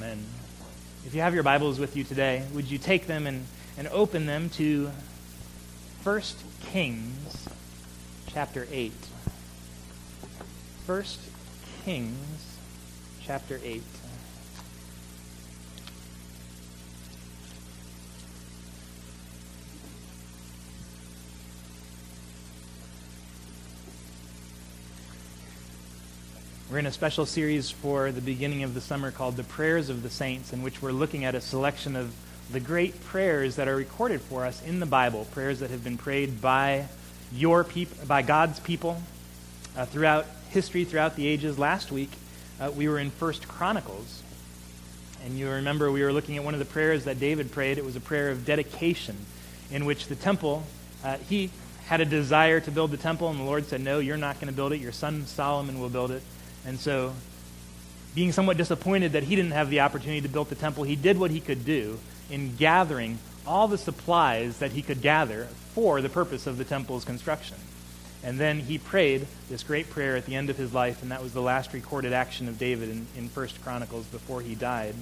Amen. 0.00 0.24
If 1.04 1.14
you 1.14 1.20
have 1.20 1.34
your 1.34 1.42
Bibles 1.42 1.78
with 1.78 1.94
you 1.94 2.04
today, 2.04 2.42
would 2.54 2.70
you 2.70 2.78
take 2.78 3.06
them 3.06 3.26
and, 3.26 3.44
and 3.76 3.86
open 3.88 4.24
them 4.24 4.48
to 4.50 4.90
1 6.04 6.22
Kings 6.62 7.46
chapter 8.26 8.66
8. 8.72 8.92
1 10.86 11.04
Kings 11.84 12.56
chapter 13.22 13.60
8. 13.62 13.82
We're 26.70 26.78
in 26.78 26.86
a 26.86 26.92
special 26.92 27.26
series 27.26 27.68
for 27.68 28.12
the 28.12 28.20
beginning 28.20 28.62
of 28.62 28.74
the 28.74 28.80
summer 28.80 29.10
called 29.10 29.36
The 29.36 29.42
Prayers 29.42 29.88
of 29.88 30.04
the 30.04 30.08
Saints, 30.08 30.52
in 30.52 30.62
which 30.62 30.80
we're 30.80 30.92
looking 30.92 31.24
at 31.24 31.34
a 31.34 31.40
selection 31.40 31.96
of 31.96 32.14
the 32.52 32.60
great 32.60 33.02
prayers 33.06 33.56
that 33.56 33.66
are 33.66 33.74
recorded 33.74 34.20
for 34.20 34.46
us 34.46 34.62
in 34.62 34.78
the 34.78 34.86
Bible, 34.86 35.26
prayers 35.32 35.58
that 35.58 35.70
have 35.70 35.82
been 35.82 35.98
prayed 35.98 36.40
by 36.40 36.86
your 37.34 37.64
peop- 37.64 38.06
by 38.06 38.22
God's 38.22 38.60
people 38.60 39.02
uh, 39.76 39.84
throughout 39.84 40.26
history, 40.50 40.84
throughout 40.84 41.16
the 41.16 41.26
ages. 41.26 41.58
Last 41.58 41.90
week, 41.90 42.12
uh, 42.60 42.70
we 42.70 42.86
were 42.86 43.00
in 43.00 43.10
First 43.10 43.48
Chronicles, 43.48 44.22
and 45.24 45.36
you 45.36 45.50
remember 45.50 45.90
we 45.90 46.04
were 46.04 46.12
looking 46.12 46.36
at 46.36 46.44
one 46.44 46.54
of 46.54 46.60
the 46.60 46.66
prayers 46.66 47.04
that 47.06 47.18
David 47.18 47.50
prayed. 47.50 47.78
It 47.78 47.84
was 47.84 47.96
a 47.96 48.00
prayer 48.00 48.30
of 48.30 48.46
dedication, 48.46 49.16
in 49.72 49.86
which 49.86 50.06
the 50.06 50.14
temple, 50.14 50.62
uh, 51.02 51.16
he 51.16 51.50
had 51.86 52.00
a 52.00 52.04
desire 52.04 52.60
to 52.60 52.70
build 52.70 52.92
the 52.92 52.96
temple, 52.96 53.28
and 53.28 53.40
the 53.40 53.44
Lord 53.44 53.66
said, 53.66 53.80
No, 53.80 53.98
you're 53.98 54.16
not 54.16 54.36
going 54.36 54.46
to 54.46 54.54
build 54.54 54.72
it. 54.72 54.80
Your 54.80 54.92
son 54.92 55.26
Solomon 55.26 55.80
will 55.80 55.88
build 55.88 56.12
it. 56.12 56.22
And 56.66 56.78
so, 56.78 57.14
being 58.14 58.32
somewhat 58.32 58.56
disappointed 58.56 59.12
that 59.12 59.24
he 59.24 59.36
didn't 59.36 59.52
have 59.52 59.70
the 59.70 59.80
opportunity 59.80 60.20
to 60.20 60.28
build 60.28 60.48
the 60.48 60.54
temple, 60.54 60.84
he 60.84 60.96
did 60.96 61.18
what 61.18 61.30
he 61.30 61.40
could 61.40 61.64
do 61.64 61.98
in 62.30 62.56
gathering 62.56 63.18
all 63.46 63.68
the 63.68 63.78
supplies 63.78 64.58
that 64.58 64.72
he 64.72 64.82
could 64.82 65.00
gather 65.00 65.48
for 65.74 66.00
the 66.00 66.08
purpose 66.08 66.46
of 66.46 66.58
the 66.58 66.64
temple's 66.64 67.04
construction. 67.04 67.56
And 68.22 68.38
then 68.38 68.60
he 68.60 68.76
prayed 68.76 69.26
this 69.48 69.62
great 69.62 69.88
prayer 69.88 70.16
at 70.16 70.26
the 70.26 70.34
end 70.34 70.50
of 70.50 70.58
his 70.58 70.74
life, 70.74 71.02
and 71.02 71.10
that 71.10 71.22
was 71.22 71.32
the 71.32 71.40
last 71.40 71.72
recorded 71.72 72.12
action 72.12 72.48
of 72.48 72.58
David 72.58 72.90
in, 72.90 73.28
1 73.28 73.48
Chronicles 73.62 74.04
before 74.06 74.42
he 74.42 74.54
died. 74.54 74.94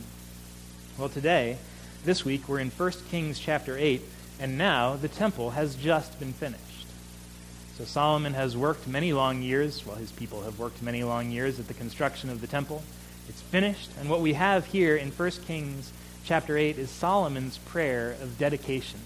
Well, 0.97 1.09
today, 1.09 1.59
this 2.05 2.25
week, 2.25 2.49
we're 2.49 2.61
in 2.61 2.71
1 2.71 2.93
Kings 3.11 3.41
chapter 3.41 3.77
8, 3.77 4.03
and 4.39 4.57
now 4.57 4.95
the 4.95 5.09
temple 5.09 5.51
has 5.51 5.75
just 5.75 6.21
been 6.21 6.33
finished. 6.33 6.63
So 7.79 7.85
Solomon 7.85 8.35
has 8.35 8.57
worked 8.57 8.89
many 8.89 9.13
long 9.13 9.41
years, 9.41 9.87
well, 9.87 9.95
his 9.95 10.11
people 10.11 10.43
have 10.43 10.59
worked 10.59 10.83
many 10.83 11.05
long 11.05 11.31
years 11.31 11.61
at 11.61 11.69
the 11.69 11.75
construction 11.75 12.29
of 12.29 12.41
the 12.41 12.49
temple. 12.49 12.83
It's 13.29 13.41
finished, 13.41 13.91
and 14.01 14.11
what 14.11 14.21
we 14.21 14.33
have 14.33 14.67
here 14.67 14.97
in 14.97 15.13
1 15.13 15.31
Kings 15.47 15.93
chapter 16.25 16.57
8 16.57 16.77
is 16.77 16.91
Solomon's 16.91 17.59
prayer 17.59 18.17
of 18.21 18.37
dedication. 18.37 18.99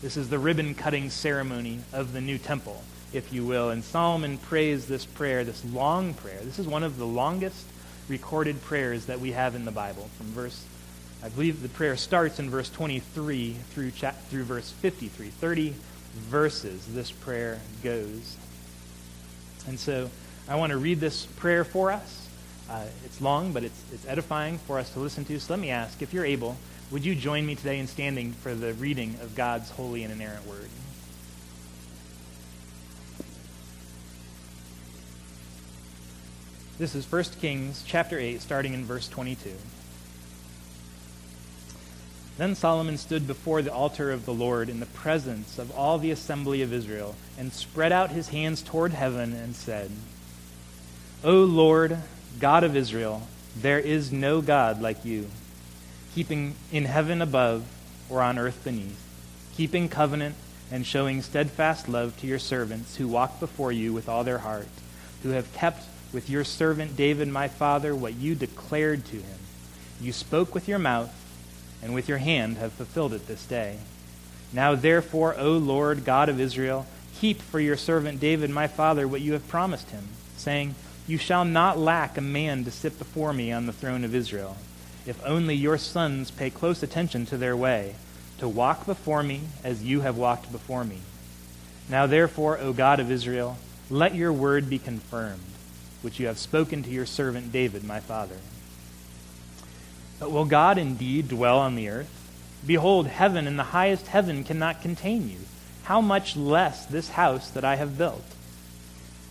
This 0.00 0.16
is 0.16 0.28
the 0.28 0.38
ribbon 0.38 0.76
cutting 0.76 1.10
ceremony 1.10 1.80
of 1.92 2.12
the 2.12 2.20
new 2.20 2.38
temple, 2.38 2.84
if 3.12 3.32
you 3.32 3.44
will. 3.44 3.70
And 3.70 3.82
Solomon 3.82 4.38
prays 4.38 4.86
this 4.86 5.04
prayer, 5.04 5.42
this 5.42 5.64
long 5.64 6.14
prayer. 6.14 6.38
This 6.44 6.60
is 6.60 6.68
one 6.68 6.84
of 6.84 6.98
the 6.98 7.06
longest 7.06 7.66
recorded 8.06 8.62
prayers 8.62 9.06
that 9.06 9.18
we 9.18 9.32
have 9.32 9.56
in 9.56 9.64
the 9.64 9.72
Bible. 9.72 10.08
From 10.18 10.26
verse, 10.26 10.64
I 11.20 11.28
believe 11.28 11.62
the 11.62 11.68
prayer 11.68 11.96
starts 11.96 12.38
in 12.38 12.48
verse 12.48 12.70
23 12.70 13.54
through, 13.70 13.90
through 13.90 14.44
verse 14.44 14.70
53. 14.70 15.30
30 15.30 15.74
verses 16.14 16.86
this 16.94 17.10
prayer 17.10 17.60
goes. 17.82 18.36
And 19.66 19.78
so 19.78 20.10
I 20.48 20.56
want 20.56 20.70
to 20.70 20.78
read 20.78 21.00
this 21.00 21.26
prayer 21.26 21.64
for 21.64 21.92
us. 21.92 22.28
Uh, 22.68 22.84
it's 23.04 23.20
long, 23.20 23.52
but 23.52 23.64
it's, 23.64 23.82
it's 23.92 24.06
edifying 24.06 24.58
for 24.58 24.78
us 24.78 24.92
to 24.92 25.00
listen 25.00 25.24
to. 25.24 25.40
So 25.40 25.52
let 25.52 25.60
me 25.60 25.70
ask, 25.70 26.02
if 26.02 26.12
you're 26.14 26.24
able, 26.24 26.56
would 26.90 27.04
you 27.04 27.14
join 27.14 27.46
me 27.46 27.54
today 27.54 27.78
in 27.78 27.86
standing 27.86 28.32
for 28.32 28.54
the 28.54 28.74
reading 28.74 29.16
of 29.22 29.34
God's 29.34 29.70
holy 29.70 30.02
and 30.04 30.12
inerrant 30.12 30.46
word? 30.46 30.68
This 36.78 36.94
is 36.94 37.10
1 37.10 37.24
Kings 37.40 37.84
chapter 37.86 38.18
8, 38.18 38.40
starting 38.40 38.72
in 38.72 38.84
verse 38.84 39.08
22. 39.08 39.50
Then 42.40 42.54
Solomon 42.54 42.96
stood 42.96 43.26
before 43.26 43.60
the 43.60 43.70
altar 43.70 44.10
of 44.10 44.24
the 44.24 44.32
Lord 44.32 44.70
in 44.70 44.80
the 44.80 44.86
presence 44.86 45.58
of 45.58 45.76
all 45.76 45.98
the 45.98 46.10
assembly 46.10 46.62
of 46.62 46.72
Israel, 46.72 47.14
and 47.36 47.52
spread 47.52 47.92
out 47.92 48.12
his 48.12 48.30
hands 48.30 48.62
toward 48.62 48.94
heaven, 48.94 49.34
and 49.34 49.54
said, 49.54 49.90
O 51.22 51.44
Lord, 51.44 51.98
God 52.38 52.64
of 52.64 52.74
Israel, 52.74 53.28
there 53.54 53.78
is 53.78 54.10
no 54.10 54.40
God 54.40 54.80
like 54.80 55.04
you, 55.04 55.26
keeping 56.14 56.54
in 56.72 56.86
heaven 56.86 57.20
above 57.20 57.66
or 58.08 58.22
on 58.22 58.38
earth 58.38 58.64
beneath, 58.64 58.98
keeping 59.54 59.90
covenant 59.90 60.34
and 60.72 60.86
showing 60.86 61.20
steadfast 61.20 61.90
love 61.90 62.18
to 62.20 62.26
your 62.26 62.38
servants 62.38 62.96
who 62.96 63.06
walk 63.06 63.38
before 63.38 63.70
you 63.70 63.92
with 63.92 64.08
all 64.08 64.24
their 64.24 64.38
heart, 64.38 64.68
who 65.22 65.28
have 65.32 65.52
kept 65.52 65.84
with 66.10 66.30
your 66.30 66.44
servant 66.44 66.96
David 66.96 67.28
my 67.28 67.48
father 67.48 67.94
what 67.94 68.14
you 68.14 68.34
declared 68.34 69.04
to 69.04 69.16
him. 69.16 69.38
You 70.00 70.14
spoke 70.14 70.54
with 70.54 70.66
your 70.66 70.78
mouth 70.78 71.14
and 71.82 71.94
with 71.94 72.08
your 72.08 72.18
hand 72.18 72.58
have 72.58 72.72
fulfilled 72.72 73.12
it 73.12 73.26
this 73.26 73.44
day. 73.46 73.78
Now, 74.52 74.74
therefore, 74.74 75.36
O 75.38 75.52
Lord 75.52 76.04
God 76.04 76.28
of 76.28 76.40
Israel, 76.40 76.86
keep 77.18 77.40
for 77.40 77.60
your 77.60 77.76
servant 77.76 78.20
David 78.20 78.50
my 78.50 78.66
father 78.66 79.06
what 79.06 79.20
you 79.20 79.32
have 79.34 79.48
promised 79.48 79.90
him, 79.90 80.08
saying, 80.36 80.74
You 81.06 81.18
shall 81.18 81.44
not 81.44 81.78
lack 81.78 82.16
a 82.16 82.22
man 82.22 82.64
to 82.64 82.70
sit 82.70 82.98
before 82.98 83.32
me 83.32 83.52
on 83.52 83.66
the 83.66 83.72
throne 83.72 84.04
of 84.04 84.14
Israel, 84.14 84.56
if 85.06 85.24
only 85.24 85.54
your 85.54 85.78
sons 85.78 86.30
pay 86.30 86.50
close 86.50 86.82
attention 86.82 87.26
to 87.26 87.36
their 87.36 87.56
way, 87.56 87.94
to 88.38 88.48
walk 88.48 88.86
before 88.86 89.22
me 89.22 89.42
as 89.62 89.84
you 89.84 90.00
have 90.00 90.16
walked 90.16 90.50
before 90.50 90.84
me. 90.84 90.98
Now, 91.88 92.06
therefore, 92.06 92.58
O 92.58 92.72
God 92.72 93.00
of 93.00 93.10
Israel, 93.10 93.56
let 93.88 94.14
your 94.14 94.32
word 94.32 94.70
be 94.70 94.78
confirmed, 94.78 95.40
which 96.02 96.18
you 96.18 96.26
have 96.26 96.38
spoken 96.38 96.82
to 96.82 96.90
your 96.90 97.06
servant 97.06 97.52
David 97.52 97.84
my 97.84 98.00
father. 98.00 98.36
But 100.20 100.30
will 100.30 100.44
God 100.44 100.76
indeed 100.76 101.28
dwell 101.28 101.58
on 101.58 101.74
the 101.74 101.88
earth? 101.88 102.10
Behold, 102.66 103.06
heaven 103.06 103.46
and 103.46 103.58
the 103.58 103.64
highest 103.64 104.06
heaven 104.08 104.44
cannot 104.44 104.82
contain 104.82 105.30
you. 105.30 105.38
How 105.84 106.02
much 106.02 106.36
less 106.36 106.84
this 106.84 107.08
house 107.08 107.50
that 107.50 107.64
I 107.64 107.76
have 107.76 107.96
built? 107.96 108.22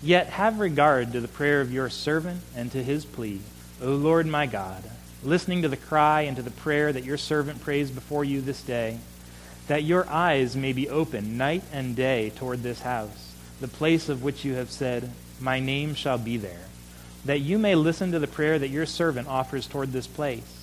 Yet 0.02 0.28
have 0.28 0.60
regard 0.60 1.14
to 1.14 1.22
the 1.22 1.28
prayer 1.28 1.62
of 1.62 1.72
your 1.72 1.90
servant 1.90 2.42
and 2.56 2.72
to 2.72 2.84
his 2.84 3.06
plea, 3.06 3.40
O 3.82 3.92
Lord 3.92 4.26
my 4.26 4.48
God, 4.48 4.84
listening 5.24 5.62
to 5.62 5.70
the 5.70 5.78
cry 5.78 6.22
and 6.22 6.36
to 6.38 6.42
the 6.42 6.50
prayer 6.50 6.92
that 6.92 7.06
your 7.06 7.18
servant 7.18 7.62
prays 7.62 7.92
before 7.92 8.26
you 8.26 8.42
this 8.42 8.64
day, 8.64 8.98
that 9.68 9.84
your 9.84 10.10
eyes 10.10 10.56
may 10.56 10.74
be 10.74 10.90
open 10.90 11.38
night 11.38 11.64
and 11.72 11.96
day 11.96 12.32
toward 12.32 12.64
this 12.64 12.82
house, 12.82 13.36
the 13.62 13.68
place 13.68 14.10
of 14.10 14.24
which 14.24 14.44
you 14.44 14.56
have 14.56 14.72
said, 14.72 15.12
My 15.40 15.60
name 15.60 15.94
shall 15.94 16.18
be 16.18 16.38
there, 16.38 16.66
that 17.26 17.42
you 17.42 17.60
may 17.60 17.76
listen 17.76 18.12
to 18.12 18.20
the 18.20 18.26
prayer 18.26 18.58
that 18.58 18.70
your 18.70 18.88
servant 18.88 19.28
offers 19.28 19.68
toward 19.68 19.92
this 19.92 20.08
place 20.08 20.59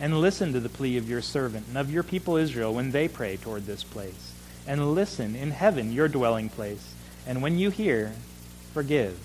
and 0.00 0.20
listen 0.20 0.52
to 0.52 0.60
the 0.60 0.68
plea 0.68 0.96
of 0.96 1.08
your 1.08 1.22
servant 1.22 1.66
and 1.68 1.76
of 1.76 1.90
your 1.90 2.02
people 2.02 2.36
Israel 2.36 2.74
when 2.74 2.90
they 2.90 3.08
pray 3.08 3.36
toward 3.36 3.66
this 3.66 3.82
place. 3.82 4.32
And 4.66 4.94
listen 4.94 5.34
in 5.34 5.50
heaven, 5.50 5.92
your 5.92 6.08
dwelling 6.08 6.48
place. 6.48 6.94
And 7.26 7.42
when 7.42 7.58
you 7.58 7.70
hear, 7.70 8.12
forgive. 8.72 9.18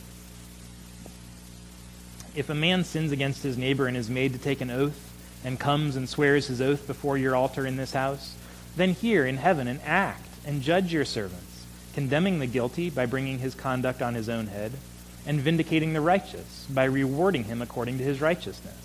If 2.36 2.50
a 2.50 2.56
man 2.56 2.84
sins 2.84 3.12
against 3.12 3.44
his 3.44 3.58
neighbor 3.58 3.88
and 3.88 3.96
is 3.96 4.10
made 4.10 4.34
to 4.34 4.40
take 4.40 4.62
an 4.62 4.72
oath, 4.72 5.12
and 5.44 5.60
comes 5.60 5.98
and 5.98 6.08
swears 6.08 6.48
his 6.48 6.62
oath 6.62 6.88
before 6.88 7.18
your 7.18 7.36
altar 7.36 7.68
in 7.68 7.76
this 7.76 7.94
house, 7.94 8.36
then 8.78 8.94
hear 8.94 9.26
in 9.26 9.38
heaven 9.38 9.68
and 9.68 9.82
act 9.84 10.26
and 10.46 10.62
judge 10.62 10.94
your 10.94 11.06
servants, 11.06 11.66
condemning 11.94 12.40
the 12.40 12.48
guilty 12.48 12.90
by 12.90 13.06
bringing 13.06 13.40
his 13.40 13.54
conduct 13.54 14.02
on 14.02 14.14
his 14.14 14.30
own 14.30 14.48
head, 14.48 14.72
and 15.26 15.42
vindicating 15.42 15.94
the 15.94 16.02
righteous 16.02 16.66
by 16.70 16.86
rewarding 16.86 17.44
him 17.44 17.62
according 17.62 17.98
to 17.98 18.04
his 18.04 18.22
righteousness 18.22 18.83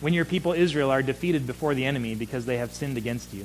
when 0.00 0.14
your 0.14 0.24
people 0.24 0.52
Israel 0.52 0.90
are 0.90 1.02
defeated 1.02 1.46
before 1.46 1.74
the 1.74 1.84
enemy 1.84 2.14
because 2.14 2.46
they 2.46 2.56
have 2.56 2.72
sinned 2.72 2.96
against 2.96 3.34
you. 3.34 3.44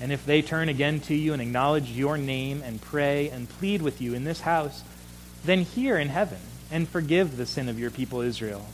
And 0.00 0.12
if 0.12 0.24
they 0.24 0.40
turn 0.40 0.68
again 0.68 1.00
to 1.00 1.14
you 1.14 1.32
and 1.32 1.42
acknowledge 1.42 1.90
your 1.90 2.16
name 2.16 2.62
and 2.64 2.80
pray 2.80 3.28
and 3.28 3.48
plead 3.48 3.82
with 3.82 4.00
you 4.00 4.14
in 4.14 4.24
this 4.24 4.40
house, 4.40 4.82
then 5.44 5.60
hear 5.60 5.98
in 5.98 6.08
heaven 6.08 6.38
and 6.70 6.88
forgive 6.88 7.36
the 7.36 7.46
sin 7.46 7.68
of 7.68 7.78
your 7.78 7.90
people 7.90 8.20
Israel 8.20 8.64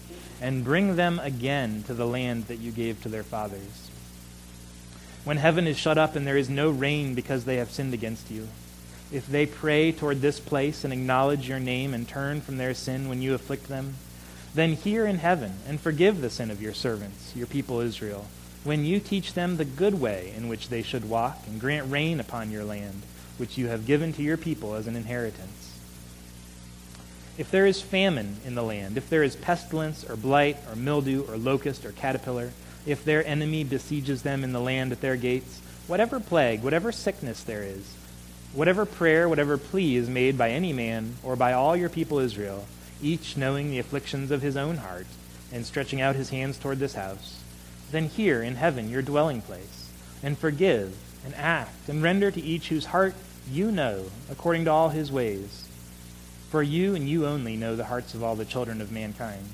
and 0.40 0.64
bring 0.64 0.96
them 0.96 1.19
again 1.19 1.82
to 1.87 1.94
the 1.94 2.06
land 2.06 2.46
that 2.46 2.61
you 2.61 2.70
gave 2.70 3.02
to 3.02 3.08
their 3.08 3.23
fathers. 3.23 3.90
When 5.25 5.38
heaven 5.38 5.67
is 5.67 5.76
shut 5.76 5.99
up 5.99 6.14
and 6.14 6.26
there 6.26 6.37
is 6.37 6.49
no 6.49 6.70
rain 6.70 7.14
because 7.14 7.44
they 7.44 7.56
have 7.56 7.70
sinned 7.70 7.94
against 7.94 8.31
you, 8.31 8.46
if 9.11 9.26
they 9.26 9.46
pray 9.46 9.93
toward 9.93 10.20
this 10.20 10.38
place 10.38 10.84
and 10.84 10.93
acknowledge 10.93 11.49
your 11.49 11.58
name 11.58 11.94
and 11.94 12.06
turn 12.06 12.40
from 12.40 12.58
their 12.58 12.75
sin 12.75 13.08
when 13.08 13.23
you 13.23 13.34
afflict 13.34 13.69
them, 13.69 13.94
then 14.56 14.73
hear 14.73 15.06
in 15.06 15.19
heaven 15.19 15.53
and 15.69 15.81
forgive 15.81 16.20
the 16.20 16.31
sin 16.31 16.50
of 16.50 16.62
your 16.62 16.75
servants, 16.75 17.37
your 17.37 17.47
people 17.47 17.81
Israel, 17.81 18.26
when 18.64 18.85
you 18.85 18.99
teach 18.99 19.35
them 19.35 19.56
the 19.56 19.64
good 19.64 20.00
way 20.00 20.32
in 20.37 20.49
which 20.49 20.69
they 20.69 20.82
should 20.82 21.08
walk, 21.08 21.38
and 21.47 21.61
grant 21.61 21.91
rain 21.91 22.19
upon 22.19 22.50
your 22.50 22.64
land, 22.64 23.03
which 23.38 23.56
you 23.56 23.69
have 23.69 23.87
given 23.87 24.12
to 24.14 24.23
your 24.23 24.37
people 24.37 24.75
as 24.75 24.87
an 24.87 24.97
inheritance. 24.97 25.79
If 27.38 27.50
there 27.50 27.67
is 27.67 27.82
famine 27.82 28.38
in 28.47 28.55
the 28.55 28.62
land, 28.62 28.97
if 28.97 29.11
there 29.11 29.23
is 29.23 29.37
pestilence 29.37 30.08
or 30.08 30.17
blight 30.17 30.56
or 30.70 30.75
mildew 30.75 31.25
or 31.29 31.37
locust 31.37 31.85
or 31.85 31.93
caterpillar, 31.93 32.50
if 32.87 33.05
their 33.05 33.25
enemy 33.26 33.62
besieges 33.62 34.23
them 34.23 34.43
in 34.43 34.52
the 34.52 34.61
land 34.61 34.91
at 34.91 35.02
their 35.02 35.17
gates, 35.17 35.61
whatever 35.87 36.19
plague, 36.19 36.62
whatever 36.62 36.91
sickness 36.91 37.43
there 37.43 37.62
is, 37.62 37.94
whatever 38.55 38.87
prayer, 38.87 39.29
whatever 39.29 39.59
plea 39.59 39.97
is 39.97 40.09
made 40.09 40.38
by 40.38 40.50
any 40.50 40.73
man 40.73 41.14
or 41.23 41.37
by 41.37 41.52
all 41.52 41.76
your 41.76 41.91
people 41.91 42.19
Israel, 42.19 42.64
each 43.03 43.37
knowing 43.37 43.71
the 43.71 43.79
afflictions 43.79 44.31
of 44.31 44.43
his 44.43 44.57
own 44.57 44.79
heart 44.79 45.07
and 45.53 45.65
stretching 45.65 46.01
out 46.01 46.17
his 46.17 46.31
hands 46.31 46.59
toward 46.59 46.79
this 46.79 46.95
house, 46.95 47.43
then 47.91 48.09
hear 48.09 48.43
in 48.43 48.57
heaven 48.57 48.91
your 48.91 49.03
dwelling 49.03 49.43
place, 49.43 49.91
and 50.23 50.37
forgive 50.37 50.97
and 51.25 51.35
act 51.35 51.89
and 51.89 52.03
render 52.03 52.31
to 52.31 52.41
each 52.41 52.69
whose 52.69 52.87
heart 52.87 53.15
you 53.51 53.71
know 53.71 54.07
according 54.31 54.65
to 54.65 54.71
all 54.71 54.89
his 54.89 55.13
ways 55.13 55.67
for 56.51 56.63
you 56.63 56.95
and 56.95 57.09
you 57.09 57.27
only 57.27 57.57
know 57.57 57.77
the 57.77 57.85
hearts 57.85 58.15
of 58.15 58.23
all 58.23 58.37
the 58.37 58.45
children 58.45 58.81
of 58.81 58.93
mankind, 58.93 59.47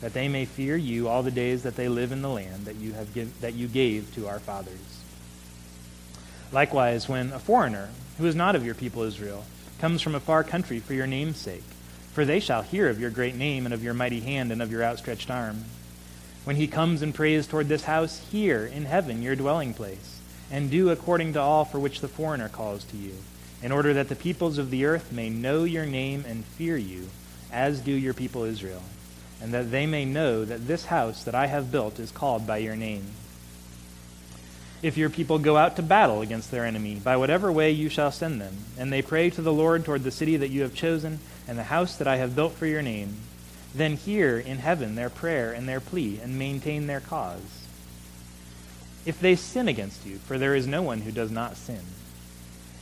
that 0.00 0.12
they 0.12 0.28
may 0.28 0.44
fear 0.44 0.76
you 0.76 1.08
all 1.08 1.22
the 1.22 1.30
days 1.30 1.62
that 1.62 1.76
they 1.76 1.88
live 1.88 2.12
in 2.12 2.22
the 2.22 2.28
land 2.28 2.64
that 2.64 2.76
you, 2.76 2.92
have 2.92 3.12
give, 3.12 3.40
that 3.40 3.54
you 3.54 3.66
gave 3.66 4.14
to 4.14 4.28
our 4.28 4.38
fathers. 4.38 5.02
Likewise, 6.52 7.08
when 7.08 7.32
a 7.32 7.38
foreigner, 7.38 7.88
who 8.18 8.26
is 8.26 8.34
not 8.34 8.54
of 8.54 8.64
your 8.64 8.74
people 8.74 9.02
Israel, 9.02 9.44
comes 9.78 10.00
from 10.00 10.14
a 10.14 10.20
far 10.20 10.44
country 10.44 10.78
for 10.78 10.94
your 10.94 11.06
name's 11.06 11.38
sake, 11.38 11.64
for 12.16 12.24
they 12.24 12.40
shall 12.40 12.62
hear 12.62 12.88
of 12.88 12.98
your 12.98 13.10
great 13.10 13.34
name 13.34 13.66
and 13.66 13.74
of 13.74 13.84
your 13.84 13.92
mighty 13.92 14.20
hand 14.20 14.50
and 14.50 14.62
of 14.62 14.72
your 14.72 14.82
outstretched 14.82 15.30
arm. 15.30 15.66
When 16.44 16.56
he 16.56 16.66
comes 16.66 17.02
and 17.02 17.14
prays 17.14 17.46
toward 17.46 17.68
this 17.68 17.84
house, 17.84 18.26
hear 18.30 18.64
in 18.64 18.86
heaven 18.86 19.20
your 19.20 19.36
dwelling 19.36 19.74
place, 19.74 20.18
and 20.50 20.70
do 20.70 20.88
according 20.88 21.34
to 21.34 21.42
all 21.42 21.66
for 21.66 21.78
which 21.78 22.00
the 22.00 22.08
foreigner 22.08 22.48
calls 22.48 22.84
to 22.84 22.96
you 22.96 23.12
in 23.62 23.70
order 23.70 23.92
that 23.92 24.08
the 24.08 24.16
peoples 24.16 24.56
of 24.56 24.70
the 24.70 24.86
earth 24.86 25.12
may 25.12 25.28
know 25.28 25.64
your 25.64 25.84
name 25.84 26.24
and 26.26 26.46
fear 26.46 26.78
you, 26.78 27.10
as 27.52 27.80
do 27.80 27.92
your 27.92 28.14
people 28.14 28.44
Israel, 28.44 28.82
and 29.42 29.52
that 29.52 29.70
they 29.70 29.84
may 29.84 30.06
know 30.06 30.42
that 30.42 30.66
this 30.66 30.86
house 30.86 31.22
that 31.24 31.34
I 31.34 31.48
have 31.48 31.70
built 31.70 31.98
is 31.98 32.10
called 32.10 32.46
by 32.46 32.56
your 32.56 32.76
name. 32.76 33.04
If 34.82 34.96
your 34.96 35.08
people 35.08 35.38
go 35.38 35.56
out 35.56 35.76
to 35.76 35.82
battle 35.82 36.20
against 36.20 36.50
their 36.50 36.66
enemy, 36.66 36.96
by 36.96 37.16
whatever 37.16 37.50
way 37.50 37.70
you 37.70 37.88
shall 37.88 38.12
send 38.12 38.40
them, 38.40 38.54
and 38.78 38.92
they 38.92 39.02
pray 39.02 39.30
to 39.30 39.42
the 39.42 39.52
Lord 39.52 39.84
toward 39.84 40.04
the 40.04 40.10
city 40.10 40.36
that 40.36 40.50
you 40.50 40.62
have 40.62 40.74
chosen, 40.74 41.18
and 41.48 41.58
the 41.58 41.64
house 41.64 41.96
that 41.96 42.06
I 42.06 42.16
have 42.16 42.36
built 42.36 42.52
for 42.52 42.66
your 42.66 42.82
name, 42.82 43.16
then 43.74 43.96
hear 43.96 44.38
in 44.38 44.58
heaven 44.58 44.94
their 44.94 45.10
prayer 45.10 45.52
and 45.52 45.68
their 45.68 45.80
plea, 45.80 46.20
and 46.22 46.38
maintain 46.38 46.86
their 46.86 47.00
cause. 47.00 47.66
If 49.06 49.18
they 49.20 49.36
sin 49.36 49.68
against 49.68 50.04
you, 50.04 50.16
for 50.18 50.36
there 50.36 50.54
is 50.54 50.66
no 50.66 50.82
one 50.82 51.00
who 51.00 51.12
does 51.12 51.30
not 51.30 51.56
sin, 51.56 51.82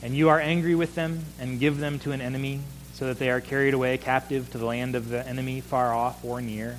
and 0.01 0.15
you 0.15 0.29
are 0.29 0.39
angry 0.39 0.75
with 0.75 0.95
them 0.95 1.25
and 1.39 1.59
give 1.59 1.77
them 1.77 1.99
to 1.99 2.11
an 2.11 2.21
enemy, 2.21 2.61
so 2.93 3.07
that 3.07 3.19
they 3.19 3.29
are 3.29 3.41
carried 3.41 3.73
away 3.73 3.97
captive 3.97 4.49
to 4.51 4.57
the 4.57 4.65
land 4.65 4.95
of 4.95 5.09
the 5.09 5.25
enemy, 5.27 5.61
far 5.61 5.93
off 5.93 6.23
or 6.23 6.41
near. 6.41 6.77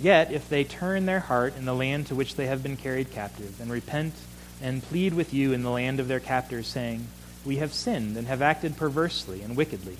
Yet, 0.00 0.32
if 0.32 0.48
they 0.48 0.62
turn 0.64 1.06
their 1.06 1.20
heart 1.20 1.56
in 1.56 1.64
the 1.64 1.74
land 1.74 2.06
to 2.06 2.14
which 2.14 2.36
they 2.36 2.46
have 2.46 2.62
been 2.62 2.76
carried 2.76 3.10
captive, 3.10 3.60
and 3.60 3.70
repent 3.70 4.14
and 4.62 4.82
plead 4.82 5.14
with 5.14 5.34
you 5.34 5.52
in 5.52 5.62
the 5.62 5.70
land 5.70 5.98
of 5.98 6.08
their 6.08 6.20
captors, 6.20 6.68
saying, 6.68 7.06
We 7.44 7.56
have 7.56 7.74
sinned 7.74 8.16
and 8.16 8.26
have 8.28 8.42
acted 8.42 8.76
perversely 8.76 9.42
and 9.42 9.56
wickedly, 9.56 9.96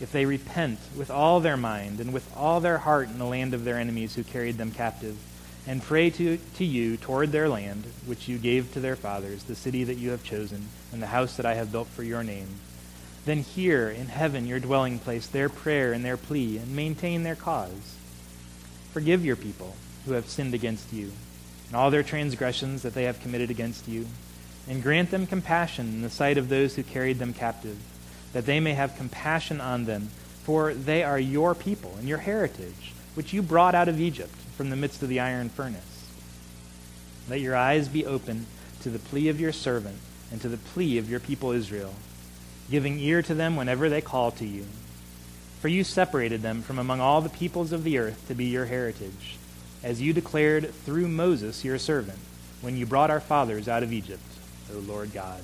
if 0.00 0.12
they 0.12 0.24
repent 0.26 0.78
with 0.96 1.10
all 1.10 1.40
their 1.40 1.56
mind 1.56 2.00
and 2.00 2.12
with 2.12 2.30
all 2.36 2.60
their 2.60 2.78
heart 2.78 3.08
in 3.08 3.18
the 3.18 3.24
land 3.24 3.54
of 3.54 3.64
their 3.64 3.78
enemies 3.78 4.14
who 4.14 4.24
carried 4.24 4.58
them 4.58 4.70
captive, 4.70 5.16
and 5.66 5.82
pray 5.82 6.08
to, 6.10 6.38
to 6.56 6.64
you 6.64 6.96
toward 6.96 7.32
their 7.32 7.48
land, 7.48 7.84
which 8.06 8.28
you 8.28 8.38
gave 8.38 8.72
to 8.72 8.80
their 8.80 8.96
fathers, 8.96 9.44
the 9.44 9.54
city 9.54 9.84
that 9.84 9.98
you 9.98 10.10
have 10.10 10.24
chosen, 10.24 10.68
and 10.92 11.02
the 11.02 11.06
house 11.06 11.36
that 11.36 11.46
I 11.46 11.54
have 11.54 11.72
built 11.72 11.88
for 11.88 12.02
your 12.02 12.22
name. 12.22 12.48
Then 13.26 13.38
hear 13.38 13.90
in 13.90 14.06
heaven 14.06 14.46
your 14.46 14.60
dwelling 14.60 14.98
place 14.98 15.26
their 15.26 15.50
prayer 15.50 15.92
and 15.92 16.02
their 16.02 16.16
plea, 16.16 16.56
and 16.56 16.74
maintain 16.74 17.22
their 17.22 17.36
cause. 17.36 17.96
Forgive 18.92 19.24
your 19.24 19.36
people 19.36 19.76
who 20.04 20.12
have 20.12 20.28
sinned 20.28 20.54
against 20.54 20.92
you, 20.92 21.12
and 21.68 21.76
all 21.76 21.90
their 21.90 22.02
transgressions 22.02 22.82
that 22.82 22.94
they 22.94 23.04
have 23.04 23.20
committed 23.20 23.50
against 23.50 23.86
you, 23.86 24.06
and 24.68 24.82
grant 24.82 25.10
them 25.10 25.26
compassion 25.26 25.88
in 25.88 26.02
the 26.02 26.10
sight 26.10 26.38
of 26.38 26.48
those 26.48 26.74
who 26.74 26.82
carried 26.82 27.18
them 27.18 27.32
captive, 27.32 27.78
that 28.32 28.46
they 28.46 28.60
may 28.60 28.74
have 28.74 28.96
compassion 28.96 29.60
on 29.60 29.84
them, 29.84 30.10
for 30.42 30.74
they 30.74 31.02
are 31.02 31.18
your 31.18 31.54
people 31.54 31.94
and 31.98 32.08
your 32.08 32.18
heritage, 32.18 32.92
which 33.14 33.32
you 33.32 33.42
brought 33.42 33.74
out 33.74 33.88
of 33.88 34.00
Egypt 34.00 34.34
from 34.56 34.70
the 34.70 34.76
midst 34.76 35.02
of 35.02 35.08
the 35.08 35.20
iron 35.20 35.48
furnace. 35.48 36.06
Let 37.28 37.40
your 37.40 37.56
eyes 37.56 37.88
be 37.88 38.06
open 38.06 38.46
to 38.82 38.90
the 38.90 38.98
plea 38.98 39.28
of 39.28 39.40
your 39.40 39.52
servant 39.52 39.98
and 40.32 40.40
to 40.40 40.48
the 40.48 40.56
plea 40.56 40.98
of 40.98 41.08
your 41.08 41.20
people 41.20 41.52
Israel, 41.52 41.94
giving 42.70 42.98
ear 42.98 43.22
to 43.22 43.34
them 43.34 43.56
whenever 43.56 43.88
they 43.88 44.00
call 44.00 44.30
to 44.32 44.46
you. 44.46 44.66
For 45.60 45.68
you 45.68 45.84
separated 45.84 46.42
them 46.42 46.62
from 46.62 46.78
among 46.78 47.00
all 47.00 47.20
the 47.20 47.28
peoples 47.28 47.72
of 47.72 47.84
the 47.84 47.98
earth 47.98 48.26
to 48.28 48.34
be 48.34 48.46
your 48.46 48.64
heritage, 48.64 49.36
as 49.82 50.00
you 50.00 50.12
declared 50.12 50.72
through 50.72 51.08
Moses 51.08 51.64
your 51.64 51.78
servant, 51.78 52.18
when 52.62 52.76
you 52.76 52.86
brought 52.86 53.10
our 53.10 53.20
fathers 53.20 53.68
out 53.68 53.82
of 53.82 53.92
Egypt, 53.92 54.22
O 54.74 54.78
Lord 54.78 55.12
God. 55.12 55.42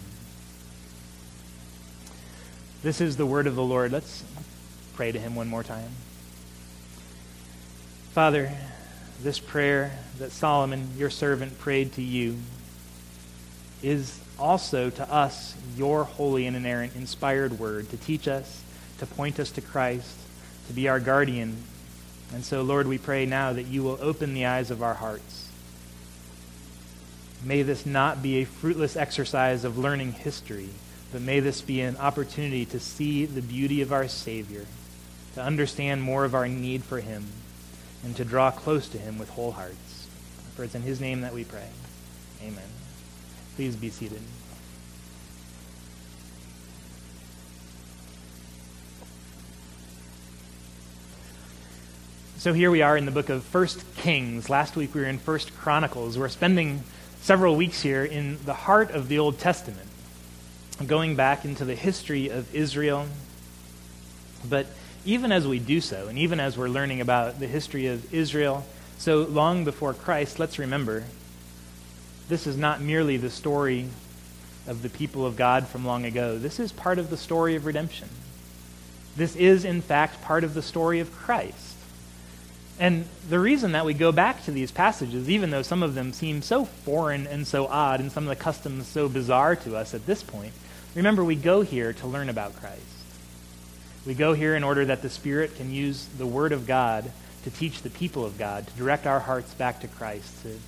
This 2.83 3.01
is 3.01 3.17
the 3.17 3.27
word 3.27 3.47
of 3.47 3.57
the 3.57 3.63
Lord. 3.63 3.93
Let's 3.93 4.25
pray 4.95 5.13
to 5.13 5.19
him 5.19 5.35
one 5.35 5.49
more 5.49 5.63
time. 5.63 5.91
Father, 8.13 8.51
this 9.23 9.39
prayer 9.39 9.99
that 10.19 10.33
Solomon, 10.33 10.89
your 10.97 11.11
servant, 11.11 11.59
prayed 11.59 11.93
to 11.95 12.03
you 12.03 12.37
is 13.83 14.19
also 14.39 14.89
to 14.89 15.13
us 15.13 15.55
your 15.77 16.05
holy 16.05 16.47
and 16.47 16.57
inerrant, 16.57 16.97
inspired 16.97 17.59
word 17.59 17.91
to 17.91 17.97
teach 17.99 18.29
us, 18.29 18.63
to 18.99 19.07
point 19.07 19.39
us 19.39 19.51
to 19.53 19.61
Christ, 19.61 20.19
to 20.69 20.73
be 20.73 20.89
our 20.89 21.01
guardian. 21.01 21.57
And 22.35 22.45
so, 22.45 22.63
Lord, 22.63 22.87
we 22.87 22.99
pray 22.99 23.27
now 23.27 23.53
that 23.53 23.67
you 23.67 23.83
will 23.83 23.99
open 24.01 24.35
the 24.35 24.47
eyes 24.47 24.71
of 24.71 24.83
our 24.83 24.95
hearts. 24.95 25.51
May 27.45 27.63
this 27.63 27.87
not 27.87 28.23
be 28.23 28.39
a 28.39 28.47
fruitless 28.47 28.97
exercise 28.97 29.65
of 29.65 29.79
learning 29.79 30.13
history, 30.13 30.71
but 31.13 31.21
may 31.21 31.41
this 31.41 31.61
be 31.61 31.81
an 31.81 31.97
opportunity 31.99 32.65
to 32.67 32.81
see 32.81 33.27
the 33.27 33.43
beauty 33.43 33.83
of 33.83 33.93
our 33.93 34.09
Savior, 34.09 34.67
to 35.35 35.43
understand 35.43 36.03
more 36.03 36.25
of 36.25 36.35
our 36.35 36.49
need 36.49 36.83
for 36.83 37.01
him 37.01 37.27
and 38.03 38.17
to 38.17 38.25
draw 38.25 38.51
close 38.51 38.89
to 38.89 38.99
him 38.99 39.19
with 39.19 39.29
whole 39.31 39.53
hearts. 39.53 40.09
For 40.55 40.65
it's 40.65 40.75
in 40.75 40.83
his 40.83 41.01
name 41.01 41.21
that 41.21 41.35
we 41.35 41.45
pray. 41.45 41.69
Amen. 42.43 42.69
Please 43.57 43.77
be 43.77 43.91
seated. 43.91 44.23
So 52.39 52.53
here 52.53 52.71
we 52.71 52.83
are 52.83 52.99
in 52.99 53.07
the 53.07 53.13
book 53.13 53.31
of 53.31 53.45
First 53.45 53.83
Kings. 53.97 54.51
Last 54.51 54.77
week 54.77 54.95
we 54.95 55.01
were 55.01 55.07
in 55.07 55.19
First 55.19 55.57
Chronicles. 55.57 56.19
We're 56.19 56.29
spending 56.29 56.83
several 57.23 57.57
weeks 57.57 57.81
here 57.81 58.05
in 58.05 58.39
the 58.45 58.53
heart 58.53 58.91
of 58.91 59.09
the 59.09 59.19
Old 59.19 59.39
Testament, 59.39 59.89
going 60.87 61.17
back 61.17 61.47
into 61.47 61.65
the 61.65 61.75
history 61.75 62.29
of 62.29 62.55
Israel. 62.55 63.07
But 64.47 64.67
even 65.07 65.33
as 65.33 65.49
we 65.49 65.59
do 65.59 65.81
so, 65.81 66.09
and 66.09 66.19
even 66.19 66.39
as 66.39 66.59
we're 66.59 66.69
learning 66.69 67.01
about 67.01 67.41
the 67.41 67.47
history 67.47 67.87
of 67.87 68.13
Israel 68.13 68.67
so 68.99 69.23
long 69.23 69.65
before 69.65 69.95
Christ, 69.95 70.39
let's 70.39 70.59
remember 70.59 71.05
this 72.29 72.47
is 72.47 72.59
not 72.59 72.83
merely 72.83 73.17
the 73.17 73.31
story 73.31 73.89
of 74.67 74.83
the 74.83 74.91
people 74.91 75.25
of 75.25 75.37
God 75.37 75.67
from 75.67 75.87
long 75.87 76.05
ago. 76.05 76.39
This 76.39 76.61
is 76.61 76.71
part 76.71 76.99
of 76.99 77.09
the 77.09 77.17
story 77.17 77.57
of 77.57 77.65
redemption. 77.65 78.11
This 79.17 79.37
is, 79.37 79.65
in 79.65 79.81
fact, 79.81 80.21
part 80.21 80.45
of 80.45 80.53
the 80.53 80.63
story 80.63 81.01
of 81.01 81.11
Christ. 81.11 81.76
And 82.79 83.07
the 83.29 83.39
reason 83.39 83.73
that 83.73 83.87
we 83.87 83.95
go 83.95 84.13
back 84.13 84.45
to 84.45 84.51
these 84.51 84.71
passages, 84.71 85.31
even 85.31 85.51
though 85.51 85.63
some 85.63 85.83
of 85.83 85.95
them 85.95 86.13
seem 86.13 86.43
so 86.43 86.67
foreign 86.67 87.27
and 87.27 87.47
so 87.47 87.67
odd, 87.67 88.01
and 88.01 88.13
some 88.13 88.25
of 88.25 88.29
the 88.29 88.43
customs 88.43 88.87
so 88.87 89.09
bizarre 89.09 89.57
to 89.57 89.77
us 89.77 89.95
at 89.95 90.05
this 90.07 90.23
point, 90.23 90.53
remember 90.95 91.25
we 91.25 91.37
go 91.37 91.63
here 91.63 91.93
to 91.95 92.07
learn 92.07 92.29
about 92.29 92.55
Christ. 92.57 92.83
We 94.05 94.15
go 94.15 94.35
here 94.35 94.55
in 94.55 94.63
order 94.63 94.85
that 94.85 95.03
the 95.03 95.11
Spirit 95.11 95.57
can 95.57 95.73
use 95.73 96.07
the 96.19 96.27
Word 96.27 96.53
of 96.53 96.67
God 96.67 97.11
to 97.45 97.51
teach 97.51 97.83
the 97.83 97.91
people 97.91 98.25
of 98.25 98.39
God, 98.39 98.67
to 98.67 98.73
direct 98.75 99.07
our 99.07 99.21
hearts 99.21 99.55
back 99.55 99.81
to 99.81 99.89
Christ, 99.89 100.43
to 100.43 100.59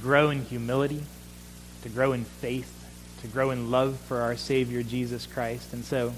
grow 0.00 0.30
in 0.30 0.44
humility, 0.44 1.02
to 1.82 1.88
grow 1.88 2.12
in 2.12 2.24
faith, 2.24 2.72
to 3.22 3.26
grow 3.26 3.50
in 3.50 3.70
love 3.70 3.98
for 3.98 4.20
our 4.20 4.36
Savior 4.36 4.82
Jesus 4.82 5.26
Christ. 5.26 5.72
And 5.72 5.84
so, 5.84 6.12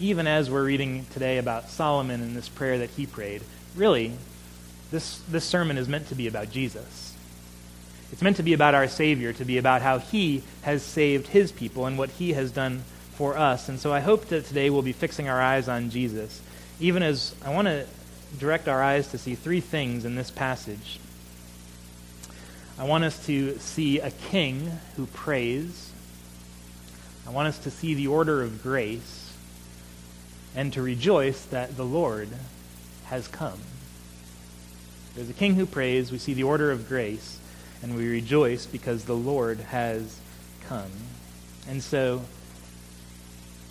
even 0.00 0.26
as 0.26 0.50
we're 0.50 0.64
reading 0.64 1.04
today 1.12 1.38
about 1.38 1.68
Solomon 1.68 2.22
and 2.22 2.34
this 2.34 2.48
prayer 2.48 2.78
that 2.78 2.90
he 2.90 3.06
prayed, 3.06 3.42
really, 3.74 4.12
this, 4.90 5.18
this 5.28 5.44
sermon 5.44 5.78
is 5.78 5.88
meant 5.88 6.08
to 6.08 6.14
be 6.14 6.26
about 6.26 6.50
Jesus. 6.50 7.14
It's 8.12 8.22
meant 8.22 8.36
to 8.38 8.42
be 8.42 8.52
about 8.52 8.74
our 8.74 8.88
Savior, 8.88 9.32
to 9.34 9.44
be 9.44 9.58
about 9.58 9.82
how 9.82 9.98
he 9.98 10.42
has 10.62 10.82
saved 10.82 11.28
his 11.28 11.52
people 11.52 11.86
and 11.86 11.96
what 11.96 12.10
he 12.10 12.32
has 12.32 12.50
done 12.50 12.82
for 13.14 13.36
us. 13.36 13.68
And 13.68 13.78
so 13.78 13.92
I 13.92 14.00
hope 14.00 14.26
that 14.26 14.46
today 14.46 14.68
we'll 14.70 14.82
be 14.82 14.92
fixing 14.92 15.28
our 15.28 15.40
eyes 15.40 15.68
on 15.68 15.90
Jesus, 15.90 16.42
even 16.80 17.02
as 17.02 17.34
I 17.44 17.54
want 17.54 17.68
to 17.68 17.86
direct 18.38 18.66
our 18.66 18.82
eyes 18.82 19.08
to 19.08 19.18
see 19.18 19.34
three 19.34 19.60
things 19.60 20.04
in 20.04 20.16
this 20.16 20.30
passage. 20.30 20.98
I 22.78 22.84
want 22.84 23.04
us 23.04 23.26
to 23.26 23.58
see 23.58 24.00
a 24.00 24.10
king 24.10 24.78
who 24.96 25.06
prays. 25.06 25.92
I 27.26 27.30
want 27.30 27.48
us 27.48 27.58
to 27.60 27.70
see 27.70 27.94
the 27.94 28.06
order 28.06 28.42
of 28.42 28.62
grace. 28.62 29.32
and 30.54 30.72
to 30.72 30.82
rejoice 30.82 31.44
that 31.46 31.76
the 31.76 31.84
Lord 31.84 32.28
has 33.10 33.28
come. 33.28 33.58
There's 35.14 35.28
a 35.28 35.34
king 35.34 35.56
who 35.56 35.66
prays. 35.66 36.12
We 36.12 36.18
see 36.18 36.32
the 36.32 36.44
order 36.44 36.70
of 36.70 36.88
grace, 36.88 37.38
and 37.82 37.96
we 37.96 38.08
rejoice 38.08 38.66
because 38.66 39.04
the 39.04 39.16
Lord 39.16 39.58
has 39.58 40.18
come. 40.66 40.90
And 41.68 41.82
so, 41.82 42.22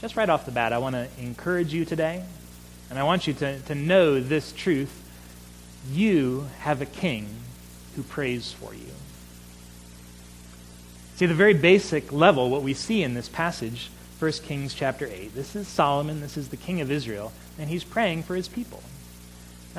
just 0.02 0.18
right 0.18 0.30
off 0.30 0.46
the 0.46 0.52
bat, 0.52 0.74
I 0.74 0.78
want 0.78 0.96
to 0.96 1.08
encourage 1.18 1.74
you 1.74 1.86
today, 1.86 2.24
and 2.90 3.00
I 3.00 3.04
want 3.04 3.28
you 3.28 3.34
to, 3.36 3.60
to 3.62 3.76
know 3.76 4.20
this 4.20 4.52
truth. 4.52 5.04
You 5.90 6.48
have 6.60 6.82
a 6.82 6.86
king 6.86 7.30
who 7.96 8.04
prays 8.04 8.52
for 8.52 8.74
you. 8.74 8.92
See, 11.16 11.26
the 11.26 11.34
very 11.34 11.54
basic 11.54 12.12
level, 12.12 12.50
what 12.50 12.62
we 12.62 12.74
see 12.74 13.04
in 13.04 13.14
this 13.14 13.30
passage, 13.30 13.90
1 14.20 14.32
Kings 14.44 14.74
chapter 14.74 15.08
8, 15.08 15.34
this 15.34 15.56
is 15.56 15.68
Solomon, 15.68 16.20
this 16.20 16.36
is 16.36 16.50
the 16.50 16.58
king 16.58 16.82
of 16.82 16.92
Israel, 16.92 17.32
and 17.58 17.70
he's 17.70 17.86
praying 17.86 18.24
for 18.24 18.36
his 18.36 18.50
people. 18.50 18.84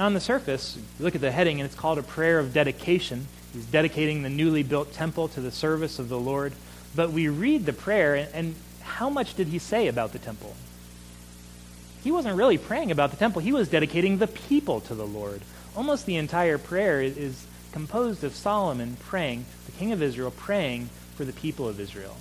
On 0.00 0.14
the 0.14 0.20
surface, 0.20 0.78
you 0.78 1.04
look 1.04 1.14
at 1.14 1.20
the 1.20 1.30
heading, 1.30 1.60
and 1.60 1.66
it's 1.66 1.78
called 1.78 1.98
a 1.98 2.02
prayer 2.02 2.38
of 2.38 2.54
dedication. 2.54 3.26
He's 3.52 3.66
dedicating 3.66 4.22
the 4.22 4.30
newly 4.30 4.62
built 4.62 4.94
temple 4.94 5.28
to 5.28 5.42
the 5.42 5.50
service 5.50 5.98
of 5.98 6.08
the 6.08 6.18
Lord. 6.18 6.54
But 6.96 7.10
we 7.10 7.28
read 7.28 7.66
the 7.66 7.74
prayer, 7.74 8.14
and, 8.14 8.28
and 8.32 8.54
how 8.80 9.10
much 9.10 9.34
did 9.34 9.48
he 9.48 9.58
say 9.58 9.88
about 9.88 10.12
the 10.12 10.18
temple? 10.18 10.56
He 12.02 12.10
wasn't 12.10 12.38
really 12.38 12.56
praying 12.56 12.90
about 12.90 13.10
the 13.10 13.18
temple, 13.18 13.42
he 13.42 13.52
was 13.52 13.68
dedicating 13.68 14.16
the 14.16 14.26
people 14.26 14.80
to 14.80 14.94
the 14.94 15.06
Lord. 15.06 15.42
Almost 15.76 16.06
the 16.06 16.16
entire 16.16 16.56
prayer 16.56 17.02
is, 17.02 17.18
is 17.18 17.46
composed 17.72 18.24
of 18.24 18.34
Solomon 18.34 18.96
praying, 19.00 19.44
the 19.66 19.72
king 19.72 19.92
of 19.92 20.02
Israel 20.02 20.30
praying 20.30 20.88
for 21.14 21.26
the 21.26 21.34
people 21.34 21.68
of 21.68 21.78
Israel. 21.78 22.16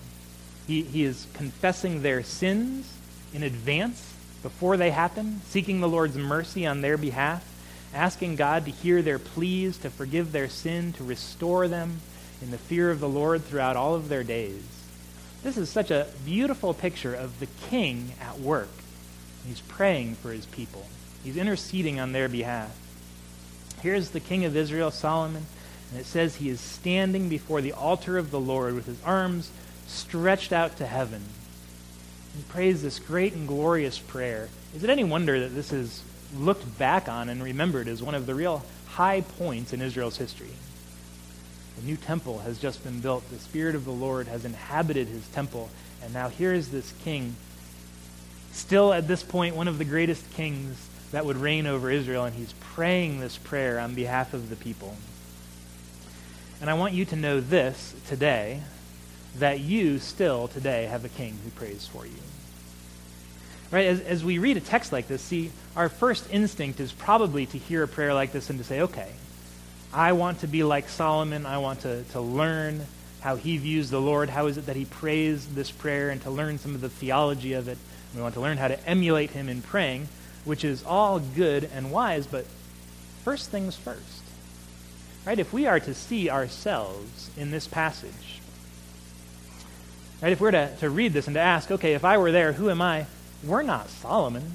He, 0.68 0.82
he 0.82 1.06
is 1.06 1.28
confessing 1.34 2.02
their 2.02 2.24
sins 2.24 2.92
in 3.34 3.42
advance 3.42 4.14
before 4.44 4.76
they 4.76 4.92
happen, 4.92 5.40
seeking 5.46 5.80
the 5.80 5.88
Lord's 5.88 6.18
mercy 6.18 6.68
on 6.68 6.82
their 6.82 6.98
behalf 6.98 7.49
asking 7.94 8.36
God 8.36 8.66
to 8.66 8.72
hear 8.72 9.02
their 9.02 9.20
pleas, 9.20 9.78
to 9.80 9.90
forgive 9.90 10.32
their 10.32 10.50
sin, 10.50 10.94
to 10.94 11.04
restore 11.04 11.68
them 11.68 12.02
in 12.42 12.52
the 12.52 12.58
fear 12.58 12.92
of 12.92 13.00
the 13.00 13.10
Lord 13.10 13.44
throughout 13.44 13.76
all 13.76 13.96
of 13.96 14.10
their 14.10 14.24
days. 14.24 14.64
This 15.44 15.58
is 15.58 15.70
such 15.70 15.90
a 15.90 16.08
beautiful 16.26 16.74
picture 16.74 17.14
of 17.14 17.40
the 17.40 17.48
king 17.70 18.14
at 18.22 18.40
work. 18.40 18.70
He's 19.48 19.62
praying 19.62 20.16
for 20.16 20.32
his 20.32 20.46
people. 20.46 20.86
He's 21.24 21.38
interceding 21.38 22.00
on 22.00 22.12
their 22.12 22.30
behalf. 22.30 22.76
Here's 23.82 24.10
the 24.10 24.20
king 24.20 24.46
of 24.46 24.56
Israel, 24.56 24.92
Solomon, 24.92 25.46
and 25.92 26.00
it 26.00 26.06
says 26.06 26.36
he 26.36 26.50
is 26.50 26.60
standing 26.60 27.30
before 27.30 27.62
the 27.62 27.74
altar 27.74 28.18
of 28.18 28.32
the 28.32 28.40
Lord 28.40 28.76
with 28.76 28.86
his 28.86 29.02
arms 29.04 29.50
stretched 29.88 30.54
out 30.54 30.78
to 30.78 30.86
heaven. 30.86 31.24
He 32.36 32.44
prays 32.44 32.84
this 32.84 33.00
great 33.00 33.34
and 33.34 33.48
glorious 33.48 33.98
prayer. 33.98 34.50
Is 34.76 34.84
it 34.84 34.90
any 34.90 35.04
wonder 35.04 35.40
that 35.40 35.56
this 35.56 35.74
is 35.74 36.04
looked 36.36 36.78
back 36.78 37.10
on 37.10 37.30
and 37.30 37.44
remembered 37.44 37.88
as 37.88 38.04
one 38.04 38.16
of 38.16 38.26
the 38.26 38.36
real 38.36 38.64
high 38.88 39.22
points 39.22 39.74
in 39.74 39.82
Israel's 39.82 40.18
history. 40.18 40.52
The 41.78 41.86
new 41.86 41.98
temple 41.98 42.40
has 42.40 42.60
just 42.60 42.84
been 42.84 43.00
built. 43.00 43.30
The 43.30 43.40
Spirit 43.40 43.76
of 43.76 43.86
the 43.86 43.92
Lord 43.92 44.28
has 44.28 44.46
inhabited 44.46 45.08
his 45.08 45.28
temple. 45.30 45.70
And 46.04 46.14
now 46.14 46.30
here 46.30 46.54
is 46.54 46.72
this 46.72 46.94
king, 47.04 47.36
still 48.52 48.94
at 48.94 49.08
this 49.08 49.24
point 49.24 49.56
one 49.56 49.68
of 49.68 49.78
the 49.78 49.86
greatest 49.86 50.30
kings 50.34 50.88
that 51.12 51.26
would 51.26 51.38
reign 51.38 51.66
over 51.66 51.90
Israel, 51.90 52.26
and 52.26 52.36
he's 52.36 52.54
praying 52.60 53.20
this 53.20 53.38
prayer 53.38 53.80
on 53.80 53.96
behalf 53.96 54.34
of 54.34 54.50
the 54.50 54.56
people. 54.56 54.96
And 56.62 56.70
I 56.70 56.74
want 56.74 56.94
you 56.94 57.06
to 57.06 57.16
know 57.16 57.40
this 57.40 57.96
today 58.08 58.62
that 59.38 59.60
you 59.60 60.00
still 60.00 60.48
today 60.48 60.86
have 60.86 61.06
a 61.06 61.10
king 61.10 61.40
who 61.44 61.50
prays 61.52 61.88
for 61.88 62.06
you. 62.06 62.29
Right? 63.72 63.86
As, 63.86 64.02
as 64.02 64.24
we 64.24 64.40
read 64.40 64.58
a 64.58 64.62
text 64.62 64.92
like 64.92 65.08
this, 65.08 65.22
see, 65.22 65.52
our 65.76 65.90
first 65.90 66.28
instinct 66.32 66.80
is 66.80 66.92
probably 66.92 67.46
to 67.48 67.58
hear 67.58 67.84
a 67.84 67.88
prayer 67.88 68.14
like 68.14 68.32
this 68.32 68.50
and 68.50 68.58
to 68.58 68.66
say, 68.66 68.82
okay, 68.82 69.12
I 69.94 70.14
want 70.14 70.40
to 70.40 70.48
be 70.48 70.64
like 70.64 70.90
Solomon. 70.90 71.46
I 71.46 71.60
want 71.60 71.82
to, 71.82 72.04
to 72.12 72.22
learn 72.22 72.86
how 73.22 73.36
he 73.36 73.58
views 73.58 73.90
the 73.90 74.02
Lord. 74.02 74.30
How 74.30 74.48
is 74.48 74.58
it 74.58 74.66
that 74.68 74.76
he 74.76 74.86
prays 74.86 75.48
this 75.54 75.72
prayer 75.72 76.10
and 76.10 76.22
to 76.24 76.32
learn 76.32 76.58
some 76.58 76.74
of 76.74 76.82
the 76.82 76.90
theology 76.90 77.54
of 77.54 77.68
it. 77.68 77.78
We 78.16 78.22
want 78.22 78.34
to 78.36 78.42
learn 78.42 78.58
how 78.58 78.70
to 78.70 78.88
emulate 78.88 79.32
him 79.32 79.50
in 79.50 79.62
praying, 79.62 80.08
which 80.46 80.64
is 80.64 80.84
all 80.84 81.20
good 81.20 81.70
and 81.74 81.92
wise, 81.92 82.26
but 82.26 82.46
first 83.24 83.50
things 83.50 83.76
first. 83.76 84.24
Right? 85.26 85.38
If 85.38 85.54
we 85.54 85.68
are 85.68 85.80
to 85.80 85.94
see 85.94 86.30
ourselves 86.30 87.30
in 87.38 87.52
this 87.52 87.68
passage, 87.68 88.40
right, 90.22 90.32
if 90.32 90.42
we're 90.42 90.52
to, 90.52 90.76
to 90.78 90.90
read 90.90 91.14
this 91.14 91.28
and 91.28 91.36
to 91.36 91.42
ask, 91.42 91.70
okay, 91.70 91.94
if 91.94 92.04
I 92.04 92.18
were 92.18 92.32
there, 92.32 92.54
who 92.54 92.70
am 92.70 92.82
I? 92.82 93.06
We're 93.44 93.64
not 93.64 93.90
Solomon, 93.90 94.52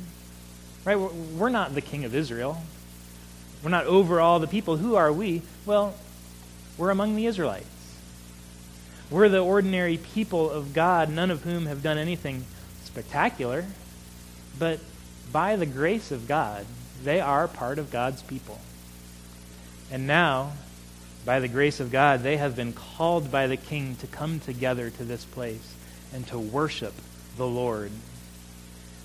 right? 0.85 0.97
We're 0.97 1.49
not 1.49 1.75
the 1.75 1.81
king 1.81 2.05
of 2.05 2.15
Israel. 2.15 2.63
We're 3.63 3.71
not 3.71 3.87
over 3.87 4.21
all 4.21 4.39
the 4.41 4.47
people. 4.47 4.77
Who 4.77 4.95
are 4.95 5.13
we? 5.13 5.43
Well, 5.65 5.95
we're 6.77 6.91
among 6.91 7.17
the 7.17 7.27
Israelites. 7.27 7.67
We're 9.11 9.29
the 9.29 9.39
ordinary 9.39 9.97
people 9.97 10.51
of 10.51 10.75
God, 10.75 11.09
none 11.11 11.31
of 11.31 11.43
whom 11.43 11.67
have 11.67 11.83
done 11.83 11.99
anything 11.99 12.45
spectacular, 12.85 13.65
but 14.59 14.81
by 15.33 15.57
the 15.57 15.67
grace 15.67 16.11
of 16.11 16.29
God, 16.29 16.67
they 17.03 17.21
are 17.21 17.49
part 17.49 17.79
of 17.79 17.91
God's 17.91 18.23
people. 18.23 18.61
And 19.91 20.07
now, 20.07 20.53
by 21.25 21.41
the 21.41 21.49
grace 21.49 21.81
of 21.81 21.91
God, 21.91 22.23
they 22.23 22.37
have 22.37 22.57
been 22.57 22.73
called 22.73 23.31
by 23.31 23.47
the 23.47 23.57
King 23.57 23.97
to 23.97 24.07
come 24.07 24.41
together 24.41 24.91
to 24.91 25.05
this 25.05 25.25
place 25.25 25.75
and 26.13 26.27
to 26.29 26.39
worship 26.39 26.95
the 27.37 27.47
Lord 27.47 27.91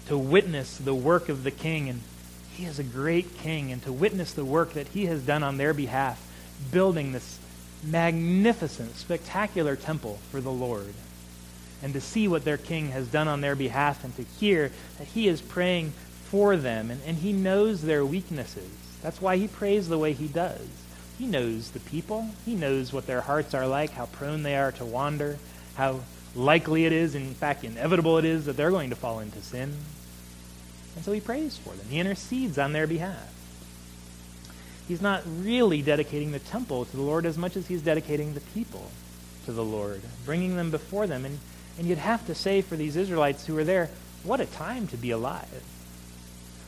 to 0.10 0.18
witness 0.18 0.78
the 0.78 0.94
work 0.94 1.30
of 1.30 1.44
the 1.44 1.52
king. 1.52 1.88
And 1.88 2.02
he 2.56 2.66
is 2.66 2.78
a 2.78 2.84
great 2.84 3.38
king. 3.38 3.72
And 3.72 3.82
to 3.84 3.94
witness 3.94 4.34
the 4.34 4.46
work 4.46 4.74
that 4.74 4.90
he 4.90 5.06
has 5.06 5.24
done 5.24 5.42
on 5.42 5.58
their 5.58 5.74
behalf, 5.74 6.22
building 6.72 7.14
this 7.14 7.40
magnificent, 7.84 8.96
spectacular 8.98 9.76
temple 9.76 10.20
for 10.32 10.42
the 10.42 10.52
Lord. 10.52 10.94
And 11.82 11.94
to 11.94 12.02
see 12.02 12.28
what 12.28 12.44
their 12.44 12.58
king 12.58 12.90
has 12.90 13.08
done 13.08 13.28
on 13.28 13.42
their 13.42 13.56
behalf 13.56 14.04
and 14.04 14.14
to 14.18 14.24
hear 14.24 14.72
that 14.98 15.08
he 15.08 15.28
is 15.28 15.42
praying 15.42 15.94
for 16.26 16.58
them 16.58 16.92
and, 16.92 17.02
and 17.06 17.18
he 17.18 17.32
knows 17.32 17.82
their 17.82 18.06
weaknesses. 18.06 18.70
That's 19.02 19.22
why 19.22 19.38
he 19.38 19.48
prays 19.48 19.88
the 19.88 19.98
way 19.98 20.14
he 20.14 20.28
does. 20.28 20.68
He 21.18 21.26
knows 21.26 21.72
the 21.72 21.80
people. 21.80 22.30
He 22.46 22.56
knows 22.56 22.92
what 22.92 23.08
their 23.08 23.22
hearts 23.22 23.54
are 23.54 23.68
like, 23.68 23.92
how 23.92 24.08
prone 24.08 24.44
they 24.44 24.56
are 24.56 24.72
to 24.74 24.86
wander, 24.86 25.38
how 25.76 26.02
likely 26.36 26.86
it 26.86 26.92
is, 26.92 27.16
in 27.16 27.34
fact, 27.34 27.64
inevitable 27.64 28.18
it 28.18 28.26
is, 28.26 28.46
that 28.46 28.56
they're 28.58 28.72
going 28.72 28.90
to 28.90 28.96
fall 28.96 29.20
into 29.20 29.42
sin. 29.42 29.74
And 31.00 31.06
so 31.06 31.14
he 31.14 31.22
prays 31.22 31.58
for 31.58 31.70
them. 31.70 31.88
He 31.90 31.98
intercedes 31.98 32.58
on 32.58 32.74
their 32.74 32.86
behalf. 32.86 33.34
He's 34.86 35.02
not 35.02 35.24
really 35.26 35.82
dedicating 35.82 36.34
the 36.34 36.40
temple 36.40 36.84
to 36.84 36.98
the 36.98 37.02
Lord 37.02 37.26
as 37.26 37.38
much 37.38 37.56
as 37.56 37.66
he's 37.66 37.82
dedicating 37.82 38.34
the 38.34 38.42
people 38.42 38.92
to 39.46 39.54
the 39.54 39.64
Lord, 39.64 40.02
bringing 40.26 40.58
them 40.58 40.72
before 40.72 41.08
them. 41.08 41.24
And, 41.24 41.40
and 41.78 41.88
you'd 41.88 42.00
have 42.00 42.28
to 42.28 42.36
say 42.36 42.62
for 42.62 42.76
these 42.76 42.98
Israelites 42.98 43.46
who 43.46 43.54
were 43.54 43.64
there, 43.64 43.90
what 44.26 44.42
a 44.42 44.46
time 44.46 44.88
to 44.88 44.98
be 44.98 45.12
alive. 45.12 45.64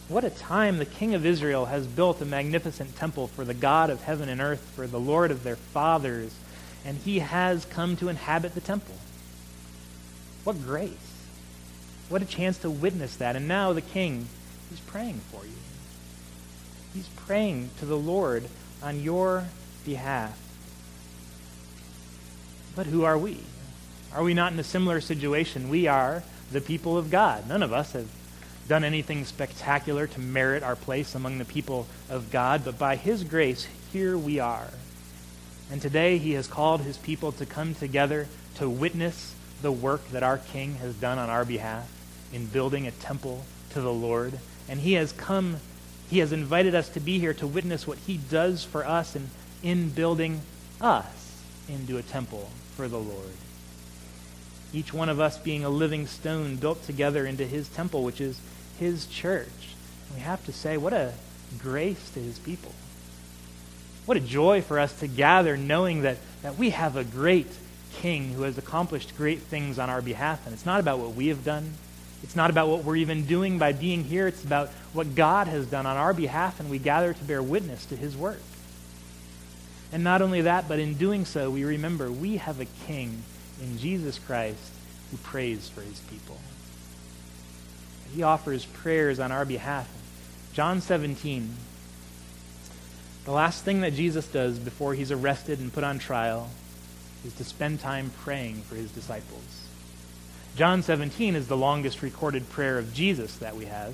What 0.07 0.23
a 0.23 0.29
time 0.29 0.77
the 0.77 0.85
King 0.85 1.13
of 1.13 1.25
Israel 1.25 1.65
has 1.65 1.85
built 1.85 2.21
a 2.21 2.25
magnificent 2.25 2.95
temple 2.95 3.27
for 3.27 3.43
the 3.43 3.53
God 3.53 3.89
of 3.89 4.01
heaven 4.01 4.29
and 4.29 4.39
earth, 4.39 4.61
for 4.77 4.88
the 4.88 4.97
Lord 4.97 5.31
of 5.31 5.43
their 5.43 5.57
fathers, 5.57 6.33
and 6.85 6.97
he 7.00 7.19
has 7.19 7.65
come 7.65 7.97
to 7.97 8.07
inhabit 8.07 8.55
the 8.55 8.61
temple. 8.61 8.95
What 10.45 10.63
grace. 10.63 11.10
What 12.11 12.21
a 12.21 12.25
chance 12.25 12.57
to 12.57 12.69
witness 12.69 13.15
that. 13.15 13.37
And 13.37 13.47
now 13.47 13.71
the 13.71 13.79
king, 13.79 14.27
he's 14.69 14.81
praying 14.81 15.21
for 15.31 15.45
you. 15.45 15.55
He's 16.93 17.07
praying 17.07 17.69
to 17.79 17.85
the 17.85 17.97
Lord 17.97 18.49
on 18.83 19.01
your 19.01 19.45
behalf. 19.85 20.37
But 22.75 22.87
who 22.87 23.05
are 23.05 23.17
we? 23.17 23.39
Are 24.13 24.23
we 24.23 24.33
not 24.33 24.51
in 24.51 24.59
a 24.59 24.63
similar 24.63 24.99
situation? 24.99 25.69
We 25.69 25.87
are 25.87 26.21
the 26.51 26.59
people 26.59 26.97
of 26.97 27.09
God. 27.09 27.47
None 27.47 27.63
of 27.63 27.71
us 27.71 27.93
have 27.93 28.09
done 28.67 28.83
anything 28.83 29.23
spectacular 29.23 30.05
to 30.07 30.19
merit 30.19 30.63
our 30.63 30.75
place 30.75 31.15
among 31.15 31.37
the 31.37 31.45
people 31.45 31.87
of 32.09 32.29
God, 32.29 32.65
but 32.65 32.77
by 32.77 32.97
His 32.97 33.23
grace, 33.23 33.69
here 33.93 34.17
we 34.17 34.37
are. 34.37 34.67
And 35.71 35.81
today 35.81 36.17
He 36.17 36.33
has 36.33 36.47
called 36.47 36.81
His 36.81 36.97
people 36.97 37.31
to 37.31 37.45
come 37.45 37.73
together 37.73 38.27
to 38.55 38.69
witness 38.69 39.33
the 39.61 39.71
work 39.71 40.05
that 40.09 40.23
our 40.23 40.39
King 40.39 40.75
has 40.75 40.93
done 40.95 41.17
on 41.17 41.29
our 41.29 41.45
behalf 41.45 41.89
in 42.33 42.45
building 42.47 42.88
a 42.88 42.91
temple 42.91 43.45
to 43.71 43.81
the 43.81 43.93
Lord. 43.93 44.39
And 44.69 44.79
he 44.79 44.93
has 44.93 45.11
come, 45.11 45.57
he 46.09 46.19
has 46.19 46.31
invited 46.31 46.75
us 46.75 46.89
to 46.89 47.00
be 47.00 47.19
here 47.19 47.33
to 47.35 47.47
witness 47.47 47.88
what 47.88 47.97
he 48.00 48.17
does 48.17 48.63
for 48.63 48.85
us 48.85 49.15
in, 49.15 49.29
in 49.63 49.89
building 49.89 50.41
us 50.79 51.41
into 51.69 51.97
a 51.97 52.01
temple 52.01 52.50
for 52.75 52.88
the 52.88 53.00
Lord. 53.00 53.31
Each 54.73 54.93
one 54.93 55.09
of 55.09 55.19
us 55.19 55.38
being 55.38 55.65
a 55.65 55.69
living 55.69 56.07
stone 56.07 56.55
built 56.55 56.83
together 56.83 57.25
into 57.25 57.45
his 57.45 57.67
temple, 57.69 58.03
which 58.03 58.21
is 58.21 58.39
his 58.79 59.05
church. 59.05 59.47
And 60.07 60.17
we 60.17 60.21
have 60.21 60.45
to 60.45 60.53
say, 60.53 60.77
what 60.77 60.93
a 60.93 61.13
grace 61.59 62.09
to 62.11 62.19
his 62.19 62.39
people. 62.39 62.71
What 64.05 64.17
a 64.17 64.21
joy 64.21 64.61
for 64.61 64.79
us 64.79 64.97
to 65.00 65.07
gather 65.07 65.57
knowing 65.57 66.01
that, 66.01 66.17
that 66.41 66.57
we 66.57 66.71
have 66.71 66.95
a 66.95 67.03
great 67.03 67.47
king 67.93 68.33
who 68.33 68.43
has 68.43 68.57
accomplished 68.57 69.15
great 69.17 69.39
things 69.39 69.77
on 69.77 69.89
our 69.89 70.01
behalf. 70.01 70.45
And 70.45 70.53
it's 70.53 70.65
not 70.65 70.79
about 70.79 71.00
what 71.00 71.13
we 71.13 71.27
have 71.27 71.43
done, 71.43 71.73
It's 72.23 72.35
not 72.35 72.49
about 72.49 72.69
what 72.69 72.83
we're 72.83 72.97
even 72.97 73.25
doing 73.25 73.57
by 73.57 73.73
being 73.73 74.03
here. 74.03 74.27
It's 74.27 74.43
about 74.43 74.69
what 74.93 75.15
God 75.15 75.47
has 75.47 75.65
done 75.65 75.85
on 75.85 75.97
our 75.97 76.13
behalf, 76.13 76.59
and 76.59 76.69
we 76.69 76.77
gather 76.77 77.13
to 77.13 77.23
bear 77.23 77.41
witness 77.41 77.85
to 77.87 77.95
his 77.95 78.15
work. 78.15 78.41
And 79.91 80.03
not 80.03 80.21
only 80.21 80.41
that, 80.41 80.67
but 80.67 80.79
in 80.79 80.93
doing 80.93 81.25
so, 81.25 81.49
we 81.49 81.65
remember 81.65 82.11
we 82.11 82.37
have 82.37 82.59
a 82.59 82.65
king 82.87 83.23
in 83.61 83.77
Jesus 83.77 84.19
Christ 84.19 84.71
who 85.09 85.17
prays 85.17 85.67
for 85.67 85.81
his 85.81 85.99
people. 86.01 86.37
He 88.15 88.23
offers 88.23 88.65
prayers 88.65 89.19
on 89.19 89.31
our 89.31 89.45
behalf. 89.45 89.89
John 90.53 90.81
17, 90.81 91.55
the 93.25 93.31
last 93.31 93.63
thing 93.63 93.81
that 93.81 93.93
Jesus 93.93 94.27
does 94.27 94.59
before 94.59 94.93
he's 94.93 95.11
arrested 95.11 95.59
and 95.59 95.73
put 95.73 95.83
on 95.83 95.99
trial 95.99 96.49
is 97.25 97.33
to 97.35 97.43
spend 97.43 97.79
time 97.79 98.11
praying 98.21 98.61
for 98.63 98.75
his 98.75 98.91
disciples. 98.91 99.60
John 100.55 100.84
17 100.84 101.36
is 101.36 101.48
the 101.48 101.58
longest 101.58 102.01
recorded 102.01 102.50
prayer 102.50 102.77
of 102.77 102.93
Jesus 102.93 103.38
that 103.38 103.55
we 103.55 103.65
have, 103.65 103.93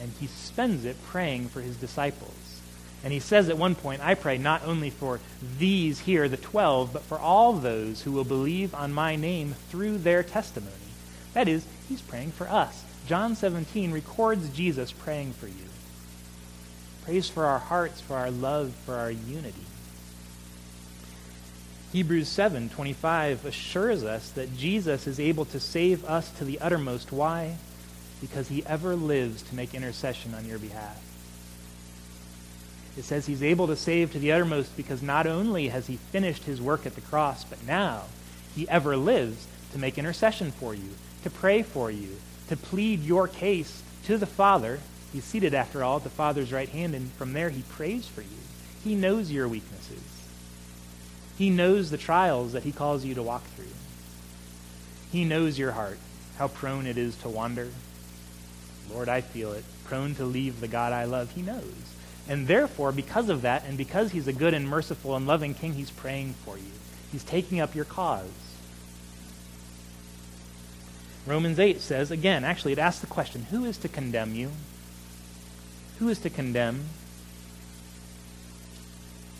and 0.00 0.12
he 0.20 0.26
spends 0.26 0.84
it 0.84 1.02
praying 1.06 1.48
for 1.48 1.60
his 1.60 1.76
disciples. 1.76 2.60
And 3.02 3.12
he 3.12 3.20
says 3.20 3.48
at 3.48 3.56
one 3.56 3.74
point, 3.74 4.04
I 4.04 4.14
pray 4.14 4.36
not 4.36 4.64
only 4.66 4.90
for 4.90 5.20
these 5.58 6.00
here, 6.00 6.28
the 6.28 6.36
twelve, 6.36 6.92
but 6.92 7.02
for 7.02 7.18
all 7.18 7.54
those 7.54 8.02
who 8.02 8.12
will 8.12 8.24
believe 8.24 8.74
on 8.74 8.92
my 8.92 9.16
name 9.16 9.54
through 9.70 9.98
their 9.98 10.22
testimony. 10.22 10.74
That 11.32 11.48
is, 11.48 11.64
he's 11.88 12.02
praying 12.02 12.32
for 12.32 12.46
us. 12.48 12.84
John 13.06 13.34
17 13.34 13.92
records 13.92 14.50
Jesus 14.50 14.92
praying 14.92 15.32
for 15.32 15.46
you. 15.46 15.54
Prays 17.04 17.30
for 17.30 17.46
our 17.46 17.58
hearts, 17.58 18.00
for 18.00 18.16
our 18.16 18.30
love, 18.30 18.72
for 18.84 18.94
our 18.94 19.10
unity. 19.10 19.64
Hebrews 21.92 22.28
7:25 22.28 23.44
assures 23.44 24.04
us 24.04 24.30
that 24.30 24.56
Jesus 24.56 25.08
is 25.08 25.18
able 25.18 25.44
to 25.46 25.58
save 25.58 26.04
us 26.04 26.30
to 26.38 26.44
the 26.44 26.60
uttermost. 26.60 27.10
Why? 27.10 27.56
Because 28.20 28.48
he 28.48 28.64
ever 28.64 28.94
lives 28.94 29.42
to 29.42 29.56
make 29.56 29.74
intercession 29.74 30.32
on 30.32 30.46
your 30.46 30.58
behalf. 30.58 31.00
It 32.96 33.04
says 33.04 33.26
he's 33.26 33.42
able 33.42 33.66
to 33.66 33.76
save 33.76 34.12
to 34.12 34.20
the 34.20 34.30
uttermost 34.30 34.76
because 34.76 35.02
not 35.02 35.26
only 35.26 35.68
has 35.68 35.88
he 35.88 35.96
finished 35.96 36.44
his 36.44 36.60
work 36.60 36.86
at 36.86 36.94
the 36.94 37.00
cross, 37.00 37.44
but 37.44 37.66
now 37.66 38.04
he 38.54 38.68
ever 38.68 38.96
lives 38.96 39.46
to 39.72 39.78
make 39.78 39.98
intercession 39.98 40.52
for 40.52 40.74
you, 40.74 40.90
to 41.24 41.30
pray 41.30 41.62
for 41.62 41.90
you, 41.90 42.16
to 42.48 42.56
plead 42.56 43.02
your 43.02 43.26
case 43.26 43.82
to 44.04 44.16
the 44.16 44.26
Father. 44.26 44.78
He's 45.12 45.24
seated, 45.24 45.54
after 45.54 45.82
all, 45.82 45.96
at 45.96 46.04
the 46.04 46.10
Father's 46.10 46.52
right 46.52 46.68
hand, 46.68 46.94
and 46.94 47.10
from 47.12 47.32
there 47.32 47.50
he 47.50 47.62
prays 47.62 48.06
for 48.06 48.22
you. 48.22 48.28
He 48.84 48.94
knows 48.94 49.30
your 49.30 49.48
weaknesses. 49.48 50.19
He 51.40 51.48
knows 51.48 51.90
the 51.90 51.96
trials 51.96 52.52
that 52.52 52.64
he 52.64 52.70
calls 52.70 53.02
you 53.02 53.14
to 53.14 53.22
walk 53.22 53.42
through. 53.56 53.72
He 55.10 55.24
knows 55.24 55.58
your 55.58 55.72
heart, 55.72 55.98
how 56.36 56.48
prone 56.48 56.84
it 56.84 56.98
is 56.98 57.16
to 57.22 57.30
wander. 57.30 57.70
Lord, 58.92 59.08
I 59.08 59.22
feel 59.22 59.52
it, 59.52 59.64
prone 59.84 60.14
to 60.16 60.26
leave 60.26 60.60
the 60.60 60.68
God 60.68 60.92
I 60.92 61.04
love. 61.04 61.30
He 61.30 61.40
knows. 61.40 61.94
And 62.28 62.46
therefore, 62.46 62.92
because 62.92 63.30
of 63.30 63.40
that, 63.40 63.64
and 63.66 63.78
because 63.78 64.12
he's 64.12 64.28
a 64.28 64.34
good 64.34 64.52
and 64.52 64.68
merciful 64.68 65.16
and 65.16 65.26
loving 65.26 65.54
king, 65.54 65.72
he's 65.72 65.90
praying 65.90 66.34
for 66.44 66.58
you. 66.58 66.72
He's 67.10 67.24
taking 67.24 67.58
up 67.58 67.74
your 67.74 67.86
cause. 67.86 68.28
Romans 71.26 71.58
8 71.58 71.80
says, 71.80 72.10
again, 72.10 72.44
actually, 72.44 72.72
it 72.72 72.78
asks 72.78 73.00
the 73.00 73.06
question 73.06 73.44
who 73.44 73.64
is 73.64 73.78
to 73.78 73.88
condemn 73.88 74.34
you? 74.34 74.50
Who 76.00 76.10
is 76.10 76.18
to 76.18 76.28
condemn? 76.28 76.84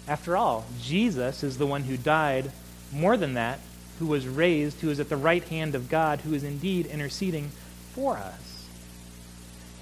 After 0.08 0.36
all, 0.36 0.64
Jesus 0.80 1.42
is 1.42 1.58
the 1.58 1.66
one 1.66 1.84
who 1.84 1.96
died. 1.96 2.50
More 2.92 3.16
than 3.16 3.34
that, 3.34 3.60
who 3.98 4.06
was 4.06 4.26
raised, 4.26 4.80
who 4.80 4.90
is 4.90 4.98
at 4.98 5.08
the 5.08 5.16
right 5.16 5.44
hand 5.44 5.74
of 5.74 5.88
God, 5.88 6.20
who 6.22 6.34
is 6.34 6.42
indeed 6.42 6.86
interceding 6.86 7.50
for 7.92 8.16
us. 8.16 8.66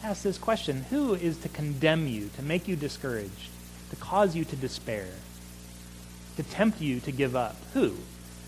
Ask 0.03 0.23
this 0.23 0.39
question 0.39 0.85
Who 0.91 1.15
is 1.15 1.39
to 1.39 1.49
condemn 1.49 2.07
you, 2.07 2.31
to 2.37 2.43
make 2.43 2.69
you 2.69 2.77
discouraged, 2.77 3.51
to 3.91 3.97
cause 3.97 4.37
you 4.37 4.45
to 4.45 4.57
despair, 4.57 5.09
to 6.37 6.43
tempt 6.43 6.81
you 6.81 7.01
to 7.01 7.13
give 7.13 7.35
up? 7.35 7.57
Who? 7.75 7.97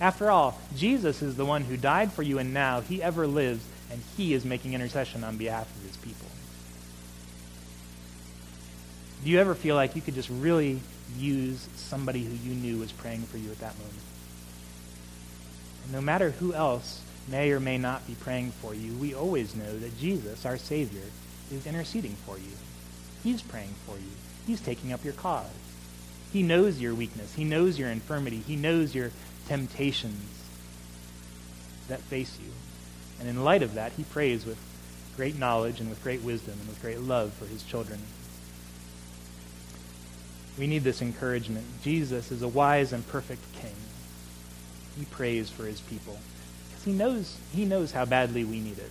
After 0.00 0.30
all, 0.30 0.58
Jesus 0.76 1.22
is 1.22 1.36
the 1.36 1.44
one 1.44 1.62
who 1.62 1.76
died 1.76 2.12
for 2.12 2.22
you, 2.22 2.38
and 2.38 2.54
now 2.54 2.80
he 2.80 3.02
ever 3.02 3.26
lives, 3.26 3.64
and 3.90 4.00
he 4.16 4.32
is 4.32 4.44
making 4.44 4.72
intercession 4.72 5.24
on 5.24 5.36
behalf 5.36 5.74
of 5.76 5.82
his 5.82 5.96
people. 5.98 6.26
Do 9.22 9.30
you 9.30 9.38
ever 9.38 9.54
feel 9.54 9.76
like 9.76 9.94
you 9.94 10.02
could 10.02 10.14
just 10.14 10.30
really 10.30 10.80
use 11.18 11.68
somebody 11.76 12.24
who 12.24 12.34
you 12.48 12.54
knew 12.54 12.78
was 12.78 12.92
praying 12.92 13.22
for 13.22 13.38
you 13.38 13.50
at 13.50 13.60
that 13.60 13.78
moment? 13.78 13.98
And 15.84 15.92
no 15.92 16.00
matter 16.00 16.30
who 16.30 16.52
else 16.52 17.02
may 17.28 17.52
or 17.52 17.60
may 17.60 17.78
not 17.78 18.06
be 18.06 18.14
praying 18.14 18.52
for 18.52 18.74
you, 18.74 18.92
we 18.94 19.14
always 19.14 19.54
know 19.54 19.78
that 19.78 19.98
Jesus, 19.98 20.44
our 20.44 20.56
Savior, 20.56 21.02
is 21.50 21.66
interceding 21.66 22.16
for 22.26 22.38
you. 22.38 22.52
He's 23.22 23.42
praying 23.42 23.74
for 23.86 23.96
you. 23.96 24.10
He's 24.46 24.60
taking 24.60 24.92
up 24.92 25.04
your 25.04 25.12
cause. 25.12 25.46
He 26.32 26.42
knows 26.42 26.80
your 26.80 26.94
weakness. 26.94 27.34
He 27.34 27.44
knows 27.44 27.78
your 27.78 27.88
infirmity. 27.90 28.42
He 28.46 28.56
knows 28.56 28.94
your 28.94 29.10
temptations 29.48 30.44
that 31.88 32.00
face 32.00 32.38
you. 32.42 32.52
And 33.18 33.28
in 33.28 33.44
light 33.44 33.62
of 33.62 33.74
that, 33.74 33.92
he 33.92 34.04
prays 34.04 34.46
with 34.46 34.58
great 35.16 35.38
knowledge 35.38 35.80
and 35.80 35.90
with 35.90 36.02
great 36.02 36.22
wisdom 36.22 36.54
and 36.58 36.68
with 36.68 36.80
great 36.80 37.00
love 37.00 37.32
for 37.32 37.46
his 37.46 37.62
children. 37.62 38.00
We 40.60 40.68
need 40.68 40.84
this 40.84 41.02
encouragement. 41.02 41.66
Jesus 41.82 42.30
is 42.30 42.42
a 42.42 42.48
wise 42.48 42.92
and 42.92 43.06
perfect 43.08 43.42
king. 43.54 43.74
He 44.96 45.06
prays 45.06 45.50
for 45.50 45.64
his 45.64 45.80
people 45.80 46.18
because 46.68 46.84
he 46.84 46.92
knows, 46.92 47.36
he 47.52 47.64
knows 47.64 47.90
how 47.90 48.04
badly 48.04 48.44
we 48.44 48.60
need 48.60 48.78
it. 48.78 48.90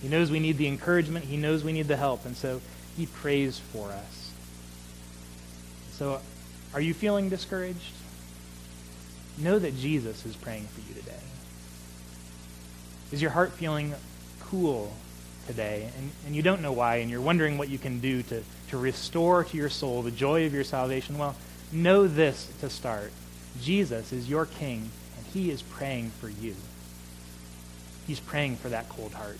He 0.00 0.08
knows 0.08 0.30
we 0.30 0.40
need 0.40 0.56
the 0.56 0.68
encouragement. 0.68 1.24
He 1.24 1.36
knows 1.36 1.64
we 1.64 1.72
need 1.72 1.88
the 1.88 1.96
help. 1.96 2.24
And 2.24 2.36
so 2.36 2.62
he 2.96 3.06
prays 3.06 3.58
for 3.58 3.90
us. 3.90 4.32
So 5.90 6.20
are 6.72 6.80
you 6.80 6.94
feeling 6.94 7.28
discouraged? 7.28 7.92
know 9.38 9.58
that 9.58 9.76
Jesus 9.76 10.24
is 10.24 10.34
praying 10.36 10.66
for 10.66 10.80
you 10.88 10.94
today. 10.94 11.12
Is 13.12 13.22
your 13.22 13.30
heart 13.30 13.52
feeling 13.52 13.94
cool 14.40 14.92
today 15.46 15.90
and, 15.96 16.10
and 16.26 16.36
you 16.36 16.42
don't 16.42 16.62
know 16.62 16.72
why 16.72 16.96
and 16.96 17.10
you're 17.10 17.20
wondering 17.20 17.58
what 17.58 17.68
you 17.68 17.78
can 17.78 18.00
do 18.00 18.22
to, 18.24 18.42
to 18.68 18.76
restore 18.76 19.44
to 19.44 19.56
your 19.56 19.68
soul 19.68 20.02
the 20.02 20.10
joy 20.10 20.46
of 20.46 20.52
your 20.52 20.64
salvation? 20.64 21.18
Well, 21.18 21.36
know 21.72 22.06
this 22.06 22.50
to 22.60 22.70
start. 22.70 23.12
Jesus 23.60 24.12
is 24.12 24.28
your 24.28 24.46
king 24.46 24.90
and 25.16 25.26
he 25.32 25.50
is 25.50 25.62
praying 25.62 26.10
for 26.10 26.28
you. 26.28 26.54
He's 28.06 28.20
praying 28.20 28.56
for 28.56 28.68
that 28.68 28.88
cold 28.88 29.12
heart. 29.14 29.38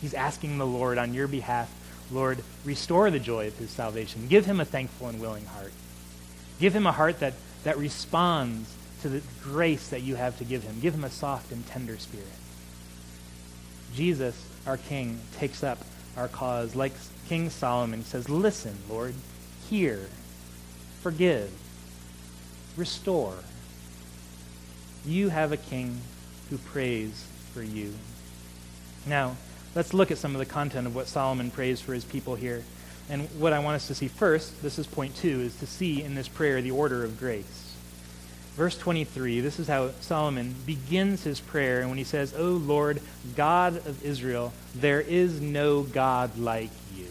He's 0.00 0.14
asking 0.14 0.58
the 0.58 0.66
Lord 0.66 0.96
on 0.96 1.12
your 1.12 1.26
behalf, 1.26 1.70
Lord, 2.10 2.38
restore 2.64 3.10
the 3.10 3.18
joy 3.18 3.48
of 3.48 3.58
his 3.58 3.70
salvation. 3.70 4.28
Give 4.28 4.46
him 4.46 4.60
a 4.60 4.64
thankful 4.64 5.08
and 5.08 5.20
willing 5.20 5.44
heart. 5.46 5.72
Give 6.60 6.74
him 6.74 6.86
a 6.86 6.92
heart 6.92 7.20
that, 7.20 7.34
that 7.64 7.76
responds 7.76 8.74
to 9.02 9.08
the 9.08 9.22
grace 9.42 9.88
that 9.88 10.02
you 10.02 10.16
have 10.16 10.38
to 10.38 10.44
give 10.44 10.62
him. 10.62 10.80
Give 10.80 10.94
him 10.94 11.04
a 11.04 11.10
soft 11.10 11.52
and 11.52 11.66
tender 11.66 11.98
spirit. 11.98 12.26
Jesus, 13.94 14.47
our 14.68 14.76
King, 14.76 15.18
takes 15.38 15.64
up 15.64 15.78
our 16.16 16.28
cause. 16.28 16.76
Like 16.76 16.92
King 17.28 17.50
Solomon 17.50 18.04
says, 18.04 18.28
Listen, 18.28 18.76
Lord, 18.88 19.14
hear, 19.68 20.06
forgive, 21.00 21.50
restore. 22.76 23.34
You 25.04 25.30
have 25.30 25.52
a 25.52 25.56
king 25.56 26.00
who 26.50 26.58
prays 26.58 27.24
for 27.54 27.62
you. 27.62 27.94
Now, 29.06 29.36
let's 29.74 29.94
look 29.94 30.10
at 30.10 30.18
some 30.18 30.34
of 30.34 30.38
the 30.38 30.46
content 30.46 30.86
of 30.86 30.94
what 30.94 31.06
Solomon 31.06 31.50
prays 31.50 31.80
for 31.80 31.94
his 31.94 32.04
people 32.04 32.34
here. 32.34 32.62
And 33.08 33.22
what 33.40 33.54
I 33.54 33.58
want 33.60 33.76
us 33.76 33.86
to 33.86 33.94
see 33.94 34.08
first, 34.08 34.60
this 34.62 34.78
is 34.78 34.86
point 34.86 35.16
two, 35.16 35.40
is 35.40 35.56
to 35.60 35.66
see 35.66 36.02
in 36.02 36.14
this 36.14 36.28
prayer 36.28 36.60
the 36.60 36.72
order 36.72 37.04
of 37.04 37.18
grace 37.18 37.67
verse 38.58 38.76
23, 38.76 39.38
this 39.40 39.60
is 39.60 39.68
how 39.68 39.92
Solomon 40.00 40.52
begins 40.66 41.22
his 41.22 41.38
prayer. 41.38 41.78
And 41.78 41.88
when 41.88 41.96
he 41.96 42.02
says, 42.02 42.34
O 42.36 42.50
Lord, 42.50 43.00
God 43.36 43.76
of 43.86 44.04
Israel, 44.04 44.52
there 44.74 45.00
is 45.00 45.40
no 45.40 45.84
God 45.84 46.36
like 46.36 46.72
you. 46.96 47.06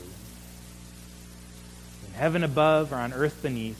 In 2.05 2.13
heaven 2.15 2.43
above 2.43 2.91
or 2.91 2.97
on 2.97 3.13
earth 3.13 3.41
beneath, 3.41 3.79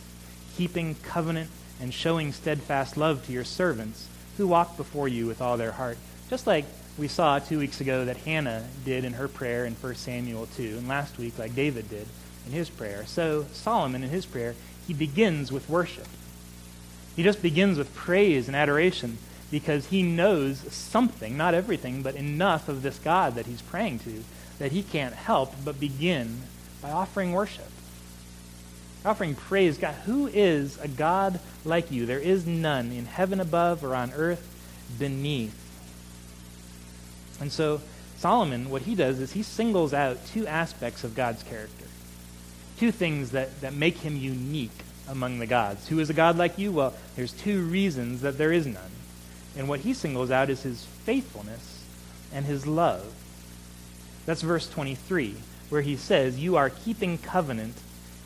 keeping 0.56 0.96
covenant 1.04 1.50
and 1.82 1.94
showing 1.94 2.32
steadfast 2.32 2.96
love 2.96 3.26
to 3.26 3.34
your 3.34 3.44
servants 3.44 4.08
who 4.38 4.48
walk 4.48 4.78
before 4.78 5.10
you 5.10 5.28
with 5.28 5.42
all 5.42 5.58
their 5.58 5.74
heart. 5.74 5.98
Just 6.30 6.48
like 6.48 6.64
we 6.98 7.10
saw 7.10 7.38
two 7.38 7.60
weeks 7.60 7.82
ago 7.82 8.06
that 8.06 8.16
Hannah 8.16 8.66
did 8.86 9.04
in 9.04 9.12
her 9.14 9.28
prayer 9.28 9.66
in 9.66 9.74
1 9.74 9.96
Samuel 9.96 10.48
2, 10.56 10.78
and 10.78 10.88
last 10.88 11.18
week 11.18 11.38
like 11.38 11.54
David 11.54 11.90
did 11.90 12.08
in 12.46 12.54
his 12.54 12.70
prayer. 12.70 13.06
So 13.06 13.46
Solomon 13.52 14.06
in 14.06 14.10
his 14.10 14.26
prayer, 14.26 14.56
he 14.88 14.94
begins 14.94 15.52
with 15.52 15.70
worship. 15.70 16.08
He 17.18 17.24
just 17.24 17.42
begins 17.42 17.80
with 17.80 17.94
praise 17.96 18.48
and 18.48 18.56
adoration 18.56 19.18
because 19.50 19.88
he 19.88 20.04
knows 20.04 20.60
something, 20.72 21.36
not 21.36 21.56
everything, 21.56 22.04
but 22.04 22.16
enough 22.16 22.70
of 22.70 22.84
this 22.84 23.00
God 23.00 23.36
that 23.36 23.48
he's 23.48 23.62
praying 23.62 24.00
to 24.00 24.24
that 24.60 24.72
he 24.72 24.84
can't 24.84 25.16
help 25.16 25.54
but 25.66 25.80
begin 25.80 26.42
by 26.80 26.92
offering 26.92 27.32
worship. 27.32 27.70
Offering 29.04 29.34
praise. 29.34 29.80
God, 29.80 29.96
who 30.06 30.28
is 30.28 30.78
a 30.80 30.88
God 30.88 31.40
like 31.66 31.92
you? 31.92 32.06
There 32.06 32.20
is 32.20 32.46
none 32.46 32.92
in 32.92 33.06
heaven 33.06 33.40
above 33.40 33.84
or 33.84 33.96
on 33.96 34.12
earth 34.14 34.48
beneath. 35.00 35.56
And 37.40 37.52
so 37.52 37.82
Solomon, 38.18 38.70
what 38.70 38.84
he 38.84 38.94
does 38.94 39.20
is 39.20 39.34
he 39.34 39.42
singles 39.42 39.92
out 39.92 40.24
two 40.28 40.46
aspects 40.46 41.04
of 41.04 41.16
God's 41.16 41.42
character, 41.42 41.86
two 42.78 42.92
things 42.92 43.32
that, 43.32 43.62
that 43.62 43.74
make 43.74 43.98
him 43.98 44.18
unique 44.18 44.84
among 45.08 45.40
the 45.40 45.46
gods. 45.46 45.88
Who 45.88 46.00
is 46.00 46.10
a 46.10 46.14
God 46.14 46.38
like 46.38 46.58
you? 46.58 46.72
Well, 46.72 46.94
there's 47.16 47.34
two 47.34 47.64
reasons 47.64 48.22
that 48.22 48.38
there 48.38 48.52
is 48.52 48.66
none. 48.66 48.92
And 49.58 49.68
what 49.68 49.82
he 49.82 49.94
singles 49.94 50.32
out 50.32 50.50
is 50.50 50.64
his 50.64 50.86
faithfulness 51.06 51.84
and 52.34 52.46
his 52.46 52.68
love. 52.68 53.14
That's 54.26 54.42
verse 54.42 54.70
23, 54.70 55.36
where 55.70 55.82
he 55.82 55.96
says, 55.96 56.38
You 56.38 56.58
are 56.58 56.70
keeping 56.70 57.18
covenant 57.18 57.76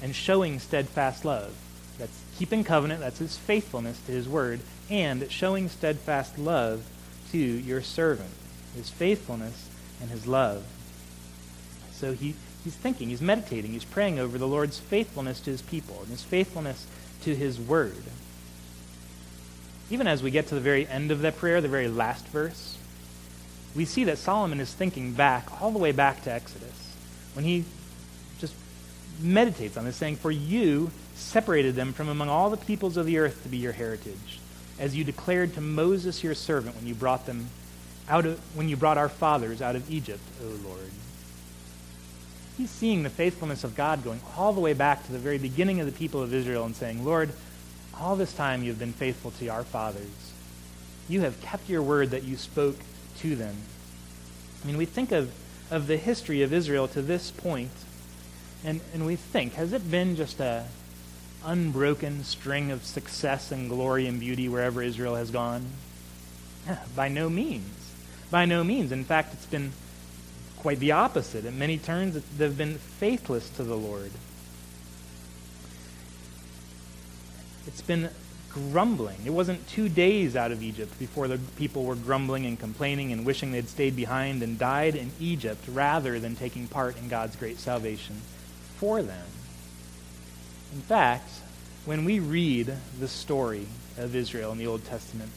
and 0.01 0.15
showing 0.15 0.59
steadfast 0.59 1.23
love. 1.23 1.55
That's 1.97 2.19
keeping 2.37 2.63
covenant, 2.63 3.01
that's 3.01 3.19
his 3.19 3.37
faithfulness 3.37 4.01
to 4.07 4.11
his 4.11 4.27
word, 4.27 4.61
and 4.89 5.31
showing 5.31 5.69
steadfast 5.69 6.39
love 6.39 6.83
to 7.31 7.37
your 7.37 7.81
servant, 7.81 8.31
his 8.75 8.89
faithfulness 8.89 9.69
and 10.01 10.09
his 10.09 10.25
love. 10.25 10.63
So 11.91 12.13
he, 12.13 12.33
he's 12.63 12.75
thinking, 12.75 13.09
he's 13.09 13.21
meditating, 13.21 13.71
he's 13.71 13.85
praying 13.85 14.19
over 14.19 14.37
the 14.37 14.47
Lord's 14.47 14.79
faithfulness 14.79 15.39
to 15.41 15.51
his 15.51 15.61
people 15.61 15.99
and 16.01 16.09
his 16.09 16.23
faithfulness 16.23 16.87
to 17.23 17.35
his 17.35 17.59
word. 17.59 18.03
Even 19.89 20.07
as 20.07 20.23
we 20.23 20.31
get 20.31 20.47
to 20.47 20.55
the 20.55 20.61
very 20.61 20.87
end 20.87 21.11
of 21.11 21.21
that 21.21 21.37
prayer, 21.37 21.59
the 21.61 21.67
very 21.67 21.87
last 21.87 22.25
verse, 22.27 22.77
we 23.75 23.85
see 23.85 24.03
that 24.05 24.17
Solomon 24.17 24.59
is 24.59 24.73
thinking 24.73 25.13
back, 25.13 25.61
all 25.61 25.71
the 25.71 25.79
way 25.79 25.91
back 25.91 26.23
to 26.23 26.31
Exodus, 26.31 26.95
when 27.33 27.45
he 27.45 27.65
just 28.39 28.53
meditates 29.21 29.77
on 29.77 29.85
this, 29.85 29.95
saying, 29.95 30.17
For 30.17 30.31
you 30.31 30.91
separated 31.15 31.75
them 31.75 31.93
from 31.93 32.09
among 32.09 32.29
all 32.29 32.49
the 32.49 32.57
peoples 32.57 32.97
of 32.97 33.05
the 33.05 33.17
earth 33.17 33.43
to 33.43 33.49
be 33.49 33.57
your 33.57 33.71
heritage, 33.71 34.39
as 34.79 34.95
you 34.95 35.03
declared 35.03 35.53
to 35.55 35.61
Moses 35.61 36.23
your 36.23 36.35
servant 36.35 36.75
when 36.75 36.87
you 36.87 36.95
brought 36.95 37.25
them 37.25 37.49
out 38.09 38.25
of, 38.25 38.39
when 38.55 38.67
you 38.67 38.75
brought 38.75 38.97
our 38.97 39.09
fathers 39.09 39.61
out 39.61 39.75
of 39.75 39.89
Egypt, 39.89 40.23
O 40.43 40.47
Lord. 40.67 40.91
He's 42.57 42.69
seeing 42.69 43.03
the 43.03 43.09
faithfulness 43.09 43.63
of 43.63 43.75
God 43.75 44.03
going 44.03 44.21
all 44.37 44.53
the 44.53 44.59
way 44.59 44.73
back 44.73 45.05
to 45.05 45.11
the 45.11 45.19
very 45.19 45.37
beginning 45.37 45.79
of 45.79 45.85
the 45.85 45.91
people 45.91 46.21
of 46.21 46.33
Israel 46.33 46.65
and 46.65 46.75
saying, 46.75 47.03
Lord, 47.05 47.31
all 47.99 48.15
this 48.15 48.33
time 48.33 48.63
you've 48.63 48.79
been 48.79 48.93
faithful 48.93 49.31
to 49.31 49.47
our 49.47 49.63
fathers. 49.63 50.33
You 51.07 51.21
have 51.21 51.41
kept 51.41 51.69
your 51.69 51.81
word 51.81 52.11
that 52.11 52.23
you 52.23 52.37
spoke 52.37 52.77
to 53.19 53.35
them. 53.35 53.55
I 54.63 54.67
mean, 54.67 54.77
we 54.77 54.85
think 54.85 55.11
of, 55.11 55.31
of 55.69 55.87
the 55.87 55.97
history 55.97 56.41
of 56.41 56.53
Israel 56.53 56.87
to 56.89 57.01
this 57.01 57.31
point, 57.31 57.71
and, 58.63 58.81
and 58.93 59.05
we 59.05 59.15
think, 59.15 59.53
has 59.53 59.73
it 59.73 59.89
been 59.89 60.15
just 60.15 60.39
a 60.39 60.65
unbroken 61.43 62.23
string 62.23 62.69
of 62.69 62.85
success 62.85 63.51
and 63.51 63.69
glory 63.69 64.05
and 64.05 64.19
beauty 64.19 64.47
wherever 64.47 64.83
Israel 64.83 65.15
has 65.15 65.31
gone? 65.31 65.65
By 66.95 67.07
no 67.07 67.29
means. 67.29 67.93
By 68.29 68.45
no 68.45 68.63
means. 68.63 68.91
In 68.91 69.03
fact, 69.03 69.33
it's 69.33 69.45
been 69.45 69.71
quite 70.61 70.79
the 70.79 70.91
opposite. 70.91 71.43
In 71.43 71.57
many 71.57 71.77
turns, 71.77 72.21
they've 72.37 72.57
been 72.57 72.77
faithless 72.77 73.49
to 73.51 73.63
the 73.63 73.75
Lord. 73.75 74.11
It's 77.65 77.81
been 77.81 78.09
grumbling. 78.49 79.17
It 79.25 79.31
wasn't 79.31 79.67
two 79.67 79.89
days 79.89 80.35
out 80.35 80.51
of 80.51 80.61
Egypt 80.61 80.97
before 80.99 81.27
the 81.27 81.39
people 81.57 81.83
were 81.83 81.95
grumbling 81.95 82.45
and 82.45 82.59
complaining 82.59 83.11
and 83.11 83.25
wishing 83.25 83.51
they'd 83.51 83.69
stayed 83.69 83.95
behind 83.95 84.43
and 84.43 84.59
died 84.59 84.95
in 84.95 85.11
Egypt 85.19 85.63
rather 85.67 86.19
than 86.19 86.35
taking 86.35 86.67
part 86.67 86.97
in 86.97 87.07
God's 87.07 87.35
great 87.35 87.59
salvation 87.59 88.21
for 88.77 89.01
them. 89.01 89.25
In 90.73 90.81
fact, 90.81 91.29
when 91.85 92.05
we 92.05 92.19
read 92.19 92.75
the 92.99 93.07
story 93.07 93.65
of 93.97 94.15
Israel 94.15 94.51
in 94.51 94.57
the 94.57 94.67
Old 94.67 94.85
Testament, 94.85 95.31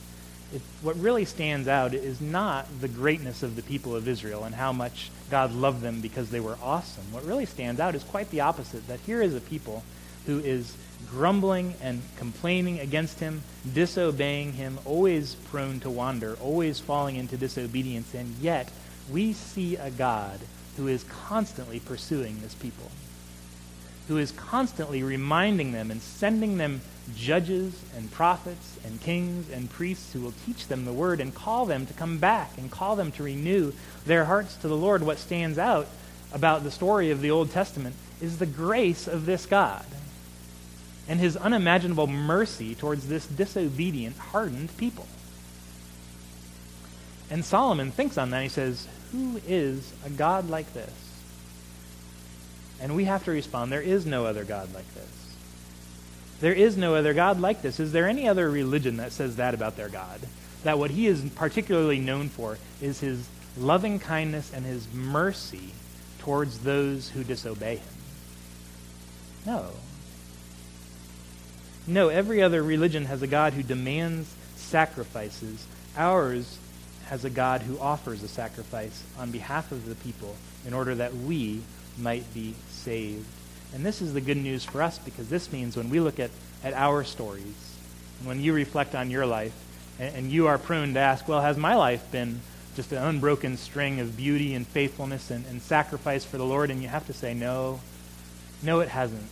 it, 0.52 0.61
what 0.83 0.96
really 0.98 1.24
stands 1.24 1.68
out 1.68 1.94
is 1.94 2.20
not 2.20 2.66
the 2.80 2.88
greatness 2.88 3.42
of 3.42 3.57
the 3.57 3.62
people 3.62 3.96
of 3.96 4.07
Israel 4.07 4.44
and 4.44 4.54
how 4.54 4.72
much 4.72 5.11
God 5.30 5.52
loved 5.52 5.80
them 5.80 6.00
because 6.00 6.30
they 6.30 6.40
were 6.40 6.59
awesome. 6.62 7.04
What 7.12 7.24
really 7.24 7.46
stands 7.46 7.80
out 7.80 7.94
is 7.94 8.04
quite 8.04 8.30
the 8.30 8.40
opposite 8.40 8.87
that 8.88 9.00
here 9.00 9.22
is 9.22 9.35
a 9.35 9.40
people 9.40 9.83
who 10.26 10.38
is 10.38 10.76
grumbling 11.11 11.74
and 11.83 12.02
complaining 12.16 12.80
against 12.80 13.20
him, 13.20 13.42
disobeying 13.72 14.52
him, 14.54 14.78
always 14.85 15.35
prone 15.50 15.80
to 15.80 15.90
wander, 15.90 16.37
always 16.40 16.80
falling 16.80 17.16
into 17.16 17.37
disobedience, 17.37 18.14
and 18.14 18.35
yet 18.40 18.70
we 19.11 19.33
see 19.33 19.76
a 19.76 19.90
God 19.90 20.40
who 20.76 20.88
is 20.88 21.04
constantly 21.04 21.78
pursuing 21.80 22.40
this 22.40 22.54
people, 22.54 22.90
who 24.08 24.18
is 24.18 24.32
constantly 24.32 25.02
reminding 25.02 25.72
them 25.72 25.90
and 25.90 26.00
sending 26.00 26.58
them 26.58 26.80
judges 27.16 27.82
and 27.96 28.10
prophets 28.10 28.78
and 28.84 29.00
kings 29.00 29.50
and 29.50 29.70
priests 29.70 30.12
who 30.12 30.20
will 30.20 30.34
teach 30.46 30.66
them 30.68 30.84
the 30.84 30.92
word 30.92 31.20
and 31.20 31.34
call 31.34 31.66
them 31.66 31.86
to 31.86 31.92
come 31.94 32.18
back 32.18 32.50
and 32.58 32.70
call 32.70 32.96
them 32.96 33.12
to 33.12 33.22
renew 33.22 33.72
their 34.06 34.24
hearts 34.24 34.56
to 34.56 34.68
the 34.68 34.76
Lord. 34.76 35.02
What 35.02 35.18
stands 35.18 35.58
out 35.58 35.86
about 36.32 36.64
the 36.64 36.70
story 36.70 37.10
of 37.10 37.20
the 37.20 37.30
Old 37.30 37.50
Testament 37.50 37.94
is 38.20 38.38
the 38.38 38.46
grace 38.46 39.06
of 39.06 39.26
this 39.26 39.46
God 39.46 39.84
and 41.08 41.20
his 41.20 41.36
unimaginable 41.36 42.06
mercy 42.06 42.74
towards 42.74 43.08
this 43.08 43.26
disobedient, 43.26 44.16
hardened 44.16 44.74
people. 44.76 45.06
And 47.30 47.44
Solomon 47.44 47.90
thinks 47.90 48.16
on 48.16 48.30
that. 48.30 48.42
He 48.42 48.48
says, 48.48 48.88
Who 49.12 49.40
is 49.46 49.92
a 50.04 50.10
God 50.10 50.48
like 50.48 50.72
this? 50.72 51.03
And 52.80 52.96
we 52.96 53.04
have 53.04 53.24
to 53.24 53.30
respond, 53.30 53.72
There 53.72 53.80
is 53.80 54.04
no 54.06 54.26
other 54.26 54.44
God 54.44 54.72
like 54.74 54.92
this. 54.94 55.34
There 56.40 56.52
is 56.52 56.76
no 56.76 56.94
other 56.94 57.14
God 57.14 57.40
like 57.40 57.62
this. 57.62 57.80
Is 57.80 57.92
there 57.92 58.08
any 58.08 58.28
other 58.28 58.50
religion 58.50 58.96
that 58.98 59.12
says 59.12 59.37
that 59.37 59.54
about 59.54 59.76
their 59.76 59.88
God? 59.88 60.20
That 60.64 60.78
what 60.78 60.90
he 60.90 61.06
is 61.06 61.22
particularly 61.37 61.98
known 61.98 62.28
for 62.28 62.58
is 62.82 63.00
his 63.00 63.28
loving 63.56 63.98
kindness 63.98 64.52
and 64.52 64.64
his 64.64 64.92
mercy 64.92 65.70
towards 66.18 66.60
those 66.60 67.10
who 67.10 67.22
disobey 67.22 67.76
him? 67.76 67.94
No. 69.46 69.70
No, 71.87 72.08
every 72.08 72.42
other 72.42 72.62
religion 72.62 73.04
has 73.06 73.22
a 73.22 73.26
God 73.26 73.52
who 73.52 73.62
demands 73.62 74.34
sacrifices. 74.56 75.66
Ours 75.96 76.58
has 77.06 77.24
a 77.24 77.30
God 77.30 77.60
who 77.60 77.78
offers 77.78 78.22
a 78.22 78.28
sacrifice 78.28 79.02
on 79.18 79.30
behalf 79.30 79.70
of 79.70 79.87
the 79.87 79.94
people 79.94 80.34
in 80.66 80.72
order 80.72 80.94
that 80.94 81.14
we 81.14 81.60
might 81.98 82.33
be 82.35 82.54
saved. 82.68 83.26
And 83.74 83.85
this 83.85 84.00
is 84.00 84.14
the 84.14 84.20
good 84.20 84.37
news 84.37 84.64
for 84.64 84.83
us 84.83 84.98
because 84.98 85.28
this 85.28 85.52
means 85.52 85.76
when 85.76 85.90
we 85.90 86.00
look 86.00 86.20
at, 86.20 86.30
at 86.62 86.74
our 86.74 87.04
stories, 87.04 87.76
and 88.18 88.28
when 88.28 88.40
you 88.40 88.52
reflect 88.52 88.94
on 88.94 89.11
your 89.11 89.26
life, 89.26 89.54
and, 89.98 90.14
and 90.16 90.33
you 90.33 90.46
are 90.46 90.59
prone 90.59 90.94
to 90.94 91.00
ask, 91.00 91.26
well, 91.28 91.40
has 91.40 91.57
my 91.57 91.74
life 91.74 92.11
been 92.12 92.40
just 92.76 92.92
an 92.92 92.98
unbroken 92.98 93.57
string 93.57 94.00
of 94.00 94.16
beauty 94.16 94.54
and 94.54 94.66
faithfulness 94.66 95.30
and, 95.30 95.44
and 95.46 95.61
sacrifice 95.61 96.24
for 96.24 96.38
the 96.38 96.44
Lord? 96.44 96.70
And 96.70 96.83
you 96.83 96.88
have 96.88 97.07
to 97.07 97.12
say, 97.12 97.35
no, 97.35 97.80
no, 98.62 98.80
it 98.80 98.88
hasn't. 98.88 99.26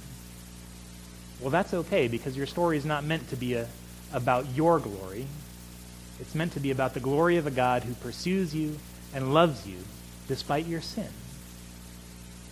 Well, 1.40 1.50
that's 1.50 1.74
okay 1.74 2.08
because 2.08 2.36
your 2.36 2.46
story 2.46 2.76
is 2.76 2.84
not 2.84 3.04
meant 3.04 3.28
to 3.30 3.36
be 3.36 3.54
a, 3.54 3.68
about 4.12 4.46
your 4.54 4.78
glory. 4.78 5.26
It's 6.20 6.34
meant 6.34 6.52
to 6.52 6.60
be 6.60 6.70
about 6.70 6.94
the 6.94 7.00
glory 7.00 7.36
of 7.36 7.46
a 7.46 7.50
God 7.50 7.82
who 7.82 7.94
pursues 7.94 8.54
you 8.54 8.78
and 9.14 9.34
loves 9.34 9.66
you 9.66 9.78
despite 10.28 10.66
your 10.66 10.80
sin. 10.80 11.08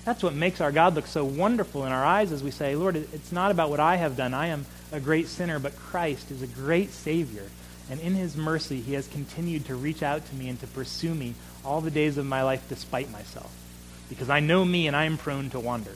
That's 0.05 0.23
what 0.23 0.35
makes 0.35 0.61
our 0.61 0.73
God 0.73 0.95
look 0.95 1.07
so 1.07 1.25
wonderful 1.25 1.85
in 1.85 1.93
our 1.93 2.05
eyes 2.05 2.33
as 2.33 2.43
we 2.43 2.51
say, 2.51 2.75
Lord, 2.75 2.97
it's 2.97 3.33
not 3.33 3.51
about 3.51 3.71
what 3.71 3.81
I 3.81 3.97
have 3.97 4.17
done. 4.17 4.33
I 4.33 4.47
am 4.47 4.65
a 4.93 5.01
great 5.01 5.29
sinner, 5.29 5.59
but 5.59 5.77
Christ 5.77 6.31
is 6.31 6.43
a 6.43 6.47
great 6.47 6.91
Savior. 6.91 7.45
And 7.91 8.01
in 8.01 8.15
his 8.15 8.37
mercy, 8.37 8.81
he 8.81 8.95
has 8.95 9.09
continued 9.09 9.67
to 9.67 9.75
reach 9.75 10.03
out 10.03 10.25
to 10.27 10.35
me 10.35 10.49
and 10.49 10.59
to 10.61 10.67
pursue 10.67 11.15
me 11.15 11.35
all 11.65 11.81
the 11.81 11.91
days 11.91 12.17
of 12.17 12.25
my 12.25 12.43
life 12.43 12.67
despite 12.69 13.11
myself. 13.11 13.53
Because 14.09 14.31
I 14.31 14.41
know 14.41 14.65
me 14.65 14.87
and 14.87 14.97
I 14.97 15.05
am 15.05 15.19
prone 15.19 15.51
to 15.51 15.61
wander. 15.61 15.95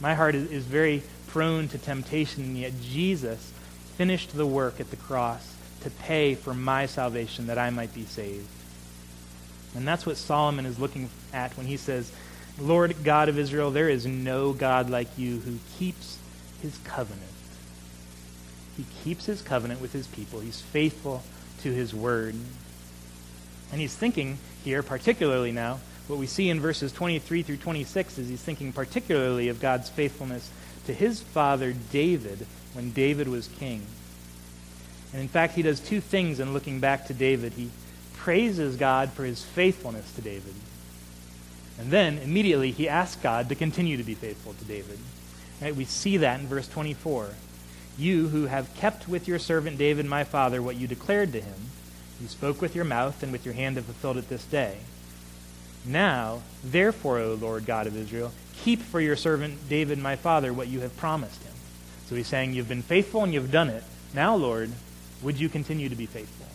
My 0.00 0.14
heart 0.14 0.34
is, 0.34 0.50
is 0.50 0.64
very 0.64 1.02
prone 1.28 1.68
to 1.68 1.78
temptation, 1.78 2.42
and 2.42 2.58
yet 2.58 2.72
Jesus 2.82 3.52
finished 3.96 4.34
the 4.36 4.46
work 4.46 4.80
at 4.80 4.90
the 4.90 4.96
cross 4.96 5.54
to 5.82 5.90
pay 5.90 6.34
for 6.34 6.54
my 6.54 6.86
salvation 6.86 7.46
that 7.46 7.58
I 7.58 7.70
might 7.70 7.94
be 7.94 8.04
saved. 8.04 8.48
And 9.76 9.86
that's 9.86 10.04
what 10.04 10.16
Solomon 10.16 10.66
is 10.66 10.78
looking 10.78 11.10
at 11.32 11.56
when 11.56 11.66
he 11.66 11.76
says, 11.76 12.12
Lord 12.60 13.02
God 13.04 13.28
of 13.28 13.38
Israel, 13.38 13.70
there 13.70 13.88
is 13.88 14.06
no 14.06 14.52
God 14.52 14.90
like 14.90 15.18
you 15.18 15.40
who 15.40 15.58
keeps 15.78 16.18
his 16.62 16.78
covenant. 16.84 17.24
He 18.76 18.84
keeps 19.02 19.26
his 19.26 19.42
covenant 19.42 19.80
with 19.80 19.92
his 19.92 20.06
people. 20.06 20.40
He's 20.40 20.60
faithful 20.60 21.22
to 21.62 21.72
his 21.72 21.94
word. 21.94 22.34
And 23.72 23.80
he's 23.80 23.94
thinking 23.94 24.38
here, 24.64 24.82
particularly 24.82 25.52
now, 25.52 25.80
what 26.06 26.18
we 26.18 26.26
see 26.26 26.50
in 26.50 26.60
verses 26.60 26.92
23 26.92 27.42
through 27.42 27.58
26 27.58 28.18
is 28.18 28.28
he's 28.28 28.42
thinking 28.42 28.72
particularly 28.72 29.48
of 29.48 29.60
God's 29.60 29.88
faithfulness 29.88 30.50
to 30.86 30.92
his 30.92 31.20
father 31.20 31.74
David 31.92 32.46
when 32.72 32.90
David 32.90 33.28
was 33.28 33.48
king. 33.48 33.86
And 35.12 35.22
in 35.22 35.28
fact, 35.28 35.54
he 35.54 35.62
does 35.62 35.80
two 35.80 36.00
things 36.00 36.40
in 36.40 36.52
looking 36.52 36.80
back 36.80 37.06
to 37.06 37.14
David. 37.14 37.52
He 37.52 37.70
praises 38.14 38.76
God 38.76 39.10
for 39.10 39.24
his 39.24 39.44
faithfulness 39.44 40.12
to 40.14 40.20
David. 40.20 40.54
And 41.80 41.90
then 41.90 42.18
immediately 42.18 42.72
he 42.72 42.88
asks 42.88 43.20
God 43.22 43.48
to 43.48 43.54
continue 43.54 43.96
to 43.96 44.02
be 44.02 44.14
faithful 44.14 44.52
to 44.52 44.64
David. 44.64 44.98
Right? 45.62 45.74
We 45.74 45.86
see 45.86 46.18
that 46.18 46.38
in 46.38 46.46
verse 46.46 46.68
24. 46.68 47.30
You 47.98 48.28
who 48.28 48.46
have 48.46 48.74
kept 48.74 49.08
with 49.08 49.26
your 49.26 49.38
servant 49.38 49.78
David 49.78 50.04
my 50.04 50.24
father 50.24 50.62
what 50.62 50.76
you 50.76 50.86
declared 50.86 51.32
to 51.32 51.40
him, 51.40 51.70
you 52.20 52.28
spoke 52.28 52.60
with 52.60 52.74
your 52.74 52.84
mouth 52.84 53.22
and 53.22 53.32
with 53.32 53.46
your 53.46 53.54
hand 53.54 53.76
have 53.76 53.86
fulfilled 53.86 54.18
it 54.18 54.28
this 54.28 54.44
day. 54.44 54.76
Now, 55.86 56.42
therefore, 56.62 57.18
O 57.18 57.34
Lord 57.34 57.64
God 57.64 57.86
of 57.86 57.96
Israel, 57.96 58.32
keep 58.62 58.82
for 58.82 59.00
your 59.00 59.16
servant 59.16 59.68
David 59.70 59.98
my 59.98 60.16
father 60.16 60.52
what 60.52 60.68
you 60.68 60.80
have 60.80 60.94
promised 60.98 61.42
him. 61.42 61.54
So 62.06 62.14
he's 62.14 62.28
saying, 62.28 62.52
You've 62.52 62.68
been 62.68 62.82
faithful 62.82 63.24
and 63.24 63.32
you've 63.32 63.50
done 63.50 63.70
it. 63.70 63.84
Now, 64.12 64.36
Lord, 64.36 64.70
would 65.22 65.40
you 65.40 65.48
continue 65.48 65.88
to 65.88 65.96
be 65.96 66.06
faithful? 66.06 66.46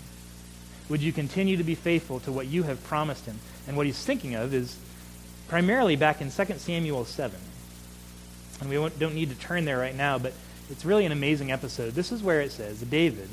Would 0.89 1.01
you 1.01 1.11
continue 1.11 1.57
to 1.57 1.63
be 1.63 1.73
faithful 1.73 2.19
to 2.21 2.31
what 2.31 2.45
you 2.45 2.63
have 2.63 2.83
promised 2.83 3.25
him? 3.25 3.39
And 3.67 3.75
what 3.75 3.87
he's 3.87 4.03
thinking 4.03 4.35
of 4.35 4.53
is 4.53 4.77
primarily 5.47 5.95
back 5.95 6.21
in 6.21 6.31
2 6.31 6.45
Samuel 6.57 7.05
7. 7.05 7.39
And 8.61 8.69
we 8.69 8.75
don't 8.75 9.15
need 9.15 9.29
to 9.29 9.35
turn 9.35 9.65
there 9.65 9.77
right 9.77 9.95
now, 9.95 10.17
but 10.17 10.33
it's 10.69 10.85
really 10.85 11.05
an 11.05 11.11
amazing 11.11 11.51
episode. 11.51 11.93
This 11.93 12.11
is 12.11 12.23
where 12.23 12.41
it 12.41 12.51
says 12.51 12.81
David, 12.81 13.29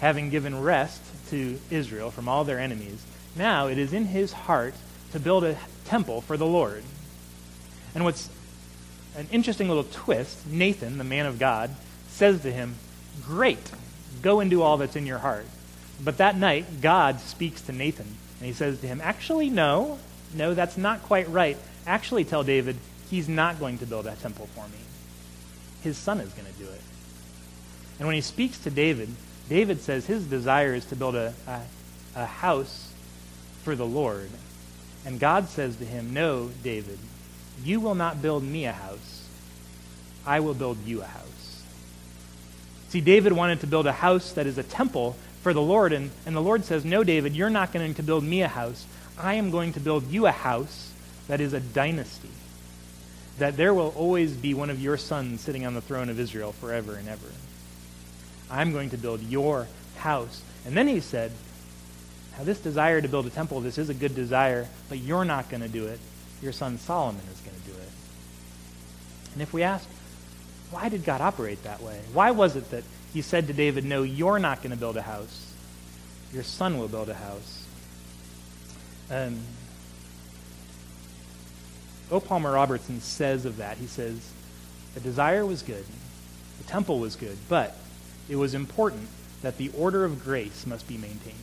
having 0.00 0.30
given 0.30 0.60
rest 0.60 1.02
to 1.30 1.58
Israel 1.70 2.10
from 2.10 2.28
all 2.28 2.44
their 2.44 2.58
enemies, 2.58 3.04
now 3.36 3.68
it 3.68 3.78
is 3.78 3.92
in 3.92 4.06
his 4.06 4.32
heart 4.32 4.74
to 5.12 5.20
build 5.20 5.44
a 5.44 5.56
temple 5.84 6.20
for 6.20 6.36
the 6.36 6.46
Lord. 6.46 6.82
And 7.94 8.04
what's 8.04 8.30
an 9.16 9.28
interesting 9.30 9.68
little 9.68 9.84
twist, 9.84 10.46
Nathan, 10.46 10.98
the 10.98 11.04
man 11.04 11.26
of 11.26 11.38
God, 11.38 11.70
says 12.08 12.42
to 12.42 12.52
him, 12.52 12.76
Great, 13.22 13.70
go 14.22 14.40
and 14.40 14.50
do 14.50 14.62
all 14.62 14.78
that's 14.78 14.96
in 14.96 15.06
your 15.06 15.18
heart. 15.18 15.46
But 16.02 16.16
that 16.16 16.36
night, 16.36 16.80
God 16.80 17.20
speaks 17.20 17.60
to 17.62 17.72
Nathan, 17.72 18.16
and 18.38 18.46
he 18.46 18.52
says 18.52 18.80
to 18.80 18.86
him, 18.86 19.00
Actually, 19.02 19.50
no, 19.50 19.98
no, 20.34 20.54
that's 20.54 20.76
not 20.76 21.02
quite 21.02 21.28
right. 21.28 21.56
Actually, 21.86 22.24
tell 22.24 22.44
David, 22.44 22.76
he's 23.10 23.28
not 23.28 23.58
going 23.58 23.78
to 23.78 23.86
build 23.86 24.06
a 24.06 24.14
temple 24.16 24.48
for 24.54 24.66
me. 24.68 24.78
His 25.82 25.96
son 25.96 26.20
is 26.20 26.30
going 26.32 26.46
to 26.46 26.58
do 26.58 26.68
it. 26.70 26.80
And 27.98 28.06
when 28.06 28.14
he 28.14 28.20
speaks 28.20 28.58
to 28.60 28.70
David, 28.70 29.08
David 29.48 29.80
says 29.80 30.06
his 30.06 30.26
desire 30.26 30.74
is 30.74 30.84
to 30.86 30.96
build 30.96 31.14
a, 31.14 31.34
a, 31.46 31.60
a 32.16 32.26
house 32.26 32.92
for 33.64 33.74
the 33.74 33.86
Lord. 33.86 34.30
And 35.04 35.18
God 35.18 35.48
says 35.48 35.76
to 35.76 35.84
him, 35.84 36.14
No, 36.14 36.50
David, 36.62 36.98
you 37.64 37.80
will 37.80 37.94
not 37.94 38.22
build 38.22 38.42
me 38.42 38.64
a 38.64 38.72
house. 38.72 39.28
I 40.24 40.40
will 40.40 40.54
build 40.54 40.78
you 40.86 41.02
a 41.02 41.06
house. 41.06 41.62
See, 42.88 43.00
David 43.00 43.32
wanted 43.32 43.60
to 43.60 43.66
build 43.66 43.86
a 43.86 43.92
house 43.92 44.32
that 44.32 44.46
is 44.46 44.58
a 44.58 44.62
temple 44.62 45.16
for 45.42 45.52
the 45.52 45.62
Lord, 45.62 45.92
and, 45.92 46.10
and 46.24 46.36
the 46.36 46.40
Lord 46.40 46.64
says, 46.64 46.84
No, 46.84 47.02
David, 47.02 47.34
you're 47.34 47.50
not 47.50 47.72
going 47.72 47.94
to 47.94 48.02
build 48.02 48.22
me 48.22 48.42
a 48.42 48.48
house. 48.48 48.86
I 49.22 49.34
am 49.34 49.50
going 49.50 49.72
to 49.74 49.80
build 49.80 50.10
you 50.10 50.26
a 50.26 50.32
house 50.32 50.92
that 51.28 51.40
is 51.40 51.52
a 51.52 51.60
dynasty. 51.60 52.28
That 53.38 53.56
there 53.56 53.72
will 53.72 53.94
always 53.96 54.32
be 54.32 54.52
one 54.52 54.68
of 54.68 54.80
your 54.80 54.96
sons 54.96 55.40
sitting 55.40 55.64
on 55.64 55.74
the 55.74 55.80
throne 55.80 56.08
of 56.08 56.18
Israel 56.18 56.52
forever 56.52 56.96
and 56.96 57.08
ever. 57.08 57.28
I'm 58.50 58.72
going 58.72 58.90
to 58.90 58.98
build 58.98 59.22
your 59.22 59.68
house. 59.96 60.42
And 60.66 60.76
then 60.76 60.88
he 60.88 61.00
said, 61.00 61.32
now, 62.36 62.44
this 62.44 62.60
desire 62.60 63.00
to 63.00 63.08
build 63.08 63.26
a 63.26 63.30
temple, 63.30 63.60
this 63.60 63.78
is 63.78 63.88
a 63.88 63.94
good 63.94 64.14
desire, 64.14 64.66
but 64.88 64.98
you're 64.98 65.24
not 65.24 65.48
going 65.50 65.62
to 65.62 65.68
do 65.68 65.86
it. 65.86 66.00
Your 66.40 66.52
son 66.52 66.78
Solomon 66.78 67.22
is 67.32 67.40
going 67.40 67.56
to 67.56 67.70
do 67.70 67.76
it. 67.76 67.88
And 69.34 69.42
if 69.42 69.52
we 69.52 69.62
ask, 69.62 69.86
why 70.70 70.88
did 70.88 71.04
God 71.04 71.20
operate 71.20 71.62
that 71.64 71.82
way? 71.82 72.00
Why 72.12 72.30
was 72.30 72.56
it 72.56 72.70
that 72.70 72.84
he 73.12 73.20
said 73.20 73.46
to 73.48 73.52
David, 73.52 73.84
No, 73.84 74.02
you're 74.02 74.38
not 74.38 74.62
going 74.62 74.70
to 74.70 74.76
build 74.76 74.96
a 74.96 75.02
house. 75.02 75.52
Your 76.32 76.42
son 76.42 76.78
will 76.78 76.88
build 76.88 77.10
a 77.10 77.14
house. 77.14 77.61
Um, 79.12 79.38
o. 82.10 82.18
Palmer 82.18 82.52
Robertson 82.52 83.00
says 83.00 83.44
of 83.44 83.58
that, 83.58 83.76
he 83.76 83.86
says, 83.86 84.32
The 84.94 85.00
desire 85.00 85.44
was 85.44 85.62
good, 85.62 85.84
the 86.58 86.64
temple 86.64 86.98
was 86.98 87.14
good, 87.14 87.36
but 87.48 87.76
it 88.30 88.36
was 88.36 88.54
important 88.54 89.08
that 89.42 89.58
the 89.58 89.70
order 89.76 90.04
of 90.04 90.24
grace 90.24 90.66
must 90.66 90.88
be 90.88 90.96
maintained. 90.96 91.36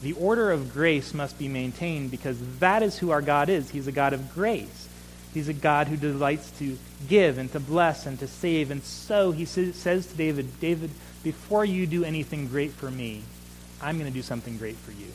The 0.00 0.12
order 0.14 0.50
of 0.50 0.72
grace 0.72 1.12
must 1.12 1.38
be 1.38 1.48
maintained 1.48 2.10
because 2.10 2.38
that 2.60 2.82
is 2.82 2.98
who 2.98 3.10
our 3.10 3.20
God 3.20 3.48
is. 3.48 3.68
He's 3.70 3.88
a 3.88 3.92
God 3.92 4.12
of 4.12 4.32
grace. 4.32 4.88
He's 5.34 5.48
a 5.48 5.52
God 5.52 5.88
who 5.88 5.96
delights 5.96 6.50
to 6.60 6.78
give 7.08 7.36
and 7.36 7.50
to 7.52 7.60
bless 7.60 8.06
and 8.06 8.18
to 8.20 8.28
save. 8.28 8.70
And 8.70 8.82
so 8.82 9.32
he 9.32 9.44
says 9.44 10.06
to 10.06 10.16
David, 10.16 10.60
David, 10.60 10.90
before 11.22 11.64
you 11.64 11.86
do 11.86 12.04
anything 12.04 12.46
great 12.46 12.70
for 12.70 12.90
me, 12.90 13.22
I'm 13.82 13.98
going 13.98 14.10
to 14.10 14.14
do 14.14 14.22
something 14.22 14.56
great 14.56 14.76
for 14.76 14.92
you. 14.92 15.12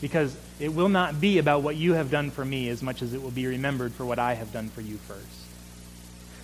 Because 0.00 0.36
it 0.60 0.74
will 0.74 0.88
not 0.88 1.20
be 1.20 1.38
about 1.38 1.62
what 1.62 1.76
you 1.76 1.94
have 1.94 2.10
done 2.10 2.30
for 2.30 2.44
me 2.44 2.68
as 2.68 2.82
much 2.82 3.02
as 3.02 3.14
it 3.14 3.22
will 3.22 3.30
be 3.30 3.46
remembered 3.46 3.92
for 3.92 4.04
what 4.04 4.18
I 4.18 4.34
have 4.34 4.52
done 4.52 4.68
for 4.68 4.80
you 4.80 4.96
first. 4.96 5.26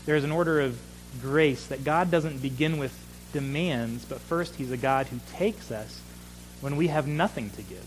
There 0.07 0.17
is 0.17 0.25
an 0.25 0.33
order 0.33 0.61
of 0.61 0.79
grace 1.23 1.67
that 1.67 1.85
God 1.85 2.11
doesn't 2.11 2.43
begin 2.43 2.79
with 2.79 2.93
demands, 3.33 4.05
but 4.05 4.21
first 4.21 4.57
he's 4.57 4.71
a 4.71 4.77
God 4.77 5.07
who 5.07 5.21
takes 5.33 5.71
us 5.71 6.01
when 6.61 6.77
we 6.77 6.89
have 6.89 7.07
nothing 7.07 7.51
to 7.51 7.63
give. 7.63 7.87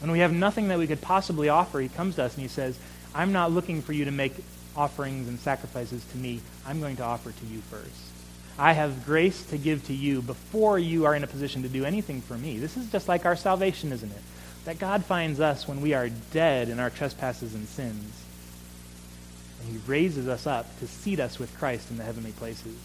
When 0.00 0.10
we 0.10 0.20
have 0.20 0.32
nothing 0.32 0.68
that 0.68 0.78
we 0.78 0.86
could 0.86 1.00
possibly 1.00 1.48
offer, 1.48 1.80
he 1.80 1.88
comes 1.88 2.16
to 2.16 2.24
us 2.24 2.34
and 2.34 2.42
he 2.42 2.48
says, 2.48 2.78
I'm 3.14 3.32
not 3.32 3.52
looking 3.52 3.80
for 3.80 3.92
you 3.92 4.04
to 4.06 4.10
make 4.10 4.32
offerings 4.76 5.28
and 5.28 5.38
sacrifices 5.38 6.04
to 6.12 6.18
me. 6.18 6.40
I'm 6.66 6.80
going 6.80 6.96
to 6.96 7.04
offer 7.04 7.30
to 7.30 7.46
you 7.46 7.60
first. 7.62 8.13
I 8.58 8.72
have 8.72 9.04
grace 9.04 9.44
to 9.46 9.58
give 9.58 9.84
to 9.86 9.92
you 9.92 10.22
before 10.22 10.78
you 10.78 11.06
are 11.06 11.14
in 11.14 11.24
a 11.24 11.26
position 11.26 11.62
to 11.62 11.68
do 11.68 11.84
anything 11.84 12.20
for 12.20 12.38
me. 12.38 12.58
This 12.58 12.76
is 12.76 12.90
just 12.90 13.08
like 13.08 13.24
our 13.24 13.36
salvation, 13.36 13.92
isn't 13.92 14.10
it? 14.10 14.22
That 14.64 14.78
God 14.78 15.04
finds 15.04 15.40
us 15.40 15.66
when 15.66 15.80
we 15.80 15.92
are 15.92 16.08
dead 16.32 16.68
in 16.68 16.78
our 16.78 16.90
trespasses 16.90 17.54
and 17.54 17.66
sins. 17.66 18.22
And 19.60 19.72
he 19.72 19.78
raises 19.90 20.28
us 20.28 20.46
up 20.46 20.78
to 20.78 20.86
seat 20.86 21.18
us 21.18 21.38
with 21.38 21.56
Christ 21.58 21.90
in 21.90 21.96
the 21.96 22.04
heavenly 22.04 22.32
places. 22.32 22.76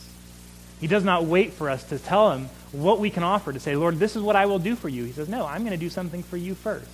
He 0.82 0.88
does 0.88 1.04
not 1.04 1.26
wait 1.26 1.54
for 1.54 1.70
us 1.70 1.84
to 1.86 2.00
tell 2.00 2.32
him 2.32 2.50
what 2.72 3.00
we 3.00 3.10
can 3.10 3.24
offer, 3.24 3.52
to 3.52 3.60
say, 3.60 3.76
Lord, 3.76 4.00
this 4.00 4.16
is 4.16 4.24
what 4.24 4.36
I 4.36 4.46
will 4.46 4.60
do 4.60 4.76
for 4.76 4.90
you. 4.90 5.04
He 5.04 5.12
says, 5.12 5.28
No, 5.28 5.46
I'm 5.46 5.62
going 5.62 5.72
to 5.72 5.78
do 5.78 5.90
something 5.90 6.24
for 6.24 6.38
you 6.38 6.56
first. 6.56 6.88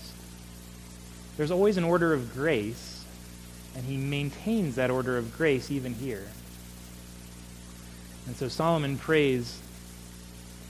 There's 1.38 1.52
always 1.52 1.78
an 1.78 1.84
order 1.84 2.14
of 2.14 2.34
grace, 2.34 3.06
and 3.76 3.86
he 3.86 3.98
maintains 3.98 4.76
that 4.76 4.90
order 4.90 5.18
of 5.18 5.38
grace 5.38 5.70
even 5.70 5.94
here. 5.94 6.26
And 8.28 8.36
so 8.36 8.48
Solomon 8.48 8.98
prays, 8.98 9.60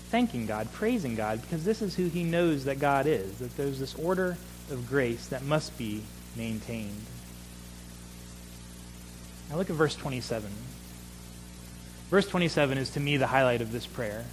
thanking 0.10 0.46
God, 0.46 0.72
praising 0.74 1.15
God, 1.15 1.41
because 1.41 1.63
this 1.63 1.82
is 1.82 1.96
who 1.96 2.08
he 2.08 2.24
knows 2.24 2.65
that 2.65 2.80
God 2.80 3.08
is, 3.08 3.38
that 3.39 3.56
there's 3.58 3.80
this 3.80 3.96
order 3.96 4.38
of 4.72 4.88
grace 4.89 5.28
that 5.28 5.44
must 5.44 5.78
be 5.78 6.04
maintained. 6.36 7.06
Now 9.50 9.58
look 9.58 9.70
at 9.70 9.76
verse 9.76 9.96
27. 9.96 10.50
Verse 12.10 12.28
27 12.28 12.78
is 12.78 12.89
to 12.91 13.00
me 13.00 13.18
the 13.18 13.28
highlight 13.28 13.62
of 13.62 13.72
this 13.72 13.86
prayer. 13.86 14.26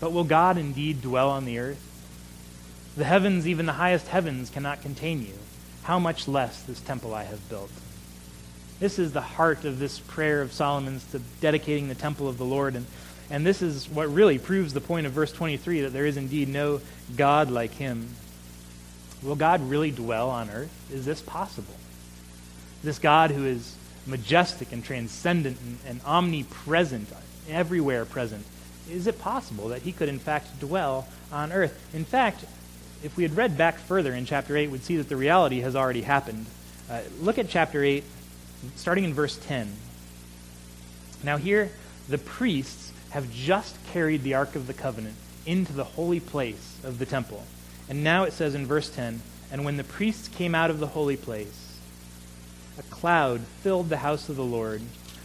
But 0.00 0.12
will 0.12 0.24
God 0.24 0.58
indeed 0.58 1.00
dwell 1.00 1.30
on 1.30 1.44
the 1.44 1.58
earth? 1.58 1.80
The 2.96 3.04
heavens, 3.04 3.48
even 3.48 3.66
the 3.66 3.72
highest 3.72 4.08
heavens, 4.08 4.50
cannot 4.50 4.82
contain 4.82 5.22
you. 5.22 5.34
How 5.84 5.98
much 5.98 6.28
less 6.28 6.62
this 6.62 6.80
temple 6.80 7.14
I 7.14 7.24
have 7.24 7.48
built? 7.48 7.70
This 8.84 8.98
is 8.98 9.12
the 9.14 9.22
heart 9.22 9.64
of 9.64 9.78
this 9.78 9.98
prayer 9.98 10.42
of 10.42 10.52
Solomon's 10.52 11.10
to 11.12 11.18
dedicating 11.40 11.88
the 11.88 11.94
temple 11.94 12.28
of 12.28 12.36
the 12.36 12.44
Lord. 12.44 12.76
And, 12.76 12.84
and 13.30 13.46
this 13.46 13.62
is 13.62 13.88
what 13.88 14.12
really 14.12 14.38
proves 14.38 14.74
the 14.74 14.80
point 14.82 15.06
of 15.06 15.12
verse 15.12 15.32
23 15.32 15.80
that 15.80 15.94
there 15.94 16.04
is 16.04 16.18
indeed 16.18 16.50
no 16.50 16.82
God 17.16 17.50
like 17.50 17.70
him. 17.70 18.10
Will 19.22 19.36
God 19.36 19.62
really 19.70 19.90
dwell 19.90 20.28
on 20.28 20.50
earth? 20.50 20.70
Is 20.92 21.06
this 21.06 21.22
possible? 21.22 21.72
This 22.82 22.98
God 22.98 23.30
who 23.30 23.46
is 23.46 23.74
majestic 24.06 24.70
and 24.70 24.84
transcendent 24.84 25.58
and, 25.62 25.78
and 25.86 26.00
omnipresent, 26.04 27.08
everywhere 27.48 28.04
present, 28.04 28.44
is 28.90 29.06
it 29.06 29.18
possible 29.18 29.68
that 29.68 29.80
he 29.80 29.92
could 29.92 30.10
in 30.10 30.18
fact 30.18 30.60
dwell 30.60 31.08
on 31.32 31.52
earth? 31.52 31.88
In 31.94 32.04
fact, 32.04 32.44
if 33.02 33.16
we 33.16 33.22
had 33.22 33.34
read 33.34 33.56
back 33.56 33.78
further 33.78 34.12
in 34.12 34.26
chapter 34.26 34.58
8, 34.58 34.70
we'd 34.70 34.84
see 34.84 34.98
that 34.98 35.08
the 35.08 35.16
reality 35.16 35.60
has 35.60 35.74
already 35.74 36.02
happened. 36.02 36.44
Uh, 36.90 37.00
look 37.22 37.38
at 37.38 37.48
chapter 37.48 37.82
8, 37.82 38.04
starting 38.76 39.04
in 39.04 39.14
verse 39.14 39.36
10. 39.36 39.72
Now, 41.22 41.36
here, 41.36 41.70
the 42.08 42.18
priests 42.18 42.92
have 43.10 43.32
just 43.32 43.76
carried 43.92 44.22
the 44.22 44.34
Ark 44.34 44.56
of 44.56 44.66
the 44.66 44.74
Covenant 44.74 45.16
into 45.46 45.72
the 45.72 45.84
holy 45.84 46.20
place 46.20 46.78
of 46.84 46.98
the 46.98 47.06
temple. 47.06 47.44
And 47.88 48.02
now 48.02 48.24
it 48.24 48.32
says 48.32 48.54
in 48.54 48.66
verse 48.66 48.90
10 48.90 49.20
And 49.50 49.64
when 49.64 49.76
the 49.76 49.84
priests 49.84 50.28
came 50.28 50.54
out 50.54 50.70
of 50.70 50.80
the 50.80 50.88
holy 50.88 51.16
place, 51.16 51.78
a 52.78 52.82
cloud 52.82 53.40
filled 53.62 53.88
the 53.88 53.98
house 53.98 54.28
of 54.28 54.36
the 54.36 54.44
Lord, 54.44 54.82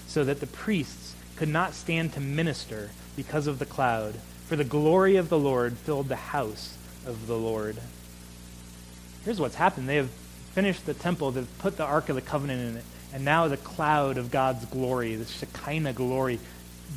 so 0.07 0.23
that 0.23 0.39
the 0.39 0.47
priests 0.47 1.15
could 1.35 1.49
not 1.49 1.73
stand 1.73 2.13
to 2.13 2.19
minister 2.19 2.91
because 3.15 3.47
of 3.47 3.59
the 3.59 3.65
cloud, 3.65 4.15
for 4.45 4.55
the 4.55 4.63
glory 4.63 5.15
of 5.15 5.29
the 5.29 5.39
Lord 5.39 5.77
filled 5.77 6.09
the 6.09 6.15
house 6.15 6.77
of 7.05 7.27
the 7.27 7.37
Lord. 7.37 7.77
Here's 9.25 9.39
what's 9.39 9.55
happened. 9.55 9.89
They 9.89 9.95
have 9.95 10.09
finished 10.53 10.85
the 10.85 10.93
temple, 10.93 11.31
they've 11.31 11.57
put 11.59 11.77
the 11.77 11.85
Ark 11.85 12.09
of 12.09 12.15
the 12.15 12.21
Covenant 12.21 12.61
in 12.61 12.77
it, 12.77 12.83
and 13.13 13.25
now 13.25 13.47
the 13.47 13.57
cloud 13.57 14.17
of 14.17 14.31
God's 14.31 14.65
glory, 14.65 15.15
the 15.15 15.25
Shekinah 15.25 15.93
glory, 15.93 16.39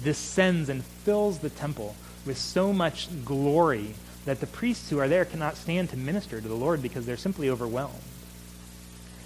descends 0.04 0.68
and 0.68 0.84
fills 0.84 1.38
the 1.38 1.50
temple 1.50 1.94
with 2.26 2.38
so 2.38 2.72
much 2.72 3.08
glory 3.24 3.94
that 4.24 4.40
the 4.40 4.46
priests 4.46 4.90
who 4.90 4.98
are 4.98 5.08
there 5.08 5.24
cannot 5.24 5.56
stand 5.56 5.90
to 5.90 5.96
minister 5.96 6.40
to 6.40 6.48
the 6.48 6.54
Lord 6.54 6.82
because 6.82 7.06
they're 7.06 7.16
simply 7.16 7.50
overwhelmed 7.50 8.00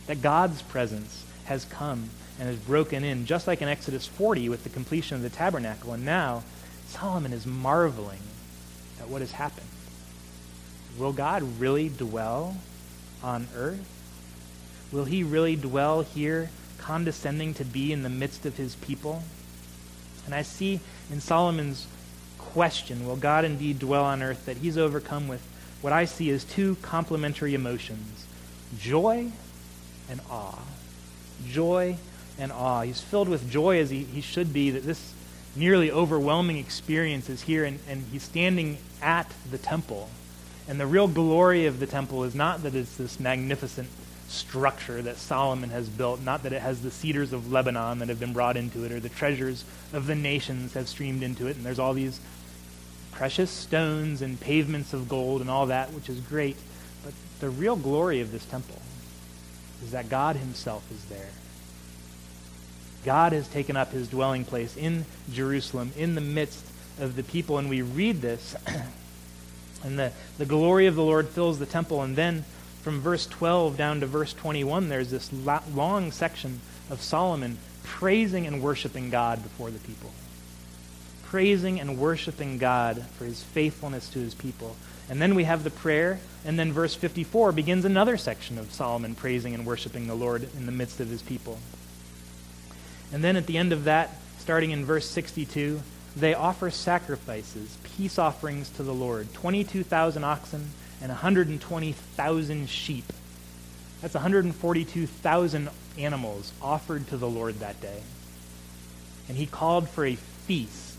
that 0.06 0.22
God's 0.22 0.62
presence 0.62 1.24
has 1.44 1.64
come 1.64 2.10
and 2.38 2.48
has 2.48 2.56
broken 2.56 3.04
in, 3.04 3.26
just 3.26 3.46
like 3.46 3.62
in 3.62 3.68
Exodus 3.68 4.06
40 4.06 4.48
with 4.48 4.62
the 4.64 4.70
completion 4.70 5.16
of 5.16 5.22
the 5.22 5.30
tabernacle. 5.30 5.92
And 5.92 6.04
now 6.04 6.42
Solomon 6.86 7.32
is 7.32 7.46
marveling 7.46 8.20
at 9.00 9.08
what 9.08 9.20
has 9.20 9.32
happened. 9.32 9.66
will 10.98 11.12
God 11.12 11.42
really 11.58 11.88
dwell 11.88 12.56
on 13.22 13.48
earth? 13.54 13.84
Will 14.92 15.04
he 15.04 15.22
really 15.22 15.56
dwell 15.56 16.02
here, 16.02 16.50
condescending 16.86 17.52
to 17.52 17.64
be 17.64 17.92
in 17.92 18.04
the 18.04 18.08
midst 18.08 18.46
of 18.46 18.56
his 18.56 18.76
people? 18.76 19.24
And 20.24 20.34
I 20.34 20.42
see 20.42 20.78
in 21.10 21.20
Solomon's 21.20 21.88
question, 22.38 23.06
will 23.06 23.16
God 23.16 23.44
indeed 23.44 23.80
dwell 23.80 24.04
on 24.04 24.22
earth, 24.22 24.46
that 24.46 24.58
he's 24.58 24.78
overcome 24.78 25.26
with 25.26 25.42
what 25.80 25.92
I 25.92 26.04
see 26.04 26.30
as 26.30 26.44
two 26.44 26.76
complementary 26.76 27.54
emotions 27.54 28.26
joy 28.78 29.30
and 30.08 30.20
awe. 30.30 30.58
Joy 31.48 31.96
and 32.38 32.52
awe. 32.52 32.82
He's 32.82 33.00
filled 33.00 33.28
with 33.28 33.50
joy 33.50 33.80
as 33.80 33.90
he, 33.90 34.04
he 34.04 34.20
should 34.20 34.52
be 34.52 34.70
that 34.70 34.84
this 34.84 35.12
nearly 35.56 35.90
overwhelming 35.90 36.58
experience 36.58 37.28
is 37.28 37.42
here, 37.42 37.64
and, 37.64 37.80
and 37.88 38.04
he's 38.12 38.22
standing 38.22 38.78
at 39.02 39.30
the 39.50 39.58
temple. 39.58 40.08
And 40.68 40.78
the 40.78 40.86
real 40.86 41.08
glory 41.08 41.66
of 41.66 41.80
the 41.80 41.86
temple 41.86 42.24
is 42.24 42.34
not 42.34 42.62
that 42.62 42.74
it's 42.74 42.96
this 42.96 43.18
magnificent 43.18 43.88
structure 44.28 45.02
that 45.02 45.16
Solomon 45.16 45.70
has 45.70 45.88
built, 45.88 46.20
not 46.20 46.42
that 46.42 46.52
it 46.52 46.62
has 46.62 46.82
the 46.82 46.90
cedars 46.90 47.32
of 47.32 47.52
Lebanon 47.52 47.98
that 48.00 48.08
have 48.08 48.20
been 48.20 48.32
brought 48.32 48.56
into 48.56 48.84
it, 48.84 48.92
or 48.92 49.00
the 49.00 49.08
treasures 49.08 49.64
of 49.92 50.06
the 50.06 50.14
nations 50.14 50.74
have 50.74 50.88
streamed 50.88 51.22
into 51.22 51.46
it, 51.46 51.56
and 51.56 51.64
there's 51.64 51.78
all 51.78 51.94
these 51.94 52.20
precious 53.12 53.50
stones 53.50 54.20
and 54.20 54.38
pavements 54.40 54.92
of 54.92 55.08
gold 55.08 55.40
and 55.40 55.48
all 55.48 55.66
that, 55.66 55.92
which 55.92 56.08
is 56.08 56.20
great. 56.20 56.56
But 57.02 57.14
the 57.40 57.48
real 57.48 57.76
glory 57.76 58.20
of 58.20 58.30
this 58.30 58.44
temple 58.44 58.80
is 59.82 59.92
that 59.92 60.08
God 60.08 60.36
Himself 60.36 60.84
is 60.90 61.04
there. 61.06 61.30
God 63.04 63.32
has 63.32 63.48
taken 63.48 63.76
up 63.76 63.92
His 63.92 64.08
dwelling 64.08 64.44
place 64.44 64.76
in 64.76 65.06
Jerusalem, 65.32 65.92
in 65.96 66.14
the 66.14 66.20
midst 66.20 66.66
of 66.98 67.16
the 67.16 67.22
people. 67.22 67.58
And 67.58 67.70
we 67.70 67.82
read 67.82 68.20
this, 68.20 68.56
and 69.84 69.98
the, 69.98 70.12
the 70.38 70.46
glory 70.46 70.86
of 70.86 70.94
the 70.94 71.02
Lord 71.02 71.28
fills 71.28 71.58
the 71.58 71.66
temple. 71.66 72.02
And 72.02 72.16
then 72.16 72.44
from 72.86 73.00
verse 73.00 73.26
12 73.26 73.76
down 73.76 73.98
to 73.98 74.06
verse 74.06 74.32
21, 74.32 74.88
there's 74.88 75.10
this 75.10 75.32
long 75.74 76.12
section 76.12 76.60
of 76.88 77.02
Solomon 77.02 77.58
praising 77.82 78.46
and 78.46 78.62
worshiping 78.62 79.10
God 79.10 79.42
before 79.42 79.72
the 79.72 79.80
people. 79.80 80.12
Praising 81.24 81.80
and 81.80 81.98
worshiping 81.98 82.58
God 82.58 83.04
for 83.18 83.24
his 83.24 83.42
faithfulness 83.42 84.08
to 84.10 84.20
his 84.20 84.36
people. 84.36 84.76
And 85.10 85.20
then 85.20 85.34
we 85.34 85.42
have 85.42 85.64
the 85.64 85.70
prayer, 85.70 86.20
and 86.44 86.56
then 86.56 86.72
verse 86.72 86.94
54 86.94 87.50
begins 87.50 87.84
another 87.84 88.16
section 88.16 88.56
of 88.56 88.72
Solomon 88.72 89.16
praising 89.16 89.52
and 89.52 89.66
worshiping 89.66 90.06
the 90.06 90.14
Lord 90.14 90.48
in 90.56 90.66
the 90.66 90.70
midst 90.70 91.00
of 91.00 91.08
his 91.08 91.22
people. 91.22 91.58
And 93.12 93.24
then 93.24 93.34
at 93.34 93.46
the 93.46 93.58
end 93.58 93.72
of 93.72 93.82
that, 93.82 94.14
starting 94.38 94.70
in 94.70 94.84
verse 94.84 95.10
62, 95.10 95.82
they 96.14 96.34
offer 96.34 96.70
sacrifices, 96.70 97.78
peace 97.82 98.16
offerings 98.16 98.70
to 98.70 98.84
the 98.84 98.94
Lord 98.94 99.34
22,000 99.34 100.22
oxen 100.22 100.70
and 101.00 101.08
120,000 101.10 102.68
sheep. 102.68 103.12
That's 104.00 104.14
142,000 104.14 105.68
animals 105.98 106.52
offered 106.60 107.08
to 107.08 107.16
the 107.16 107.28
Lord 107.28 107.60
that 107.60 107.80
day. 107.80 108.02
And 109.28 109.36
he 109.36 109.46
called 109.46 109.88
for 109.88 110.04
a 110.04 110.14
feast. 110.14 110.98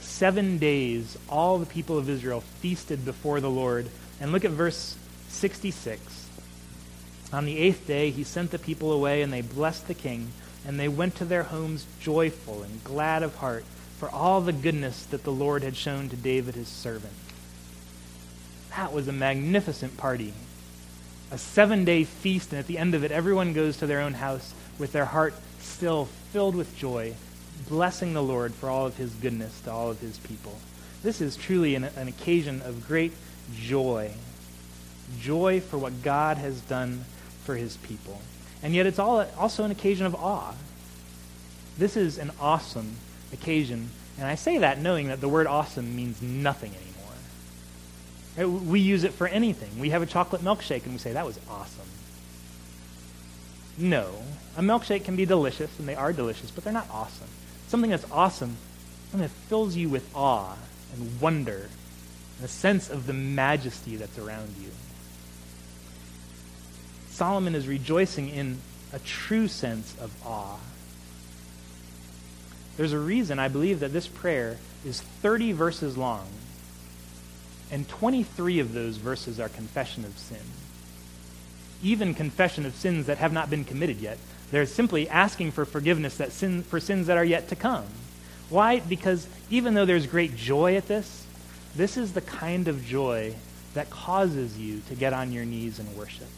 Seven 0.00 0.58
days, 0.58 1.16
all 1.28 1.58
the 1.58 1.66
people 1.66 1.98
of 1.98 2.08
Israel 2.08 2.40
feasted 2.60 3.04
before 3.04 3.40
the 3.40 3.50
Lord. 3.50 3.88
And 4.20 4.32
look 4.32 4.44
at 4.44 4.50
verse 4.50 4.96
66. 5.28 6.28
On 7.32 7.44
the 7.44 7.58
eighth 7.58 7.86
day, 7.86 8.10
he 8.10 8.24
sent 8.24 8.50
the 8.50 8.58
people 8.58 8.92
away, 8.92 9.22
and 9.22 9.32
they 9.32 9.42
blessed 9.42 9.88
the 9.88 9.94
king, 9.94 10.30
and 10.66 10.78
they 10.78 10.88
went 10.88 11.16
to 11.16 11.24
their 11.24 11.42
homes 11.44 11.86
joyful 12.00 12.62
and 12.62 12.84
glad 12.84 13.22
of 13.22 13.34
heart 13.36 13.64
for 13.98 14.08
all 14.10 14.40
the 14.40 14.52
goodness 14.52 15.04
that 15.06 15.24
the 15.24 15.32
Lord 15.32 15.62
had 15.62 15.76
shown 15.76 16.08
to 16.08 16.16
David 16.16 16.54
his 16.54 16.68
servant. 16.68 17.12
That 18.76 18.92
was 18.92 19.08
a 19.08 19.12
magnificent 19.12 19.96
party. 19.96 20.34
A 21.30 21.38
seven 21.38 21.86
day 21.86 22.04
feast, 22.04 22.50
and 22.50 22.58
at 22.58 22.66
the 22.66 22.76
end 22.76 22.94
of 22.94 23.04
it, 23.04 23.10
everyone 23.10 23.54
goes 23.54 23.78
to 23.78 23.86
their 23.86 24.00
own 24.00 24.12
house 24.12 24.52
with 24.78 24.92
their 24.92 25.06
heart 25.06 25.34
still 25.60 26.04
filled 26.32 26.54
with 26.54 26.76
joy, 26.76 27.14
blessing 27.68 28.12
the 28.12 28.22
Lord 28.22 28.52
for 28.52 28.68
all 28.68 28.86
of 28.86 28.96
his 28.98 29.12
goodness 29.14 29.60
to 29.62 29.72
all 29.72 29.90
of 29.90 30.00
his 30.00 30.18
people. 30.18 30.58
This 31.02 31.22
is 31.22 31.36
truly 31.36 31.74
an, 31.74 31.84
an 31.84 32.06
occasion 32.06 32.60
of 32.62 32.86
great 32.86 33.12
joy. 33.54 34.10
Joy 35.20 35.60
for 35.60 35.78
what 35.78 36.02
God 36.02 36.36
has 36.36 36.60
done 36.60 37.04
for 37.44 37.56
his 37.56 37.78
people. 37.78 38.20
And 38.62 38.74
yet 38.74 38.86
it's 38.86 38.98
all, 38.98 39.26
also 39.38 39.64
an 39.64 39.70
occasion 39.70 40.04
of 40.04 40.14
awe. 40.14 40.54
This 41.78 41.96
is 41.96 42.18
an 42.18 42.30
awesome 42.40 42.96
occasion. 43.32 43.88
And 44.18 44.26
I 44.26 44.34
say 44.34 44.58
that 44.58 44.80
knowing 44.80 45.08
that 45.08 45.22
the 45.22 45.28
word 45.28 45.46
awesome 45.46 45.96
means 45.96 46.20
nothing 46.20 46.72
anymore. 46.72 46.95
We 48.36 48.80
use 48.80 49.04
it 49.04 49.12
for 49.14 49.26
anything. 49.26 49.78
We 49.78 49.90
have 49.90 50.02
a 50.02 50.06
chocolate 50.06 50.42
milkshake 50.42 50.84
and 50.84 50.92
we 50.92 50.98
say, 50.98 51.12
that 51.12 51.24
was 51.24 51.38
awesome. 51.48 51.86
No. 53.78 54.10
A 54.56 54.60
milkshake 54.60 55.04
can 55.04 55.16
be 55.16 55.26
delicious, 55.26 55.70
and 55.78 55.86
they 55.86 55.94
are 55.94 56.12
delicious, 56.12 56.50
but 56.50 56.64
they're 56.64 56.72
not 56.72 56.88
awesome. 56.90 57.28
Something 57.68 57.90
that's 57.90 58.10
awesome, 58.10 58.56
something 59.10 59.28
that 59.28 59.34
fills 59.48 59.76
you 59.76 59.88
with 59.88 60.08
awe 60.14 60.56
and 60.94 61.20
wonder 61.20 61.68
and 62.36 62.44
a 62.44 62.48
sense 62.48 62.90
of 62.90 63.06
the 63.06 63.12
majesty 63.12 63.96
that's 63.96 64.18
around 64.18 64.54
you. 64.60 64.70
Solomon 67.10 67.54
is 67.54 67.66
rejoicing 67.66 68.28
in 68.28 68.58
a 68.92 68.98
true 68.98 69.48
sense 69.48 69.94
of 69.98 70.12
awe. 70.24 70.58
There's 72.76 72.92
a 72.92 72.98
reason 72.98 73.38
I 73.38 73.48
believe 73.48 73.80
that 73.80 73.92
this 73.92 74.06
prayer 74.06 74.58
is 74.84 75.00
30 75.00 75.52
verses 75.52 75.96
long 75.96 76.26
and 77.70 77.88
23 77.88 78.60
of 78.60 78.72
those 78.72 78.96
verses 78.96 79.40
are 79.40 79.48
confession 79.48 80.04
of 80.04 80.16
sin. 80.18 80.38
Even 81.82 82.14
confession 82.14 82.64
of 82.64 82.74
sins 82.74 83.06
that 83.06 83.18
have 83.18 83.32
not 83.32 83.50
been 83.50 83.64
committed 83.64 83.98
yet. 83.98 84.18
They're 84.50 84.66
simply 84.66 85.08
asking 85.08 85.52
for 85.52 85.64
forgiveness 85.64 86.16
that 86.18 86.32
sin, 86.32 86.62
for 86.62 86.78
sins 86.78 87.08
that 87.08 87.18
are 87.18 87.24
yet 87.24 87.48
to 87.48 87.56
come. 87.56 87.86
Why? 88.48 88.80
Because 88.80 89.26
even 89.50 89.74
though 89.74 89.84
there's 89.84 90.06
great 90.06 90.36
joy 90.36 90.76
at 90.76 90.86
this, 90.86 91.26
this 91.74 91.96
is 91.96 92.12
the 92.12 92.20
kind 92.20 92.68
of 92.68 92.84
joy 92.84 93.34
that 93.74 93.90
causes 93.90 94.58
you 94.58 94.80
to 94.88 94.94
get 94.94 95.12
on 95.12 95.32
your 95.32 95.44
knees 95.44 95.78
and 95.78 95.96
worship. 95.96 96.28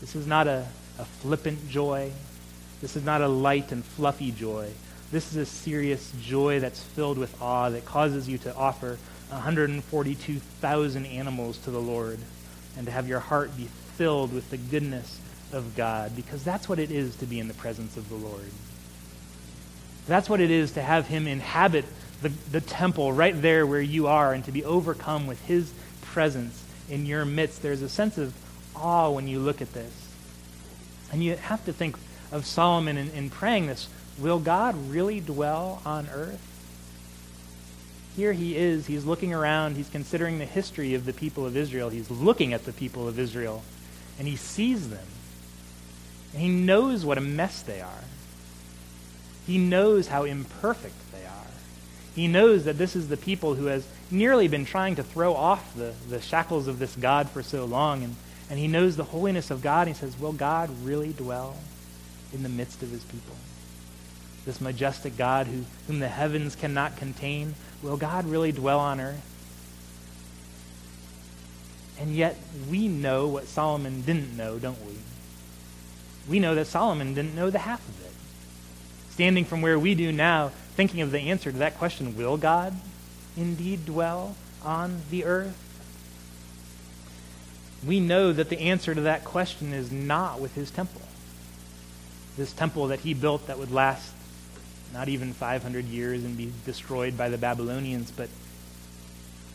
This 0.00 0.14
is 0.14 0.26
not 0.26 0.46
a, 0.46 0.66
a 0.98 1.04
flippant 1.04 1.68
joy. 1.70 2.10
This 2.80 2.96
is 2.96 3.04
not 3.04 3.22
a 3.22 3.28
light 3.28 3.72
and 3.72 3.84
fluffy 3.84 4.32
joy. 4.32 4.70
This 5.10 5.30
is 5.30 5.36
a 5.36 5.46
serious 5.46 6.12
joy 6.20 6.60
that's 6.60 6.82
filled 6.82 7.16
with 7.16 7.40
awe 7.40 7.70
that 7.70 7.86
causes 7.86 8.28
you 8.28 8.36
to 8.38 8.54
offer 8.54 8.98
142,000 9.30 11.06
animals 11.06 11.58
to 11.58 11.70
the 11.70 11.80
Lord 11.80 12.18
and 12.76 12.86
to 12.86 12.92
have 12.92 13.08
your 13.08 13.20
heart 13.20 13.56
be 13.56 13.68
filled 13.96 14.32
with 14.32 14.50
the 14.50 14.56
goodness 14.56 15.20
of 15.52 15.76
God 15.76 16.14
because 16.14 16.44
that's 16.44 16.68
what 16.68 16.78
it 16.78 16.90
is 16.90 17.16
to 17.16 17.26
be 17.26 17.40
in 17.40 17.48
the 17.48 17.54
presence 17.54 17.96
of 17.96 18.08
the 18.08 18.14
Lord. 18.14 18.50
That's 20.06 20.30
what 20.30 20.40
it 20.40 20.50
is 20.50 20.72
to 20.72 20.82
have 20.82 21.06
Him 21.06 21.26
inhabit 21.26 21.84
the, 22.22 22.30
the 22.50 22.60
temple 22.60 23.12
right 23.12 23.40
there 23.40 23.66
where 23.66 23.80
you 23.80 24.06
are 24.06 24.32
and 24.32 24.44
to 24.44 24.52
be 24.52 24.64
overcome 24.64 25.26
with 25.26 25.44
His 25.46 25.72
presence 26.02 26.64
in 26.88 27.06
your 27.06 27.24
midst. 27.24 27.62
There's 27.62 27.82
a 27.82 27.88
sense 27.88 28.18
of 28.18 28.34
awe 28.74 29.10
when 29.10 29.28
you 29.28 29.38
look 29.40 29.60
at 29.60 29.72
this. 29.72 29.92
And 31.12 31.22
you 31.22 31.36
have 31.36 31.64
to 31.66 31.72
think 31.72 31.96
of 32.32 32.46
Solomon 32.46 32.96
in, 32.96 33.10
in 33.10 33.30
praying 33.30 33.66
this 33.66 33.88
Will 34.18 34.40
God 34.40 34.74
really 34.90 35.20
dwell 35.20 35.80
on 35.86 36.08
earth? 36.08 36.44
Here 38.18 38.32
he 38.32 38.56
is, 38.56 38.88
he's 38.88 39.04
looking 39.04 39.32
around, 39.32 39.76
he's 39.76 39.88
considering 39.88 40.40
the 40.40 40.44
history 40.44 40.94
of 40.94 41.04
the 41.04 41.12
people 41.12 41.46
of 41.46 41.56
Israel, 41.56 41.88
he's 41.88 42.10
looking 42.10 42.52
at 42.52 42.64
the 42.64 42.72
people 42.72 43.06
of 43.06 43.16
Israel, 43.16 43.62
and 44.18 44.26
he 44.26 44.34
sees 44.34 44.90
them. 44.90 45.06
And 46.32 46.42
he 46.42 46.48
knows 46.48 47.06
what 47.06 47.16
a 47.16 47.20
mess 47.20 47.62
they 47.62 47.80
are. 47.80 48.04
He 49.46 49.56
knows 49.56 50.08
how 50.08 50.24
imperfect 50.24 50.96
they 51.12 51.24
are. 51.26 51.46
He 52.16 52.26
knows 52.26 52.64
that 52.64 52.76
this 52.76 52.96
is 52.96 53.06
the 53.06 53.16
people 53.16 53.54
who 53.54 53.66
has 53.66 53.86
nearly 54.10 54.48
been 54.48 54.64
trying 54.64 54.96
to 54.96 55.04
throw 55.04 55.32
off 55.34 55.72
the, 55.76 55.94
the 56.08 56.20
shackles 56.20 56.66
of 56.66 56.80
this 56.80 56.96
God 56.96 57.30
for 57.30 57.44
so 57.44 57.66
long, 57.66 58.02
and, 58.02 58.16
and 58.50 58.58
he 58.58 58.66
knows 58.66 58.96
the 58.96 59.04
holiness 59.04 59.52
of 59.52 59.62
God, 59.62 59.86
and 59.86 59.94
he 59.94 60.00
says, 60.00 60.18
Will 60.18 60.32
God 60.32 60.70
really 60.82 61.12
dwell 61.12 61.56
in 62.34 62.42
the 62.42 62.48
midst 62.48 62.82
of 62.82 62.90
his 62.90 63.04
people? 63.04 63.36
This 64.48 64.62
majestic 64.62 65.18
God 65.18 65.46
who, 65.46 65.64
whom 65.86 65.98
the 65.98 66.08
heavens 66.08 66.56
cannot 66.56 66.96
contain, 66.96 67.54
will 67.82 67.98
God 67.98 68.24
really 68.24 68.50
dwell 68.50 68.80
on 68.80 68.98
earth? 68.98 69.20
And 72.00 72.16
yet, 72.16 72.34
we 72.70 72.88
know 72.88 73.28
what 73.28 73.46
Solomon 73.46 74.00
didn't 74.00 74.34
know, 74.38 74.58
don't 74.58 74.80
we? 74.86 74.94
We 76.26 76.40
know 76.40 76.54
that 76.54 76.66
Solomon 76.66 77.12
didn't 77.12 77.34
know 77.34 77.50
the 77.50 77.58
half 77.58 77.86
of 77.86 78.00
it. 78.06 78.12
Standing 79.10 79.44
from 79.44 79.60
where 79.60 79.78
we 79.78 79.94
do 79.94 80.12
now, 80.12 80.48
thinking 80.76 81.02
of 81.02 81.10
the 81.10 81.20
answer 81.20 81.52
to 81.52 81.58
that 81.58 81.76
question 81.76 82.16
will 82.16 82.38
God 82.38 82.74
indeed 83.36 83.84
dwell 83.84 84.34
on 84.64 85.02
the 85.10 85.26
earth? 85.26 85.58
We 87.86 88.00
know 88.00 88.32
that 88.32 88.48
the 88.48 88.60
answer 88.60 88.94
to 88.94 89.02
that 89.02 89.24
question 89.24 89.74
is 89.74 89.92
not 89.92 90.40
with 90.40 90.54
his 90.54 90.70
temple. 90.70 91.02
This 92.38 92.54
temple 92.54 92.86
that 92.86 93.00
he 93.00 93.12
built 93.12 93.46
that 93.48 93.58
would 93.58 93.70
last 93.70 94.14
not 94.92 95.08
even 95.08 95.32
500 95.32 95.84
years 95.86 96.24
and 96.24 96.36
be 96.36 96.52
destroyed 96.64 97.16
by 97.16 97.28
the 97.28 97.38
Babylonians, 97.38 98.10
but 98.10 98.28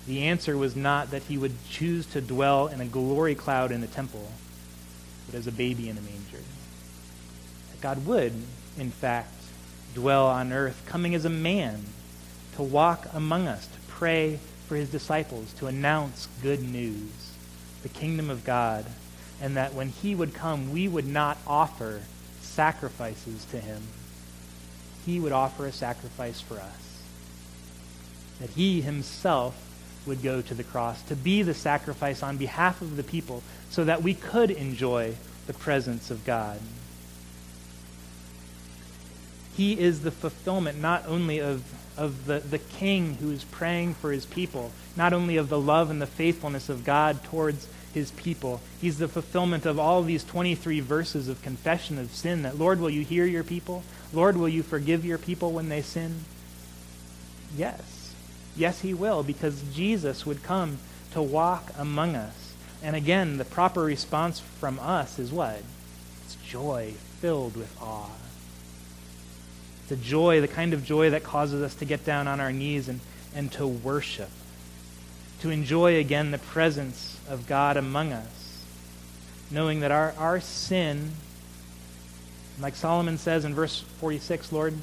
The 0.07 0.23
answer 0.23 0.57
was 0.57 0.75
not 0.75 1.11
that 1.11 1.23
he 1.23 1.37
would 1.37 1.53
choose 1.69 2.05
to 2.07 2.19
dwell 2.19 2.67
in 2.67 2.81
a 2.81 2.85
glory 2.85 3.35
cloud 3.35 3.71
in 3.71 3.81
the 3.81 3.87
temple, 3.87 4.29
but 5.25 5.35
as 5.35 5.47
a 5.47 5.51
baby 5.51 5.87
in 5.89 5.97
a 5.97 6.01
manger. 6.01 6.43
That 7.71 7.81
God 7.81 8.05
would, 8.05 8.33
in 8.77 8.91
fact, 8.91 9.33
dwell 9.95 10.27
on 10.27 10.51
earth, 10.51 10.83
coming 10.85 11.15
as 11.15 11.23
a 11.23 11.29
man 11.29 11.85
to 12.55 12.63
walk 12.63 13.07
among 13.13 13.47
us, 13.47 13.65
to 13.67 13.79
pray 13.87 14.39
for 14.67 14.75
his 14.75 14.89
disciples, 14.89 15.53
to 15.53 15.67
announce 15.67 16.27
good 16.41 16.61
news, 16.61 17.31
the 17.81 17.89
kingdom 17.89 18.29
of 18.29 18.43
God, 18.43 18.85
and 19.41 19.55
that 19.55 19.73
when 19.73 19.89
he 19.89 20.15
would 20.15 20.33
come, 20.33 20.73
we 20.73 20.87
would 20.87 21.07
not 21.07 21.37
offer 21.47 22.01
sacrifices 22.41 23.45
to 23.45 23.59
him. 23.59 23.81
He 25.05 25.19
would 25.19 25.31
offer 25.31 25.65
a 25.65 25.71
sacrifice 25.71 26.41
for 26.41 26.55
us. 26.55 27.01
That 28.39 28.51
he 28.51 28.81
himself 28.81 29.55
would 30.05 30.21
go 30.21 30.41
to 30.41 30.53
the 30.53 30.63
cross 30.63 31.01
to 31.03 31.15
be 31.15 31.43
the 31.43 31.53
sacrifice 31.53 32.23
on 32.23 32.37
behalf 32.37 32.81
of 32.81 32.97
the 32.97 33.03
people 33.03 33.41
so 33.69 33.83
that 33.85 34.03
we 34.03 34.13
could 34.13 34.51
enjoy 34.51 35.15
the 35.47 35.53
presence 35.53 36.11
of 36.11 36.25
God. 36.25 36.59
He 39.55 39.79
is 39.79 40.01
the 40.01 40.11
fulfillment 40.11 40.81
not 40.81 41.05
only 41.07 41.39
of, 41.39 41.63
of 41.97 42.25
the, 42.25 42.39
the 42.39 42.57
king 42.57 43.15
who 43.15 43.31
is 43.31 43.43
praying 43.43 43.93
for 43.93 44.11
his 44.11 44.25
people, 44.25 44.71
not 44.95 45.13
only 45.13 45.37
of 45.37 45.49
the 45.49 45.59
love 45.59 45.89
and 45.91 46.01
the 46.01 46.07
faithfulness 46.07 46.69
of 46.69 46.83
God 46.83 47.23
towards 47.23 47.67
his 47.93 48.11
people. 48.11 48.59
He's 48.81 48.97
the 48.97 49.07
fulfillment 49.07 49.65
of 49.65 49.77
all 49.77 50.01
these 50.01 50.23
23 50.23 50.79
verses 50.79 51.27
of 51.27 51.41
confession 51.43 51.99
of 51.99 52.11
sin 52.11 52.41
that, 52.41 52.57
Lord, 52.57 52.79
will 52.79 52.89
you 52.89 53.03
hear 53.03 53.25
your 53.25 53.43
people? 53.43 53.83
Lord, 54.13 54.37
will 54.37 54.47
you 54.47 54.63
forgive 54.63 55.03
your 55.03 55.17
people 55.17 55.51
when 55.51 55.69
they 55.69 55.81
sin? 55.81 56.23
Yes. 57.57 58.13
Yes, 58.55 58.81
he 58.81 58.93
will, 58.93 59.23
because 59.23 59.63
Jesus 59.73 60.25
would 60.25 60.43
come 60.43 60.77
to 61.11 61.21
walk 61.21 61.71
among 61.77 62.15
us. 62.15 62.53
And 62.83 62.95
again, 62.95 63.37
the 63.37 63.45
proper 63.45 63.81
response 63.81 64.39
from 64.39 64.79
us 64.79 65.17
is 65.17 65.31
what? 65.31 65.63
It's 66.25 66.35
joy 66.35 66.93
filled 67.19 67.57
with 67.57 67.75
awe. 67.81 68.09
It's 69.83 69.91
a 69.91 69.95
joy, 69.95 70.41
the 70.41 70.47
kind 70.47 70.73
of 70.73 70.85
joy 70.85 71.09
that 71.09 71.23
causes 71.23 71.61
us 71.61 71.75
to 71.75 71.85
get 71.85 72.05
down 72.05 72.27
on 72.27 72.39
our 72.39 72.51
knees 72.51 72.87
and, 72.87 72.99
and 73.35 73.51
to 73.53 73.65
worship, 73.65 74.29
to 75.41 75.49
enjoy 75.49 75.97
again 75.97 76.31
the 76.31 76.37
presence 76.37 77.19
of 77.27 77.47
God 77.47 77.77
among 77.77 78.13
us, 78.13 78.63
knowing 79.49 79.79
that 79.79 79.91
our, 79.91 80.13
our 80.17 80.39
sin, 80.39 81.13
like 82.59 82.75
Solomon 82.75 83.17
says 83.17 83.45
in 83.45 83.53
verse 83.53 83.79
46, 83.99 84.51
Lord, 84.51 84.75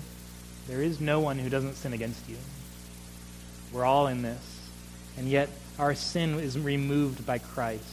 there 0.66 0.82
is 0.82 1.00
no 1.00 1.20
one 1.20 1.38
who 1.38 1.48
doesn't 1.48 1.74
sin 1.74 1.92
against 1.92 2.28
you. 2.28 2.36
We're 3.72 3.84
all 3.84 4.06
in 4.06 4.22
this. 4.22 4.60
And 5.16 5.28
yet, 5.28 5.48
our 5.78 5.94
sin 5.94 6.38
is 6.38 6.58
removed 6.58 7.24
by 7.26 7.38
Christ. 7.38 7.84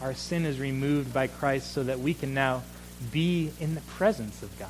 Our 0.00 0.14
sin 0.14 0.44
is 0.44 0.58
removed 0.58 1.12
by 1.12 1.26
Christ 1.26 1.72
so 1.72 1.82
that 1.84 2.00
we 2.00 2.14
can 2.14 2.34
now 2.34 2.62
be 3.12 3.50
in 3.60 3.74
the 3.74 3.80
presence 3.82 4.42
of 4.42 4.58
God. 4.58 4.68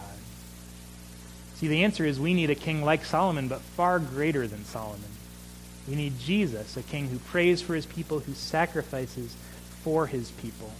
See, 1.57 1.69
the 1.69 1.85
answer 1.85 2.05
is 2.05 2.19
we 2.19 2.35
need 2.35 2.51
a 2.51 2.55
king 2.55 2.85
like 2.85 3.05
Solomon, 3.05 3.49
but 3.49 3.61
far 3.61 3.99
greater 3.99 4.47
than 4.47 4.65
Solomon. 4.65 5.01
We 5.89 5.95
need 5.95 6.19
Jesus, 6.19 6.77
a 6.77 6.83
king 6.83 7.09
who 7.09 7.19
prays 7.19 7.61
for 7.61 7.75
his 7.75 7.87
people, 7.87 8.21
who 8.21 8.33
sacrifices 8.33 9.37
for 9.83 10.07
his 10.07 10.31
people. 10.33 10.73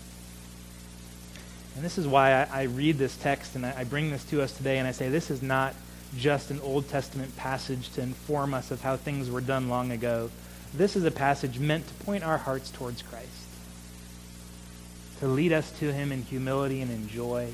And 1.75 1.85
this 1.85 1.99
is 1.99 2.07
why 2.07 2.33
I, 2.33 2.61
I 2.61 2.63
read 2.65 2.99
this 2.99 3.17
text 3.17 3.57
and 3.57 3.67
I, 3.67 3.75
I 3.79 3.85
bring 3.85 4.11
this 4.11 4.25
to 4.27 4.43
us 4.43 4.53
today, 4.57 4.79
and 4.79 4.87
I 4.87 4.93
say 4.93 5.09
this 5.09 5.31
is 5.31 5.43
not 5.43 5.75
just 6.17 6.51
an 6.51 6.61
Old 6.61 6.89
Testament 6.89 7.37
passage 7.37 7.91
to 7.91 8.03
inform 8.03 8.55
us 8.55 8.71
of 8.71 8.81
how 8.81 8.97
things 8.97 9.31
were 9.31 9.41
done 9.41 9.69
long 9.69 9.91
ago. 9.91 10.31
This 10.73 10.97
is 10.97 11.05
a 11.05 11.11
passage 11.11 11.59
meant 11.59 11.87
to 11.87 11.95
point 12.05 12.25
our 12.25 12.39
hearts 12.39 12.71
towards 12.71 13.03
Christ, 13.03 13.29
to 15.21 15.27
lead 15.27 15.53
us 15.53 15.71
to 15.79 15.93
him 15.93 16.13
in 16.13 16.23
humility 16.23 16.81
and 16.81 16.91
in 16.91 17.09
joy, 17.09 17.53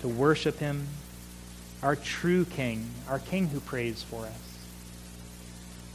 to 0.00 0.08
worship 0.08 0.58
him 0.58 0.86
our 1.82 1.96
true 1.96 2.44
King, 2.44 2.88
our 3.08 3.18
King 3.18 3.48
who 3.48 3.60
prays 3.60 4.02
for 4.02 4.24
us, 4.24 4.58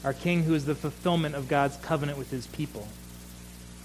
our 0.04 0.14
King 0.14 0.44
who 0.44 0.54
is 0.54 0.66
the 0.66 0.76
fulfillment 0.76 1.36
of 1.36 1.48
God's 1.48 1.78
covenant 1.78 2.18
with 2.18 2.30
his 2.32 2.48
people, 2.48 2.88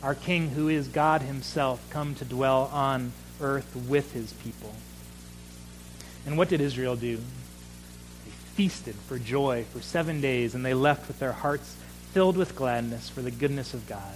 our 0.05 0.15
King 0.15 0.51
who 0.51 0.69
is 0.69 0.87
God 0.87 1.23
himself 1.23 1.83
come 1.89 2.15
to 2.17 2.27
dwell 2.27 2.71
on 2.75 3.13
earth 3.41 3.75
with 3.89 4.13
his 4.13 4.35
people. 4.35 4.75
And 6.27 6.37
what 6.37 6.51
did 6.51 6.61
Israel 6.61 6.95
do? 6.95 7.17
They 7.17 8.31
feasted 8.55 8.97
for 8.97 9.19
joy 9.19 9.65
for 9.73 9.81
seven 9.81 10.21
days, 10.21 10.55
and 10.55 10.63
they 10.63 10.75
left 10.75 11.09
with 11.09 11.21
their 11.21 11.33
hearts 11.33 11.75
filled 12.13 12.37
with 12.37 12.55
gladness 12.55 13.09
for 13.09 13.23
the 13.23 13.31
goodness 13.31 13.73
of 13.73 13.89
God. 13.89 14.15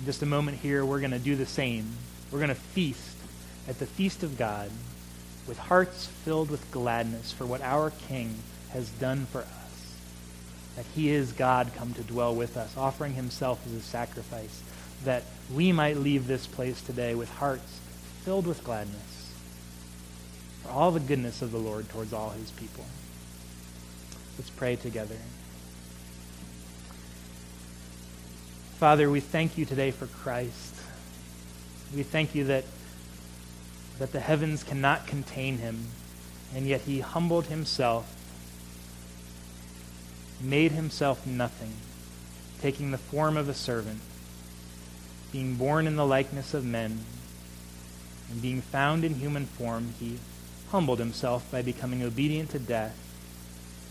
In 0.00 0.06
just 0.06 0.22
a 0.22 0.26
moment 0.26 0.58
here, 0.58 0.82
we're 0.82 1.00
going 1.00 1.10
to 1.10 1.18
do 1.18 1.36
the 1.36 1.44
same. 1.44 1.90
We're 2.32 2.38
going 2.38 2.48
to 2.48 2.54
feast 2.54 3.18
at 3.68 3.78
the 3.78 3.86
feast 3.86 4.22
of 4.22 4.38
God 4.38 4.70
with 5.46 5.58
hearts 5.58 6.06
filled 6.06 6.50
with 6.50 6.70
gladness 6.70 7.32
for 7.32 7.44
what 7.44 7.60
our 7.60 7.90
King 8.08 8.34
has 8.70 8.88
done 8.88 9.26
for 9.26 9.40
us. 9.40 9.63
That 10.76 10.86
he 10.94 11.10
is 11.10 11.32
God 11.32 11.70
come 11.76 11.94
to 11.94 12.02
dwell 12.02 12.34
with 12.34 12.56
us, 12.56 12.76
offering 12.76 13.14
himself 13.14 13.64
as 13.66 13.72
a 13.72 13.80
sacrifice, 13.80 14.62
that 15.04 15.22
we 15.52 15.72
might 15.72 15.96
leave 15.96 16.26
this 16.26 16.46
place 16.46 16.80
today 16.82 17.14
with 17.14 17.30
hearts 17.30 17.80
filled 18.24 18.46
with 18.46 18.64
gladness 18.64 19.32
for 20.62 20.70
all 20.70 20.90
the 20.90 21.00
goodness 21.00 21.42
of 21.42 21.52
the 21.52 21.58
Lord 21.58 21.88
towards 21.90 22.12
all 22.12 22.30
his 22.30 22.50
people. 22.52 22.84
Let's 24.38 24.50
pray 24.50 24.76
together. 24.76 25.16
Father, 28.78 29.10
we 29.10 29.20
thank 29.20 29.58
you 29.58 29.64
today 29.64 29.90
for 29.90 30.06
Christ. 30.06 30.74
We 31.94 32.02
thank 32.02 32.34
you 32.34 32.44
that 32.44 32.64
that 33.98 34.12
the 34.12 34.20
heavens 34.20 34.64
cannot 34.64 35.06
contain 35.06 35.58
him, 35.58 35.86
and 36.54 36.66
yet 36.66 36.80
he 36.82 37.00
humbled 37.00 37.46
himself, 37.46 38.13
made 40.44 40.72
himself 40.72 41.26
nothing, 41.26 41.72
taking 42.60 42.90
the 42.90 42.98
form 42.98 43.36
of 43.36 43.48
a 43.48 43.54
servant, 43.54 44.00
being 45.32 45.54
born 45.56 45.86
in 45.86 45.96
the 45.96 46.06
likeness 46.06 46.54
of 46.54 46.64
men, 46.64 47.00
and 48.30 48.42
being 48.42 48.60
found 48.60 49.04
in 49.04 49.14
human 49.14 49.46
form, 49.46 49.94
he 49.98 50.18
humbled 50.70 50.98
himself 50.98 51.50
by 51.50 51.62
becoming 51.62 52.02
obedient 52.02 52.50
to 52.50 52.58
death, 52.58 52.96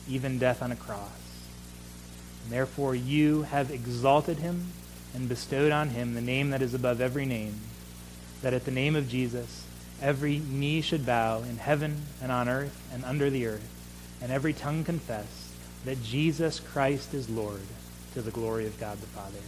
even 0.07 0.39
death 0.39 0.61
on 0.61 0.71
a 0.71 0.75
cross. 0.75 1.09
And 2.43 2.51
therefore, 2.51 2.95
you 2.95 3.43
have 3.43 3.71
exalted 3.71 4.37
him 4.37 4.71
and 5.13 5.29
bestowed 5.29 5.71
on 5.71 5.89
him 5.89 6.13
the 6.13 6.21
name 6.21 6.49
that 6.49 6.61
is 6.61 6.73
above 6.73 6.99
every 6.99 7.25
name, 7.25 7.59
that 8.41 8.53
at 8.53 8.65
the 8.65 8.71
name 8.71 8.95
of 8.95 9.09
Jesus, 9.09 9.65
every 10.01 10.39
knee 10.39 10.81
should 10.81 11.05
bow 11.05 11.43
in 11.43 11.57
heaven 11.57 12.01
and 12.21 12.31
on 12.31 12.49
earth 12.49 12.77
and 12.93 13.05
under 13.05 13.29
the 13.29 13.47
earth, 13.47 13.69
and 14.21 14.31
every 14.31 14.53
tongue 14.53 14.83
confess 14.83 15.42
that 15.85 16.01
Jesus 16.03 16.59
Christ 16.59 17.13
is 17.13 17.29
Lord 17.29 17.61
to 18.13 18.21
the 18.21 18.31
glory 18.31 18.67
of 18.67 18.79
God 18.79 18.99
the 18.99 19.07
Father. 19.07 19.39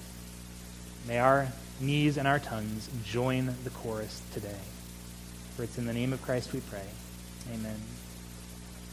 May 1.07 1.19
our 1.19 1.47
knees 1.79 2.17
and 2.17 2.27
our 2.27 2.39
tongues 2.39 2.89
join 3.05 3.53
the 3.63 3.69
chorus 3.69 4.21
today. 4.33 4.59
For 5.55 5.63
it's 5.63 5.77
in 5.77 5.85
the 5.85 5.93
name 5.93 6.13
of 6.13 6.21
Christ 6.21 6.53
we 6.53 6.59
pray. 6.61 6.87
Amen. 7.53 7.79